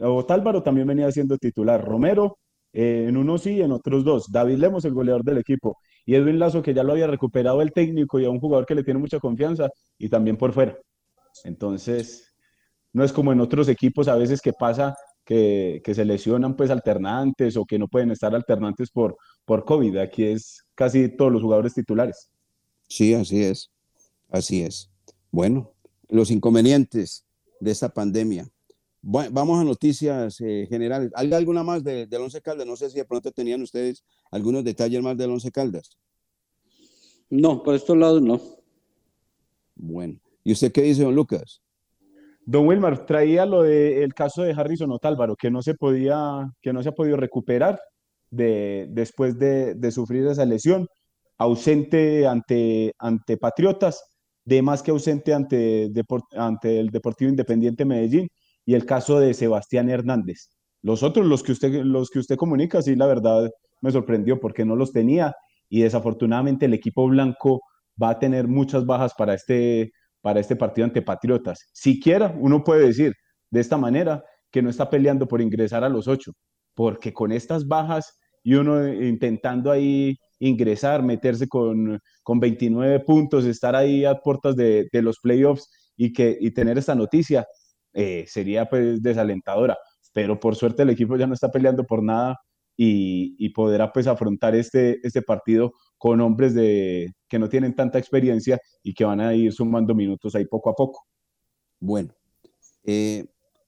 Otálvaro 0.00 0.62
también 0.62 0.86
venía 0.86 1.10
siendo 1.12 1.36
titular. 1.38 1.84
Romero, 1.84 2.38
eh, 2.72 3.06
en 3.08 3.16
unos 3.16 3.42
sí, 3.42 3.60
en 3.60 3.72
otros 3.72 4.04
dos. 4.04 4.30
David 4.30 4.58
Lemos, 4.58 4.84
el 4.84 4.94
goleador 4.94 5.24
del 5.24 5.38
equipo. 5.38 5.78
Y 6.06 6.14
Edwin 6.14 6.38
Lazo, 6.38 6.62
que 6.62 6.74
ya 6.74 6.82
lo 6.82 6.92
había 6.92 7.06
recuperado 7.06 7.62
el 7.62 7.72
técnico 7.72 8.18
y 8.18 8.24
a 8.24 8.30
un 8.30 8.40
jugador 8.40 8.66
que 8.66 8.74
le 8.74 8.84
tiene 8.84 9.00
mucha 9.00 9.18
confianza 9.18 9.68
y 9.98 10.08
también 10.08 10.36
por 10.36 10.52
fuera. 10.52 10.76
Entonces, 11.44 12.34
no 12.92 13.04
es 13.04 13.12
como 13.12 13.32
en 13.32 13.40
otros 13.40 13.68
equipos 13.68 14.08
a 14.08 14.16
veces 14.16 14.40
que 14.40 14.52
pasa 14.52 14.96
que, 15.24 15.80
que, 15.84 15.94
se 15.94 16.04
lesionan 16.04 16.56
pues 16.56 16.70
alternantes 16.70 17.56
o 17.56 17.64
que 17.64 17.78
no 17.78 17.86
pueden 17.86 18.10
estar 18.10 18.34
alternantes 18.34 18.90
por, 18.90 19.16
por 19.44 19.64
COVID. 19.64 19.98
Aquí 19.98 20.24
es 20.24 20.64
casi 20.74 21.08
todos 21.08 21.30
los 21.30 21.42
jugadores 21.42 21.74
titulares. 21.74 22.30
Sí, 22.88 23.14
así 23.14 23.44
es. 23.44 23.70
Así 24.28 24.62
es. 24.62 24.90
Bueno, 25.30 25.72
los 26.08 26.30
inconvenientes 26.30 27.24
de 27.60 27.70
esta 27.70 27.88
pandemia. 27.88 28.48
Vamos 29.02 29.60
a 29.60 29.64
noticias 29.64 30.40
eh, 30.40 30.66
generales. 30.68 31.10
¿Hay 31.14 31.32
alguna 31.32 31.62
más 31.62 31.82
de, 31.82 32.06
del 32.06 32.22
Once 32.22 32.40
Caldas? 32.42 32.66
No 32.66 32.76
sé 32.76 32.90
si 32.90 32.98
de 32.98 33.04
pronto 33.04 33.32
tenían 33.32 33.62
ustedes 33.62 34.04
algunos 34.30 34.62
detalles 34.62 35.02
más 35.02 35.16
del 35.16 35.30
Once 35.30 35.50
Caldas. 35.50 35.96
No, 37.30 37.62
por 37.62 37.74
estos 37.74 37.96
lados 37.96 38.20
no. 38.20 38.40
Bueno. 39.74 40.20
¿Y 40.44 40.52
usted 40.52 40.72
qué 40.72 40.82
dice, 40.82 41.02
don 41.02 41.14
Lucas? 41.14 41.62
Don 42.44 42.66
Wilmar, 42.66 43.06
traía 43.06 43.46
lo 43.46 43.62
del 43.62 44.12
caso 44.14 44.42
de 44.42 44.52
Harrison 44.52 44.90
Otálvaro, 44.90 45.36
que 45.36 45.50
no 45.50 45.62
se 45.62 45.74
podía, 45.74 46.50
que 46.60 46.72
no 46.72 46.82
se 46.82 46.88
ha 46.88 46.92
podido 46.92 47.16
recuperar 47.16 47.80
de, 48.30 48.86
después 48.90 49.38
de, 49.38 49.74
de 49.74 49.92
sufrir 49.92 50.26
esa 50.26 50.44
lesión 50.44 50.88
ausente 51.38 52.26
ante, 52.26 52.92
ante 52.98 53.36
Patriotas, 53.36 54.02
de 54.44 54.62
más 54.62 54.82
que 54.82 54.90
ausente 54.90 55.32
ante, 55.32 55.90
ante 56.32 56.80
el 56.80 56.90
Deportivo 56.90 57.30
Independiente 57.30 57.84
Medellín, 57.84 58.28
y 58.66 58.74
el 58.74 58.86
caso 58.86 59.20
de 59.20 59.34
Sebastián 59.34 59.88
Hernández, 59.90 60.50
Los 60.82 61.02
otros, 61.02 61.26
los 61.26 61.42
que 61.42 61.52
usted, 61.52 61.82
los 61.84 62.10
que 62.10 62.20
usted 62.20 62.36
comunica, 62.36 62.82
sí, 62.82 62.96
la 62.96 63.06
verdad 63.06 63.50
me 63.82 63.90
sorprendió 63.90 64.40
porque 64.40 64.64
no 64.64 64.76
los 64.76 64.92
tenía 64.92 65.34
y 65.68 65.82
desafortunadamente 65.82 66.66
el 66.66 66.74
equipo 66.74 67.06
blanco 67.08 67.60
va 68.02 68.10
a 68.10 68.18
tener 68.18 68.48
muchas 68.48 68.86
bajas 68.86 69.12
para 69.16 69.34
este, 69.34 69.92
para 70.20 70.40
este 70.40 70.56
partido 70.56 70.86
ante 70.86 71.02
Patriotas. 71.02 71.70
Siquiera 71.72 72.34
uno 72.38 72.64
puede 72.64 72.86
decir 72.86 73.14
de 73.50 73.60
esta 73.60 73.76
manera 73.76 74.24
que 74.50 74.62
no 74.62 74.70
está 74.70 74.90
peleando 74.90 75.26
por 75.28 75.40
ingresar 75.40 75.84
a 75.84 75.88
los 75.88 76.08
ocho, 76.08 76.32
porque 76.74 77.12
con 77.12 77.32
estas 77.32 77.66
bajas 77.66 78.18
y 78.42 78.54
uno 78.54 78.86
intentando 78.88 79.70
ahí 79.70 80.16
ingresar, 80.38 81.02
meterse 81.02 81.46
con, 81.48 82.00
con 82.22 82.40
29 82.40 83.00
puntos, 83.00 83.44
estar 83.44 83.76
ahí 83.76 84.04
a 84.04 84.14
puertas 84.16 84.56
de, 84.56 84.88
de 84.90 85.02
los 85.02 85.18
playoffs 85.20 85.68
y, 85.96 86.12
que, 86.12 86.36
y 86.40 86.50
tener 86.52 86.78
esta 86.78 86.94
noticia, 86.94 87.46
eh, 87.92 88.24
sería 88.26 88.68
pues 88.68 89.02
desalentadora. 89.02 89.78
Pero 90.12 90.40
por 90.40 90.56
suerte 90.56 90.82
el 90.82 90.90
equipo 90.90 91.16
ya 91.16 91.26
no 91.26 91.34
está 91.34 91.50
peleando 91.50 91.84
por 91.84 92.02
nada 92.02 92.38
y, 92.76 93.36
y 93.38 93.50
podrá 93.50 93.92
pues 93.92 94.06
afrontar 94.06 94.54
este, 94.54 94.98
este 95.06 95.22
partido 95.22 95.72
con 95.98 96.20
hombres 96.20 96.54
de, 96.54 97.12
que 97.28 97.38
no 97.38 97.48
tienen 97.48 97.74
tanta 97.74 97.98
experiencia 97.98 98.58
y 98.82 98.94
que 98.94 99.04
van 99.04 99.20
a 99.20 99.34
ir 99.34 99.52
sumando 99.52 99.94
minutos 99.94 100.34
ahí 100.34 100.46
poco 100.46 100.70
a 100.70 100.74
poco. 100.74 101.06
Bueno, 101.78 102.14
eh, 102.84 103.26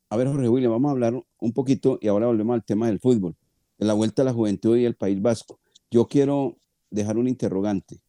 a 0.08 0.16
ver 0.16 0.28
Jorge 0.28 0.48
William, 0.48 0.72
vamos 0.72 0.88
a 0.88 0.92
hablar 0.92 1.14
un 1.38 1.52
poquito 1.52 1.98
y 2.00 2.08
ahora 2.08 2.26
volvemos 2.26 2.54
al 2.54 2.64
tema 2.64 2.86
del 2.86 3.00
fútbol, 3.00 3.36
de 3.78 3.86
la 3.86 3.92
vuelta 3.92 4.22
a 4.22 4.24
la 4.24 4.32
juventud 4.32 4.76
y 4.76 4.84
el 4.84 4.96
País 4.96 5.20
Vasco. 5.20 5.60
Yo 5.90 6.06
quiero 6.06 6.56
dejar 6.90 7.18
un 7.18 7.28
interrogante. 7.28 8.00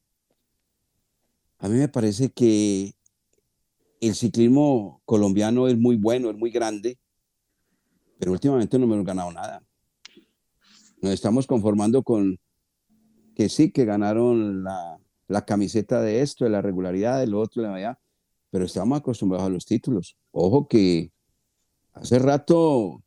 A 1.59 1.69
mí 1.69 1.77
me 1.77 1.87
parece 1.87 2.31
que 2.31 2.93
el 4.07 4.15
ciclismo 4.15 5.01
colombiano 5.05 5.67
es 5.67 5.77
muy 5.77 5.95
bueno, 5.95 6.29
es 6.29 6.35
muy 6.35 6.51
grande, 6.51 6.97
pero 8.19 8.31
últimamente 8.31 8.77
no 8.77 8.85
hemos 8.85 9.05
ganado 9.05 9.31
nada. 9.31 9.63
Nos 11.01 11.13
estamos 11.13 11.47
conformando 11.47 12.03
con 12.03 12.39
que 13.35 13.49
sí, 13.49 13.71
que 13.71 13.85
ganaron 13.85 14.63
la, 14.63 14.99
camiseta 15.45 16.01
de 16.01 16.21
esto, 16.21 16.45
de 16.45 16.51
la 16.51 16.61
regularidad, 16.61 17.19
de 17.19 17.27
lo 17.27 17.39
otro, 17.39 17.63
de 17.63 17.69
allá, 17.69 17.99
pero 18.51 18.65
estamos 18.65 18.99
acostumbrados 18.99 19.47
a 19.47 19.49
los 19.49 19.65
títulos. 19.65 20.15
Ojo 20.31 20.67
que 20.67 21.11
hace 21.93 22.19
rato 22.19 23.03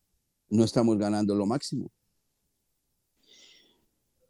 no 0.49 0.65
estamos 0.65 0.99
ganando 0.99 1.35
lo 1.35 1.47
máximo. 1.47 1.91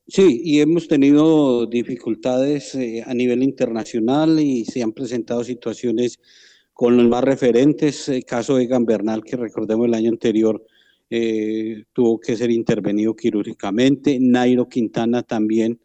Sí, 0.08 0.40
y 0.44 0.60
hemos 0.60 0.86
tenido 0.86 1.66
dificultades 1.66 2.74
eh, 2.76 3.02
a 3.04 3.12
nivel 3.12 3.42
internacional 3.42 4.38
y 4.38 4.64
se 4.64 4.82
han 4.82 4.92
presentado 4.92 5.42
situaciones 5.42 6.20
con 6.76 6.96
los 6.96 7.08
más 7.08 7.24
referentes. 7.24 8.08
El 8.10 8.24
caso 8.24 8.56
de 8.56 8.66
Gambernal, 8.66 9.24
que 9.24 9.36
recordemos 9.36 9.86
el 9.86 9.94
año 9.94 10.10
anterior, 10.10 10.62
eh, 11.08 11.84
tuvo 11.94 12.20
que 12.20 12.36
ser 12.36 12.50
intervenido 12.50 13.16
quirúrgicamente. 13.16 14.18
Nairo 14.20 14.68
Quintana 14.68 15.22
también, 15.22 15.80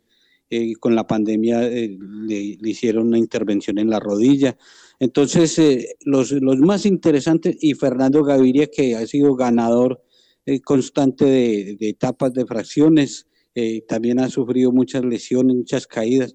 eh, 0.50 0.74
con 0.76 0.94
la 0.94 1.08
pandemia, 1.08 1.66
eh, 1.66 1.98
le, 2.28 2.58
hicieron 2.62 3.08
una 3.08 3.18
intervención 3.18 3.78
en 3.78 3.90
la 3.90 4.02
rodilla. 4.02 4.58
Entonces, 5.00 5.58
eh, 5.60 5.96
los, 6.02 6.34
los, 6.34 6.58
más 6.58 6.86
interesantes, 6.86 7.56
y 7.62 7.74
Fernando 7.76 8.24
Gaviria, 8.24 8.68
que 8.68 8.96
ha 8.96 9.08
sido 9.08 9.36
ganador 9.36 10.04
constante 10.66 11.24
de, 11.24 11.78
de 11.80 11.90
etapas 11.90 12.34
de 12.34 12.46
fracciones, 12.46 13.28
eh, 13.54 13.84
también 13.88 14.20
ha 14.20 14.30
sufrido 14.30 14.72
muchas 14.72 15.04
lesiones, 15.04 15.56
muchas 15.56 15.88
caídas. 15.88 16.34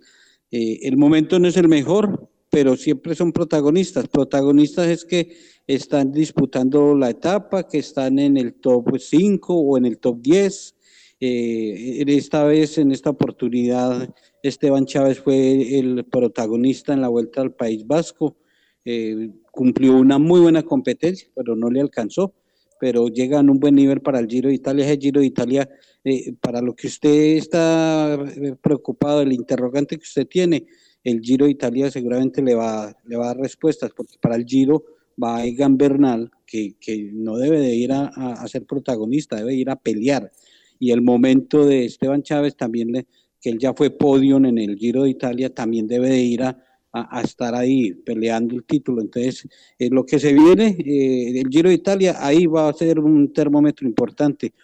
Eh, 0.51 0.81
el 0.83 0.97
momento 0.97 1.39
no 1.39 1.49
es 1.49 1.57
el 1.57 1.69
mejor, 1.69 2.29
pero 2.57 2.75
siempre 2.75 3.15
son 3.15 3.33
protagonistas. 3.33 4.09
Protagonistas 4.09 4.89
es 4.89 5.05
que 5.05 5.37
están 5.67 6.11
disputando 6.11 6.95
la 6.95 7.11
etapa, 7.11 7.69
que 7.69 7.77
están 7.77 8.19
en 8.19 8.39
el 8.39 8.55
top 8.55 8.99
5 8.99 9.55
o 9.55 9.77
en 9.77 9.85
el 9.85 9.99
top 9.99 10.23
10. 10.23 10.75
Eh, 11.21 12.03
esta 12.07 12.45
vez, 12.45 12.79
en 12.79 12.93
esta 12.93 13.11
oportunidad, 13.11 14.09
Esteban 14.43 14.87
Chávez 14.87 15.21
fue 15.21 15.79
el 15.79 16.07
protagonista 16.07 16.95
en 16.95 17.03
la 17.03 17.09
vuelta 17.09 17.43
al 17.43 17.53
País 17.53 17.87
Vasco. 17.87 18.39
Eh, 18.87 19.33
cumplió 19.51 19.99
una 19.99 20.19
muy 20.19 20.41
buena 20.41 20.63
competencia, 20.63 21.29
pero 21.37 21.57
no 21.57 21.69
le 21.69 21.83
alcanzó. 21.83 22.33
Pero 22.81 23.09
llega 23.09 23.39
en 23.39 23.51
un 23.51 23.61
buen 23.61 23.75
nivel 23.75 24.01
para 24.01 24.19
el 24.19 24.29
Giro 24.29 24.49
de 24.49 24.55
Italia. 24.55 24.91
El 24.91 24.99
Giro 24.99 25.21
de 25.21 25.27
Italia 25.27 25.69
eh, 26.05 26.33
para 26.41 26.63
lo 26.63 26.75
que 26.75 26.87
usted 26.87 27.37
está 27.37 28.15
eh, 28.15 28.55
preocupado, 28.63 29.21
el 29.21 29.35
interrogante 29.35 29.99
que 29.99 30.05
usted 30.05 30.27
tiene, 30.27 30.65
el 31.07 31.21
Giro 31.21 31.45
de 31.45 31.53
Italia 31.53 31.89
seguramente 31.89 32.43
le 32.43 32.57
va, 32.57 32.93
le 33.05 33.17
va 33.17 33.27
a 33.27 33.29
dar 33.29 33.39
respuestas, 33.39 33.93
porque 33.97 34.17
para 34.21 34.35
el 34.35 34.45
Giro 34.45 34.85
va 35.23 35.45
Egan 35.45 35.79
Bernal, 35.79 36.33
que, 36.45 36.75
que 36.81 37.11
no 37.13 37.37
debe 37.37 37.61
de 37.61 37.77
ir 37.77 37.93
a, 37.93 38.07
a, 38.07 38.49
ser 38.49 38.67
protagonista, 38.67 39.37
debe 39.37 39.55
ir 39.55 39.71
a 39.71 39.77
pelear. 39.77 40.33
Y 40.81 40.91
el 40.91 41.03
momento 41.03 41.65
de 41.65 41.85
Esteban 41.85 42.25
Chávez 42.25 42.57
también, 42.57 42.91
le, 42.91 43.07
que 43.41 43.51
él 43.51 43.59
ya 43.59 43.73
fue 43.73 43.91
podio 43.91 44.37
en 44.39 44.59
el 44.59 44.77
Giro 44.77 45.05
de 45.05 45.11
Italia, 45.11 45.55
también 45.55 45.87
debe 45.87 46.09
de 46.09 46.23
ir 46.23 46.43
a, 46.43 46.61
a, 46.91 47.23
estar 47.23 47.55
ahí 47.55 47.95
peleando 47.95 48.57
el 48.57 48.65
título. 48.65 49.01
Entonces, 49.01 49.47
eh, 49.79 49.89
lo 49.89 50.05
que 50.05 50.19
se 50.19 50.35
viene, 50.35 50.77
eh, 50.85 51.39
el 51.39 51.49
Giro 51.49 51.69
de 51.69 51.77
Italia, 51.77 52.17
ahí 52.19 52.47
va 52.47 52.69
a 52.69 52.73
ser 52.73 52.99
un 52.99 53.33
termómetro 53.33 53.87
importante. 53.87 54.55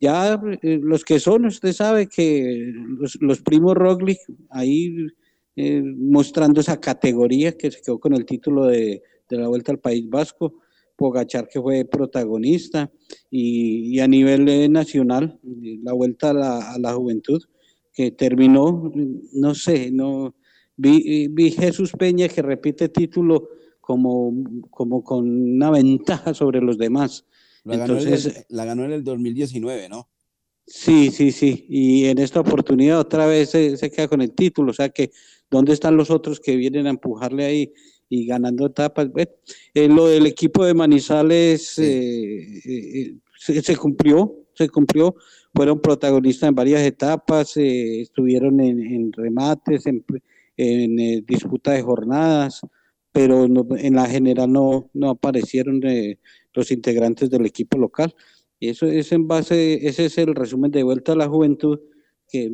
Ya 0.00 0.34
eh, 0.62 0.80
los 0.82 1.04
que 1.04 1.20
son, 1.20 1.46
usted 1.46 1.72
sabe 1.72 2.08
que 2.08 2.72
los, 2.98 3.16
los 3.20 3.40
primos 3.40 3.76
Roglic, 3.76 4.18
ahí 4.50 5.12
eh, 5.56 5.82
mostrando 5.82 6.60
esa 6.60 6.80
categoría 6.80 7.56
que 7.56 7.70
se 7.70 7.80
quedó 7.82 7.98
con 8.00 8.14
el 8.14 8.24
título 8.24 8.66
de, 8.66 9.02
de, 9.28 9.36
la 9.36 9.48
Vuelta 9.48 9.72
al 9.72 9.78
País 9.78 10.08
Vasco, 10.08 10.60
Pogachar 10.96 11.48
que 11.48 11.60
fue 11.60 11.84
protagonista, 11.84 12.90
y, 13.30 13.94
y 13.94 14.00
a 14.00 14.08
nivel 14.08 14.48
eh, 14.48 14.68
nacional, 14.68 15.38
la 15.82 15.92
Vuelta 15.92 16.30
a 16.30 16.34
la, 16.34 16.72
a 16.72 16.78
la, 16.78 16.94
Juventud, 16.94 17.42
que 17.92 18.10
terminó, 18.12 18.92
no 19.34 19.54
sé, 19.54 19.90
no 19.90 20.34
vi, 20.76 21.28
vi 21.28 21.50
Jesús 21.50 21.92
Peña 21.92 22.28
que 22.28 22.40
repite 22.40 22.88
título 22.88 23.48
como, 23.82 24.32
como 24.70 25.04
con 25.04 25.28
una 25.28 25.70
ventaja 25.70 26.32
sobre 26.32 26.62
los 26.62 26.78
demás. 26.78 27.26
La 27.64 27.76
ganó, 27.76 27.98
Entonces, 27.98 28.26
el, 28.26 28.56
la 28.56 28.64
ganó 28.64 28.84
en 28.84 28.92
el 28.92 29.04
2019, 29.04 29.88
¿no? 29.90 30.08
Sí, 30.66 31.10
sí, 31.10 31.32
sí. 31.32 31.66
Y 31.68 32.06
en 32.06 32.18
esta 32.18 32.40
oportunidad 32.40 33.00
otra 33.00 33.26
vez 33.26 33.50
se, 33.50 33.76
se, 33.76 33.90
queda 33.90 34.08
con 34.08 34.22
el 34.22 34.32
título. 34.32 34.70
O 34.70 34.74
sea 34.74 34.88
que, 34.88 35.10
¿dónde 35.52 35.74
están 35.74 35.96
los 35.96 36.10
otros 36.10 36.40
que 36.40 36.56
vienen 36.56 36.86
a 36.86 36.90
empujarle 36.90 37.44
ahí 37.44 37.72
y 38.08 38.26
ganando 38.26 38.66
etapas? 38.66 39.12
Bueno, 39.12 39.30
eh, 39.74 39.86
lo 39.86 40.08
del 40.08 40.26
equipo 40.26 40.64
de 40.64 40.74
Manizales 40.74 41.74
sí. 41.74 41.82
eh, 41.84 42.60
eh, 42.64 43.14
se, 43.38 43.62
se, 43.62 43.76
cumplió, 43.76 44.34
se 44.54 44.68
cumplió. 44.68 45.14
Fueron 45.54 45.80
protagonistas 45.80 46.48
en 46.48 46.54
varias 46.54 46.80
etapas, 46.80 47.56
estuvieron 47.56 48.58
en, 48.60 48.80
en, 48.80 49.12
remates, 49.12 49.86
en, 49.86 50.02
en 50.56 51.26
disputa 51.26 51.72
de 51.72 51.82
jornadas, 51.82 52.62
pero 53.12 53.46
no, 53.46 53.66
en 53.76 53.94
la 53.96 54.06
general 54.06 54.50
no, 54.50 54.90
no 54.94 55.10
aparecieron 55.10 55.82
los 56.54 56.70
integrantes 56.70 57.28
del 57.28 57.44
equipo 57.44 57.76
local. 57.76 58.14
Y 58.58 58.70
eso 58.70 58.86
es 58.86 59.12
en 59.12 59.28
base, 59.28 59.86
ese 59.86 60.06
es 60.06 60.16
el 60.16 60.34
resumen 60.34 60.70
de 60.70 60.82
vuelta 60.82 61.12
a 61.12 61.16
la 61.16 61.28
juventud, 61.28 61.78
que 62.30 62.50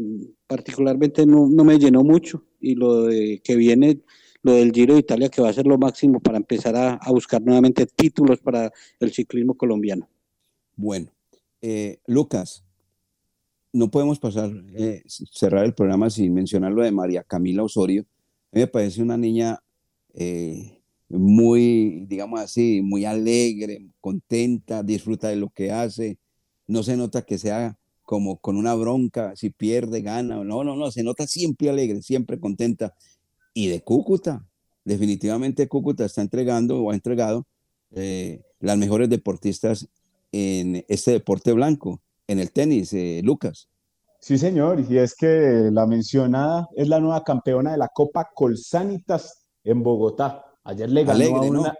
particularmente 0.48 1.24
no, 1.24 1.48
no 1.48 1.62
me 1.62 1.78
llenó 1.78 2.02
mucho, 2.02 2.47
y 2.60 2.74
lo 2.74 3.04
de 3.04 3.40
que 3.42 3.56
viene, 3.56 4.00
lo 4.42 4.52
del 4.52 4.72
Giro 4.72 4.94
de 4.94 5.00
Italia, 5.00 5.28
que 5.28 5.42
va 5.42 5.48
a 5.48 5.52
ser 5.52 5.66
lo 5.66 5.78
máximo 5.78 6.20
para 6.20 6.38
empezar 6.38 6.76
a, 6.76 6.98
buscar 7.10 7.42
nuevamente 7.42 7.86
títulos 7.86 8.40
para 8.40 8.70
el 9.00 9.12
ciclismo 9.12 9.54
colombiano. 9.54 10.08
Bueno, 10.76 11.10
eh, 11.60 11.98
Lucas, 12.06 12.64
no 13.72 13.90
podemos 13.90 14.18
pasar, 14.18 14.50
eh, 14.74 15.02
cerrar 15.06 15.64
el 15.64 15.74
programa 15.74 16.10
sin 16.10 16.32
mencionar 16.32 16.72
lo 16.72 16.82
de 16.82 16.92
María 16.92 17.22
Camila 17.22 17.62
Osorio. 17.62 18.02
A 18.52 18.56
mí 18.56 18.60
me 18.60 18.66
parece 18.66 19.02
una 19.02 19.16
niña 19.16 19.58
eh, 20.14 20.80
muy, 21.08 22.04
digamos 22.06 22.40
así, 22.40 22.80
muy 22.82 23.04
alegre, 23.04 23.90
contenta, 24.00 24.82
disfruta 24.82 25.28
de 25.28 25.36
lo 25.36 25.50
que 25.50 25.70
hace, 25.70 26.18
no 26.66 26.82
se 26.82 26.96
nota 26.96 27.22
que 27.22 27.38
sea 27.38 27.78
como 28.08 28.38
con 28.38 28.56
una 28.56 28.74
bronca, 28.74 29.36
si 29.36 29.50
pierde, 29.50 30.00
gana, 30.00 30.42
no, 30.42 30.64
no, 30.64 30.74
no, 30.76 30.90
se 30.90 31.02
nota 31.02 31.26
siempre 31.26 31.68
alegre, 31.68 32.00
siempre 32.00 32.40
contenta. 32.40 32.94
Y 33.52 33.68
de 33.68 33.82
Cúcuta, 33.82 34.46
definitivamente 34.82 35.68
Cúcuta 35.68 36.06
está 36.06 36.22
entregando 36.22 36.80
o 36.80 36.90
ha 36.90 36.94
entregado 36.94 37.46
eh, 37.90 38.40
las 38.60 38.78
mejores 38.78 39.10
deportistas 39.10 39.90
en 40.32 40.86
este 40.88 41.10
deporte 41.10 41.52
blanco, 41.52 42.00
en 42.26 42.38
el 42.38 42.50
tenis, 42.50 42.94
eh, 42.94 43.20
Lucas. 43.22 43.68
Sí, 44.20 44.38
señor, 44.38 44.82
y 44.88 44.96
es 44.96 45.14
que 45.14 45.68
la 45.70 45.86
mencionada 45.86 46.66
es 46.76 46.88
la 46.88 47.00
nueva 47.00 47.22
campeona 47.22 47.72
de 47.72 47.76
la 47.76 47.88
Copa 47.88 48.30
Colsanitas 48.34 49.50
en 49.64 49.82
Bogotá. 49.82 50.46
Ayer 50.64 50.88
le 50.88 51.04
ganó 51.04 51.14
Alegre, 51.14 51.36
a 51.36 51.50
una... 51.50 51.60
¿no? 51.60 51.72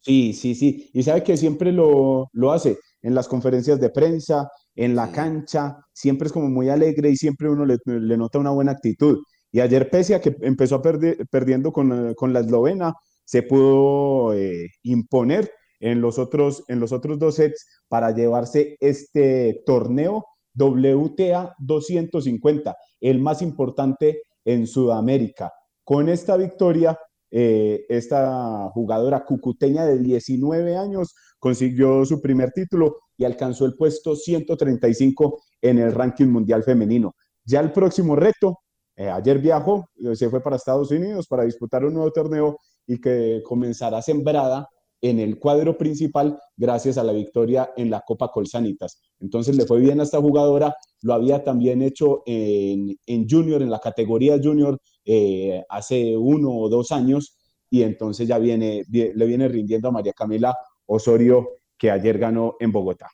Sí, 0.00 0.32
sí, 0.32 0.54
sí. 0.54 0.88
Y 0.94 1.02
sabe 1.02 1.22
que 1.22 1.36
siempre 1.36 1.70
lo, 1.70 2.30
lo 2.32 2.52
hace 2.52 2.78
en 3.06 3.14
las 3.14 3.28
conferencias 3.28 3.78
de 3.78 3.90
prensa, 3.90 4.50
en 4.74 4.96
la 4.96 5.12
cancha, 5.12 5.76
siempre 5.92 6.26
es 6.26 6.32
como 6.32 6.48
muy 6.48 6.68
alegre 6.70 7.08
y 7.08 7.16
siempre 7.16 7.48
uno 7.48 7.64
le, 7.64 7.78
le, 7.84 8.16
nota 8.16 8.40
una 8.40 8.50
buena 8.50 8.72
actitud. 8.72 9.18
Y 9.52 9.60
ayer, 9.60 9.88
pese 9.90 10.16
a 10.16 10.20
que 10.20 10.36
empezó 10.40 10.74
a 10.74 10.82
perder, 10.82 11.24
perdiendo 11.30 11.70
con, 11.70 12.14
con, 12.14 12.32
la 12.32 12.40
eslovena, 12.40 12.94
se 13.24 13.44
pudo 13.44 14.34
eh, 14.34 14.70
imponer 14.82 15.48
en 15.78 16.00
los 16.00 16.18
otros, 16.18 16.64
en 16.66 16.80
los 16.80 16.90
otros 16.90 17.16
dos 17.20 17.36
sets 17.36 17.64
para 17.86 18.10
llevarse 18.10 18.76
este 18.80 19.62
torneo 19.64 20.24
WTA 20.56 21.54
250, 21.60 22.76
el 23.00 23.20
más 23.20 23.40
importante 23.40 24.20
en 24.44 24.66
Sudamérica. 24.66 25.52
Con 25.84 26.08
esta 26.08 26.36
victoria, 26.36 26.98
eh, 27.30 27.84
esta 27.88 28.68
jugadora 28.74 29.24
cucuteña 29.24 29.84
de 29.84 30.00
19 30.00 30.76
años 30.76 31.14
consiguió 31.46 32.04
su 32.04 32.20
primer 32.20 32.50
título 32.50 32.96
y 33.16 33.24
alcanzó 33.24 33.66
el 33.66 33.76
puesto 33.76 34.16
135 34.16 35.40
en 35.62 35.78
el 35.78 35.92
ranking 35.92 36.26
mundial 36.26 36.64
femenino. 36.64 37.14
Ya 37.44 37.60
el 37.60 37.70
próximo 37.70 38.16
reto, 38.16 38.58
eh, 38.96 39.08
ayer 39.08 39.38
viajó, 39.38 39.88
eh, 39.94 40.16
se 40.16 40.28
fue 40.28 40.42
para 40.42 40.56
Estados 40.56 40.90
Unidos 40.90 41.28
para 41.28 41.44
disputar 41.44 41.84
un 41.84 41.94
nuevo 41.94 42.10
torneo 42.10 42.58
y 42.84 43.00
que 43.00 43.42
comenzará 43.44 44.02
sembrada 44.02 44.68
en 45.00 45.20
el 45.20 45.38
cuadro 45.38 45.78
principal 45.78 46.36
gracias 46.56 46.98
a 46.98 47.04
la 47.04 47.12
victoria 47.12 47.70
en 47.76 47.90
la 47.90 48.00
Copa 48.04 48.32
Colsanitas. 48.32 49.00
Entonces 49.20 49.56
le 49.56 49.66
fue 49.66 49.78
bien 49.78 50.00
a 50.00 50.02
esta 50.02 50.20
jugadora, 50.20 50.74
lo 51.02 51.14
había 51.14 51.44
también 51.44 51.80
hecho 51.80 52.24
en, 52.26 52.96
Junior, 53.30 53.62
en 53.62 53.70
la 53.70 53.78
categoría 53.78 54.40
Junior, 54.42 54.80
eh, 55.04 55.62
hace 55.68 56.16
uno 56.16 56.50
o 56.50 56.68
dos 56.68 56.90
años, 56.90 57.36
y 57.70 57.84
entonces 57.84 58.26
ya 58.26 58.38
viene, 58.38 58.82
le 58.90 59.26
viene 59.26 59.46
rindiendo 59.46 59.88
a 59.88 59.92
María 59.92 60.12
Camila 60.12 60.56
Osorio, 60.86 61.58
que 61.78 61.90
ayer 61.90 62.18
ganó 62.18 62.56
en 62.60 62.72
Bogotá. 62.72 63.10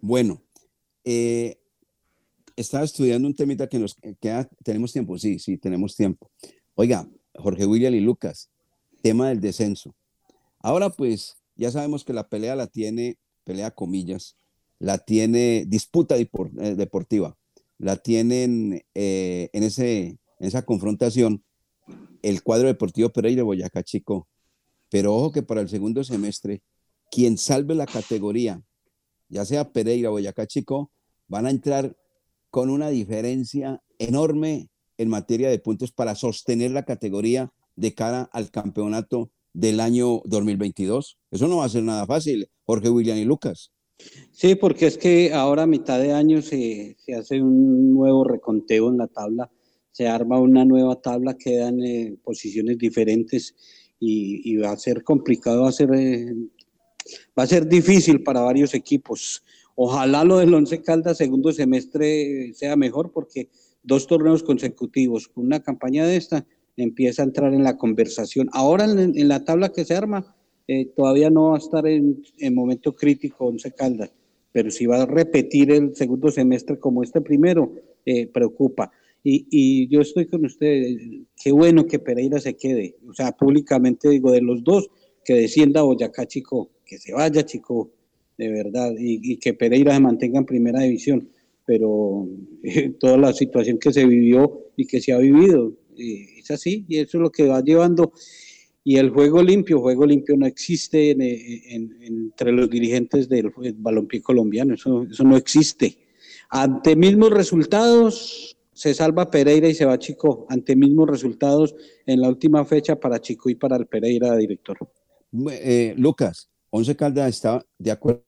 Bueno, 0.00 0.42
eh, 1.04 1.58
estaba 2.56 2.84
estudiando 2.84 3.28
un 3.28 3.34
temita 3.34 3.68
que 3.68 3.78
nos 3.78 3.96
queda, 4.20 4.48
tenemos 4.62 4.92
tiempo, 4.92 5.18
sí, 5.18 5.38
sí, 5.38 5.58
tenemos 5.58 5.96
tiempo. 5.96 6.30
Oiga, 6.74 7.08
Jorge 7.34 7.66
William 7.66 7.94
y 7.94 8.00
Lucas, 8.00 8.50
tema 9.02 9.28
del 9.28 9.40
descenso. 9.40 9.94
Ahora 10.60 10.90
pues 10.90 11.36
ya 11.56 11.70
sabemos 11.70 12.04
que 12.04 12.12
la 12.12 12.28
pelea 12.28 12.56
la 12.56 12.66
tiene, 12.66 13.18
pelea 13.44 13.70
comillas, 13.70 14.36
la 14.78 14.98
tiene 14.98 15.64
disputa 15.66 16.16
eh, 16.16 16.28
deportiva, 16.76 17.36
la 17.78 17.96
tienen 17.96 18.84
eh, 18.94 19.50
en, 19.52 19.62
ese, 19.62 20.18
en 20.38 20.46
esa 20.46 20.64
confrontación 20.64 21.44
el 22.22 22.42
cuadro 22.42 22.68
deportivo 22.68 23.10
Pereira 23.10 23.42
Boyacá 23.42 23.82
Chico. 23.82 24.28
Pero 24.88 25.14
ojo 25.14 25.32
que 25.32 25.42
para 25.42 25.60
el 25.60 25.68
segundo 25.68 26.02
semestre, 26.04 26.62
quien 27.10 27.38
salve 27.38 27.74
la 27.74 27.86
categoría, 27.86 28.62
ya 29.28 29.44
sea 29.44 29.72
Pereira 29.72 30.10
o 30.10 30.12
Boyacá 30.12 30.46
Chico, 30.46 30.90
van 31.28 31.46
a 31.46 31.50
entrar 31.50 31.96
con 32.50 32.70
una 32.70 32.88
diferencia 32.88 33.82
enorme 33.98 34.68
en 34.98 35.08
materia 35.08 35.48
de 35.50 35.58
puntos 35.58 35.92
para 35.92 36.14
sostener 36.14 36.70
la 36.70 36.84
categoría 36.84 37.52
de 37.76 37.94
cara 37.94 38.28
al 38.32 38.50
campeonato 38.50 39.30
del 39.52 39.80
año 39.80 40.20
2022. 40.24 41.18
Eso 41.30 41.48
no 41.48 41.58
va 41.58 41.64
a 41.64 41.68
ser 41.68 41.82
nada 41.82 42.06
fácil, 42.06 42.48
Jorge 42.64 42.90
William 42.90 43.16
y 43.16 43.24
Lucas. 43.24 43.72
Sí, 44.32 44.56
porque 44.56 44.86
es 44.86 44.98
que 44.98 45.32
ahora 45.32 45.62
a 45.62 45.66
mitad 45.66 46.00
de 46.00 46.12
año 46.12 46.42
se, 46.42 46.96
hace 47.16 47.40
un 47.40 47.92
nuevo 47.92 48.24
reconteo 48.24 48.88
en 48.88 48.98
la 48.98 49.06
tabla, 49.06 49.50
se 49.92 50.08
arma 50.08 50.40
una 50.40 50.64
nueva 50.64 51.00
tabla, 51.00 51.36
quedan 51.36 51.80
eh, 51.82 52.16
posiciones 52.22 52.78
diferentes 52.78 53.54
y, 54.00 54.56
va 54.56 54.72
a 54.72 54.76
ser 54.76 55.02
complicado, 55.02 55.70
ser, 55.72 55.94
eh, 55.94 56.34
va 57.38 57.44
a 57.44 57.46
ser 57.46 57.66
difícil 57.66 58.22
para 58.22 58.40
varios 58.40 58.74
equipos. 58.74 59.42
Ojalá 59.76 60.24
lo 60.24 60.38
del 60.38 60.54
Once 60.54 60.80
Caldas 60.82 61.18
segundo 61.18 61.52
semestre 61.52 62.52
sea 62.54 62.76
mejor 62.76 63.12
porque 63.12 63.48
dos 63.82 64.06
torneos 64.06 64.42
consecutivos, 64.42 65.30
una 65.34 65.62
campaña 65.62 66.06
de 66.06 66.16
esta, 66.16 66.46
empieza 66.76 67.22
a 67.22 67.26
entrar 67.26 67.52
en 67.52 67.64
la 67.64 67.76
conversación. 67.76 68.48
Ahora 68.52 68.84
en, 68.84 69.28
la 69.28 69.44
tabla 69.44 69.70
que 69.70 69.84
se 69.84 69.94
arma, 69.94 70.36
eh, 70.66 70.86
todavía 70.96 71.30
no 71.30 71.50
va 71.50 71.56
a 71.56 71.58
estar 71.58 71.86
en, 71.86 72.22
momento 72.52 72.94
crítico 72.94 73.46
Once 73.46 73.70
Caldas, 73.72 74.12
pero 74.52 74.70
si 74.70 74.86
va 74.86 75.02
a 75.02 75.06
repetir 75.06 75.70
el 75.70 75.94
segundo 75.94 76.30
semestre 76.30 76.78
como 76.78 77.02
este 77.02 77.20
primero, 77.20 77.74
eh, 78.06 78.26
preocupa. 78.26 78.90
Y, 79.26 79.88
yo 79.88 80.02
estoy 80.02 80.26
con 80.26 80.44
usted, 80.44 80.82
qué 81.42 81.50
bueno 81.50 81.86
que 81.86 81.98
Pereira 81.98 82.38
se 82.40 82.56
quede, 82.56 82.96
o 83.08 83.14
sea, 83.14 83.32
públicamente 83.32 84.10
digo, 84.10 84.30
de 84.30 84.42
los 84.42 84.62
dos, 84.62 84.90
que 85.24 85.32
descienda 85.32 85.80
Boyacá, 85.80 86.26
chico, 86.26 86.70
se 86.98 87.12
vaya, 87.12 87.44
chico, 87.44 87.92
de 88.36 88.48
verdad, 88.48 88.92
y, 88.98 89.36
que 89.38 89.54
Pereira 89.54 89.94
se 89.94 90.00
mantenga 90.00 90.38
en 90.38 90.46
primera 90.46 90.80
división, 90.80 91.28
pero 91.66 92.28
eh, 92.62 92.90
toda 92.98 93.16
la 93.16 93.32
situación 93.32 93.78
que 93.78 93.92
se 93.92 94.06
vivió 94.06 94.70
y 94.76 94.86
que 94.86 95.00
se 95.00 95.12
ha 95.12 95.18
vivido, 95.18 95.72
es 95.96 96.50
así 96.50 96.84
y 96.88 96.98
eso 96.98 97.18
es 97.18 97.22
lo 97.22 97.30
que 97.30 97.46
va 97.46 97.62
llevando. 97.62 98.12
Y 98.86 98.98
el 98.98 99.10
juego 99.10 99.42
limpio, 99.42 99.80
juego 99.80 100.04
limpio 100.04 100.36
no 100.36 100.44
existe 100.44 101.12
entre 101.12 102.52
los 102.52 102.68
dirigentes 102.68 103.30
del 103.30 103.50
balompié 103.76 104.20
colombiano, 104.20 104.74
eso, 104.74 105.06
eso 105.10 105.24
no 105.24 105.38
existe. 105.38 105.96
Ante 106.50 106.94
mismos 106.94 107.30
resultados, 107.30 108.58
se 108.74 108.92
salva 108.92 109.30
Pereira 109.30 109.68
y 109.68 109.74
se 109.74 109.86
va 109.86 109.98
Chico. 109.98 110.46
Ante 110.50 110.76
mismos 110.76 111.08
resultados 111.08 111.74
en 112.04 112.20
la 112.20 112.28
última 112.28 112.64
fecha 112.64 112.98
para 112.98 113.20
Chico 113.20 113.48
y 113.48 113.54
para 113.54 113.76
el 113.76 113.86
Pereira, 113.86 114.36
director. 114.36 114.76
Eh, 115.50 115.94
Lucas, 115.96 116.50
Once 116.76 116.96
Caldas 116.96 117.28
está 117.28 117.64
de 117.78 117.92
acuerdo. 117.92 118.24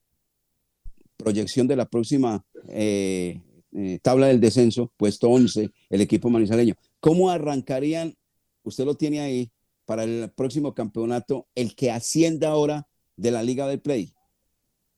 Proyección 1.17 1.67
de 1.67 1.75
la 1.75 1.85
próxima 1.85 2.45
eh, 2.69 3.41
eh, 3.73 3.99
tabla 4.01 4.29
del 4.29 4.41
descenso, 4.41 4.93
puesto 4.97 5.29
11, 5.29 5.73
el 5.91 6.01
equipo 6.01 6.31
manizaleño. 6.31 6.77
¿Cómo 7.01 7.29
arrancarían, 7.29 8.15
usted 8.63 8.85
lo 8.85 8.95
tiene 8.95 9.19
ahí, 9.19 9.51
para 9.85 10.05
el 10.05 10.31
próximo 10.31 10.75
campeonato, 10.75 11.49
el 11.57 11.75
que 11.75 11.91
ascienda 11.91 12.51
ahora 12.51 12.87
de 13.17 13.33
la 13.33 13.43
Liga 13.43 13.67
del 13.67 13.81
Play? 13.81 14.13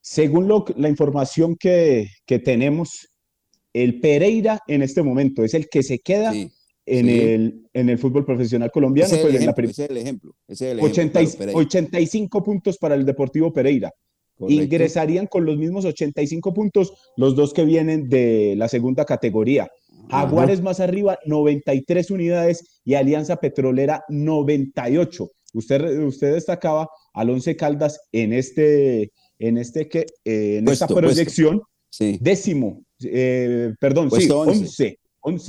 Según 0.03 0.47
lo, 0.47 0.67
la 0.77 0.91
información 0.91 1.57
que, 1.57 2.11
tenemos, 2.45 3.09
el 3.73 3.99
Pereira 3.99 4.61
en 4.67 4.83
este 4.83 5.03
momento 5.03 5.43
es 5.43 5.55
el 5.55 5.71
que 5.71 5.83
se 5.83 6.01
queda 6.01 6.35
en, 6.89 7.09
El, 7.09 7.69
en 7.73 7.89
el 7.89 7.99
fútbol 7.99 8.25
profesional 8.25 8.71
colombiano. 8.71 9.07
Ese 9.07 9.17
es, 9.17 9.23
pues, 9.23 9.35
el, 9.35 9.41
ejemplo, 9.43 9.69
ese 9.69 9.85
es 9.85 9.91
el 9.91 10.79
ejemplo. 10.79 11.59
85 11.59 12.43
puntos 12.43 12.79
para 12.79 12.95
el 12.95 13.05
Deportivo 13.05 13.53
Pereira. 13.53 13.93
Ingresarían 14.47 15.27
con 15.27 15.45
los 15.45 15.59
mismos 15.59 15.85
85 15.85 16.55
puntos 16.55 16.93
los 17.17 17.35
dos 17.35 17.53
que 17.53 17.65
vienen 17.65 18.09
de 18.09 18.55
la 18.57 18.69
segunda 18.69 19.05
categoría. 19.05 19.69
Jaguares 20.11 20.63
más 20.63 20.81
arriba, 20.81 21.19
93 21.27 22.11
unidades 22.11 22.81
y 22.85 22.95
Alianza 22.95 23.37
Petrolera, 23.37 24.05
98. 24.09 25.31
Usted, 25.55 25.99
usted 26.01 26.35
destacaba 26.35 26.89
al 27.13 27.31
Once 27.31 27.57
Caldas 27.57 28.01
en 28.13 28.33
este, 28.33 29.13
en 29.39 29.59
este 29.59 29.89
que, 29.89 30.07
en 30.25 30.69
esta 30.69 30.87
proyección, 30.87 31.63
décimo, 32.21 32.83
eh, 33.03 33.73
perdón, 33.81 34.11
sí, 34.11 34.29
11, 34.31 34.33
11, 34.33 34.99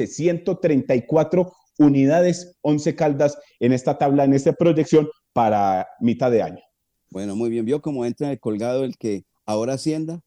134 0.07 1.53
unidades, 1.77 2.57
11 2.61 2.95
Caldas 2.95 3.37
en 3.59 3.73
esta 3.73 3.97
tabla, 3.97 4.25
en 4.25 4.33
esta 4.33 4.53
proyección 4.53 5.07
para 5.33 5.87
mitad 5.99 6.31
de 6.31 6.41
año. 6.41 6.61
Bueno, 7.09 7.35
muy 7.35 7.49
bien, 7.49 7.65
vio 7.65 7.81
cómo 7.81 8.05
entra 8.05 8.31
el 8.31 8.39
colgado 8.39 8.83
el 8.83 8.97
que 8.97 9.23
ahora 9.45 9.73
Hacienda 9.73 10.21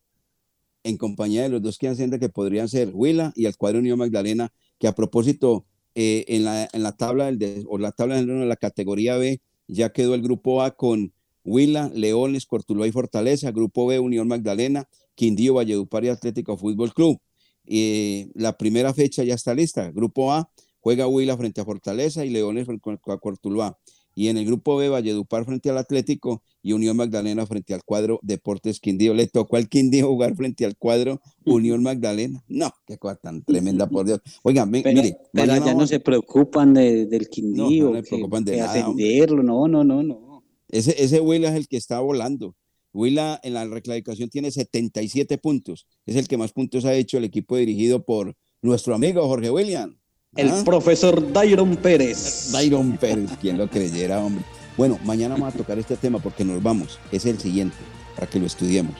en 0.84 0.96
compañía 0.96 1.42
de 1.42 1.48
los 1.48 1.62
dos 1.62 1.78
que 1.78 1.88
Hacienda 1.88 2.18
que 2.18 2.28
podrían 2.28 2.68
ser 2.68 2.90
Huila 2.92 3.32
y 3.36 3.46
el 3.46 3.56
cuadro 3.56 3.78
Unión 3.78 3.98
Magdalena, 3.98 4.52
que 4.78 4.88
a 4.88 4.94
propósito, 4.94 5.64
eh, 5.94 6.24
en, 6.28 6.44
la, 6.44 6.68
en 6.72 6.82
la 6.82 6.92
tabla 6.92 7.30
del 7.30 7.66
o 7.68 7.76
la 7.78 7.92
de 7.92 8.46
la 8.46 8.56
categoría 8.56 9.16
B 9.16 9.40
ya 9.68 9.92
quedó 9.92 10.14
el 10.14 10.22
grupo 10.22 10.62
A 10.62 10.70
con 10.72 11.12
Huila, 11.44 11.90
Leones, 11.94 12.46
Cortuluá 12.46 12.86
y 12.86 12.92
Fortaleza, 12.92 13.50
grupo 13.50 13.86
B 13.86 13.98
Unión 13.98 14.28
Magdalena, 14.28 14.88
Quindío, 15.14 15.54
Valledupar 15.54 16.04
y 16.04 16.08
Atlético 16.08 16.56
Fútbol 16.56 16.94
Club. 16.94 17.20
Eh, 17.66 18.30
la 18.34 18.56
primera 18.56 18.92
fecha 18.94 19.24
ya 19.24 19.34
está 19.34 19.54
lista. 19.54 19.90
Grupo 19.90 20.32
A 20.32 20.50
juega 20.80 21.06
Huila 21.06 21.36
frente 21.36 21.60
a 21.60 21.64
Fortaleza 21.64 22.24
y 22.24 22.30
Leones 22.30 22.66
frente 22.66 22.90
a 23.06 23.16
Cortuluá. 23.18 23.78
Y 24.14 24.28
en 24.28 24.36
el 24.36 24.44
grupo 24.44 24.76
B, 24.76 24.88
Valledupar 24.88 25.44
frente 25.44 25.70
al 25.70 25.78
Atlético 25.78 26.42
y 26.62 26.74
Unión 26.74 26.96
Magdalena 26.96 27.46
frente 27.46 27.72
al 27.72 27.82
cuadro 27.82 28.20
Deportes 28.22 28.78
Quindío. 28.78 29.14
Le 29.14 29.26
tocó 29.26 29.56
al 29.56 29.68
Quindío 29.68 30.08
jugar 30.08 30.36
frente 30.36 30.66
al 30.66 30.76
cuadro 30.76 31.20
Unión 31.46 31.82
Magdalena. 31.82 32.44
No, 32.46 32.70
qué 32.86 32.98
cosa 32.98 33.16
tan 33.16 33.42
tremenda, 33.42 33.88
por 33.88 34.06
Dios. 34.06 34.20
Oiga, 34.42 34.66
mire. 34.66 35.16
Pero 35.32 35.64
ya 35.64 35.74
no 35.74 35.86
se 35.86 35.98
preocupan 35.98 36.74
del 36.74 37.28
Quindío, 37.30 37.86
no, 37.86 37.90
no 37.92 38.02
se 38.02 38.08
preocupan 38.10 38.44
de, 38.44 38.60
atenderlo, 38.60 39.42
no, 39.42 39.66
no, 39.66 39.82
no, 39.82 40.02
no. 40.02 40.44
Ese, 40.68 41.02
ese 41.02 41.20
Huila 41.20 41.48
es 41.48 41.54
el 41.54 41.68
que 41.68 41.76
está 41.76 42.00
volando. 42.00 42.54
Huila 42.92 43.40
en 43.42 43.54
la 43.54 43.64
reclasificación 43.66 44.28
tiene 44.28 44.50
77 44.50 45.38
puntos. 45.38 45.86
Es 46.06 46.16
el 46.16 46.28
que 46.28 46.36
más 46.36 46.52
puntos 46.52 46.84
ha 46.84 46.94
hecho 46.94 47.18
el 47.18 47.24
equipo 47.24 47.56
dirigido 47.56 48.04
por 48.04 48.36
nuestro 48.60 48.94
amigo 48.94 49.26
Jorge 49.26 49.50
William. 49.50 49.98
El 50.36 50.48
¿Ah? 50.48 50.62
profesor 50.64 51.32
Dairon 51.32 51.76
Pérez. 51.76 52.50
Dairon 52.52 52.96
Pérez, 52.96 53.30
quien 53.40 53.58
lo 53.58 53.68
creyera, 53.68 54.20
hombre. 54.20 54.44
Bueno, 54.76 54.98
mañana 55.04 55.34
vamos 55.34 55.54
a 55.54 55.58
tocar 55.58 55.78
este 55.78 55.96
tema 55.96 56.18
porque 56.18 56.44
nos 56.44 56.62
vamos. 56.62 56.98
Es 57.10 57.26
el 57.26 57.38
siguiente, 57.38 57.76
para 58.14 58.26
que 58.26 58.38
lo 58.38 58.46
estudiemos. 58.46 58.94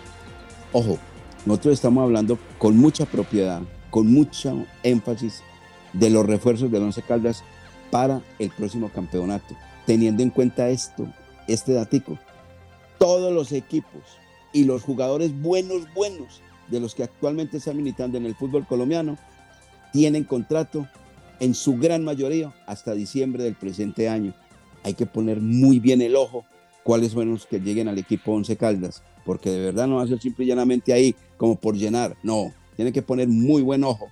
Ojo, 0.72 0.98
nosotros 1.46 1.74
estamos 1.74 2.02
hablando 2.02 2.38
con 2.58 2.76
mucha 2.76 3.06
propiedad, 3.06 3.62
con 3.90 4.12
mucho 4.12 4.66
énfasis 4.82 5.42
de 5.92 6.10
los 6.10 6.26
refuerzos 6.26 6.70
del 6.70 6.82
Once 6.82 7.02
Caldas 7.02 7.42
para 7.90 8.22
el 8.38 8.50
próximo 8.50 8.90
campeonato. 8.90 9.54
Teniendo 9.86 10.22
en 10.22 10.30
cuenta 10.30 10.68
esto, 10.68 11.06
este 11.48 11.72
datico, 11.72 12.18
todos 13.02 13.32
los 13.32 13.50
equipos 13.50 14.00
y 14.52 14.62
los 14.62 14.84
jugadores 14.84 15.32
buenos, 15.42 15.92
buenos 15.92 16.40
de 16.68 16.78
los 16.78 16.94
que 16.94 17.02
actualmente 17.02 17.56
están 17.56 17.76
militando 17.76 18.16
en 18.16 18.26
el 18.26 18.36
fútbol 18.36 18.64
colombiano 18.64 19.18
tienen 19.92 20.22
contrato 20.22 20.86
en 21.40 21.56
su 21.56 21.76
gran 21.78 22.04
mayoría 22.04 22.54
hasta 22.64 22.94
diciembre 22.94 23.42
del 23.42 23.56
presente 23.56 24.08
año. 24.08 24.34
Hay 24.84 24.94
que 24.94 25.06
poner 25.06 25.40
muy 25.40 25.80
bien 25.80 26.00
el 26.00 26.14
ojo 26.14 26.44
cuáles 26.84 27.10
son 27.10 27.30
los 27.30 27.44
que 27.44 27.58
lleguen 27.58 27.88
al 27.88 27.98
equipo 27.98 28.34
Once 28.34 28.56
Caldas, 28.56 29.02
porque 29.24 29.50
de 29.50 29.60
verdad 29.60 29.88
no 29.88 29.96
va 29.96 30.04
a 30.04 30.06
ser 30.06 30.20
simple 30.20 30.44
y 30.44 30.48
llanamente 30.48 30.92
ahí 30.92 31.16
como 31.36 31.56
por 31.56 31.74
llenar, 31.74 32.16
no, 32.22 32.52
tiene 32.76 32.92
que 32.92 33.02
poner 33.02 33.26
muy 33.26 33.62
buen 33.62 33.82
ojo 33.82 34.06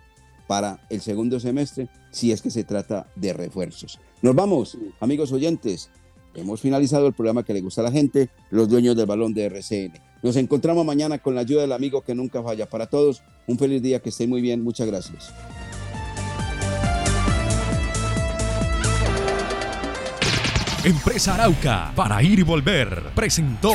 para 0.48 0.80
el 0.90 1.00
segundo 1.00 1.38
semestre 1.38 1.88
si 2.10 2.32
es 2.32 2.42
que 2.42 2.50
se 2.50 2.64
trata 2.64 3.06
de 3.14 3.34
refuerzos. 3.34 4.00
Nos 4.20 4.34
vamos, 4.34 4.76
amigos 4.98 5.30
oyentes. 5.30 5.90
Hemos 6.34 6.60
finalizado 6.60 7.06
el 7.06 7.12
programa 7.12 7.42
que 7.42 7.52
le 7.52 7.60
gusta 7.60 7.80
a 7.80 7.84
la 7.84 7.92
gente, 7.92 8.28
los 8.50 8.68
dueños 8.68 8.96
del 8.96 9.06
balón 9.06 9.34
de 9.34 9.44
RCN. 9.46 9.92
Nos 10.22 10.36
encontramos 10.36 10.84
mañana 10.84 11.18
con 11.18 11.34
la 11.34 11.40
ayuda 11.40 11.62
del 11.62 11.72
amigo 11.72 12.02
que 12.02 12.14
nunca 12.14 12.42
falla. 12.42 12.66
Para 12.66 12.86
todos, 12.86 13.22
un 13.46 13.58
feliz 13.58 13.82
día, 13.82 14.00
que 14.00 14.10
estén 14.10 14.30
muy 14.30 14.40
bien. 14.40 14.62
Muchas 14.62 14.86
gracias. 14.86 15.32
Empresa 20.84 21.34
Arauca, 21.34 21.92
para 21.94 22.22
ir 22.22 22.38
y 22.38 22.42
volver, 22.42 23.10
presentó 23.14 23.74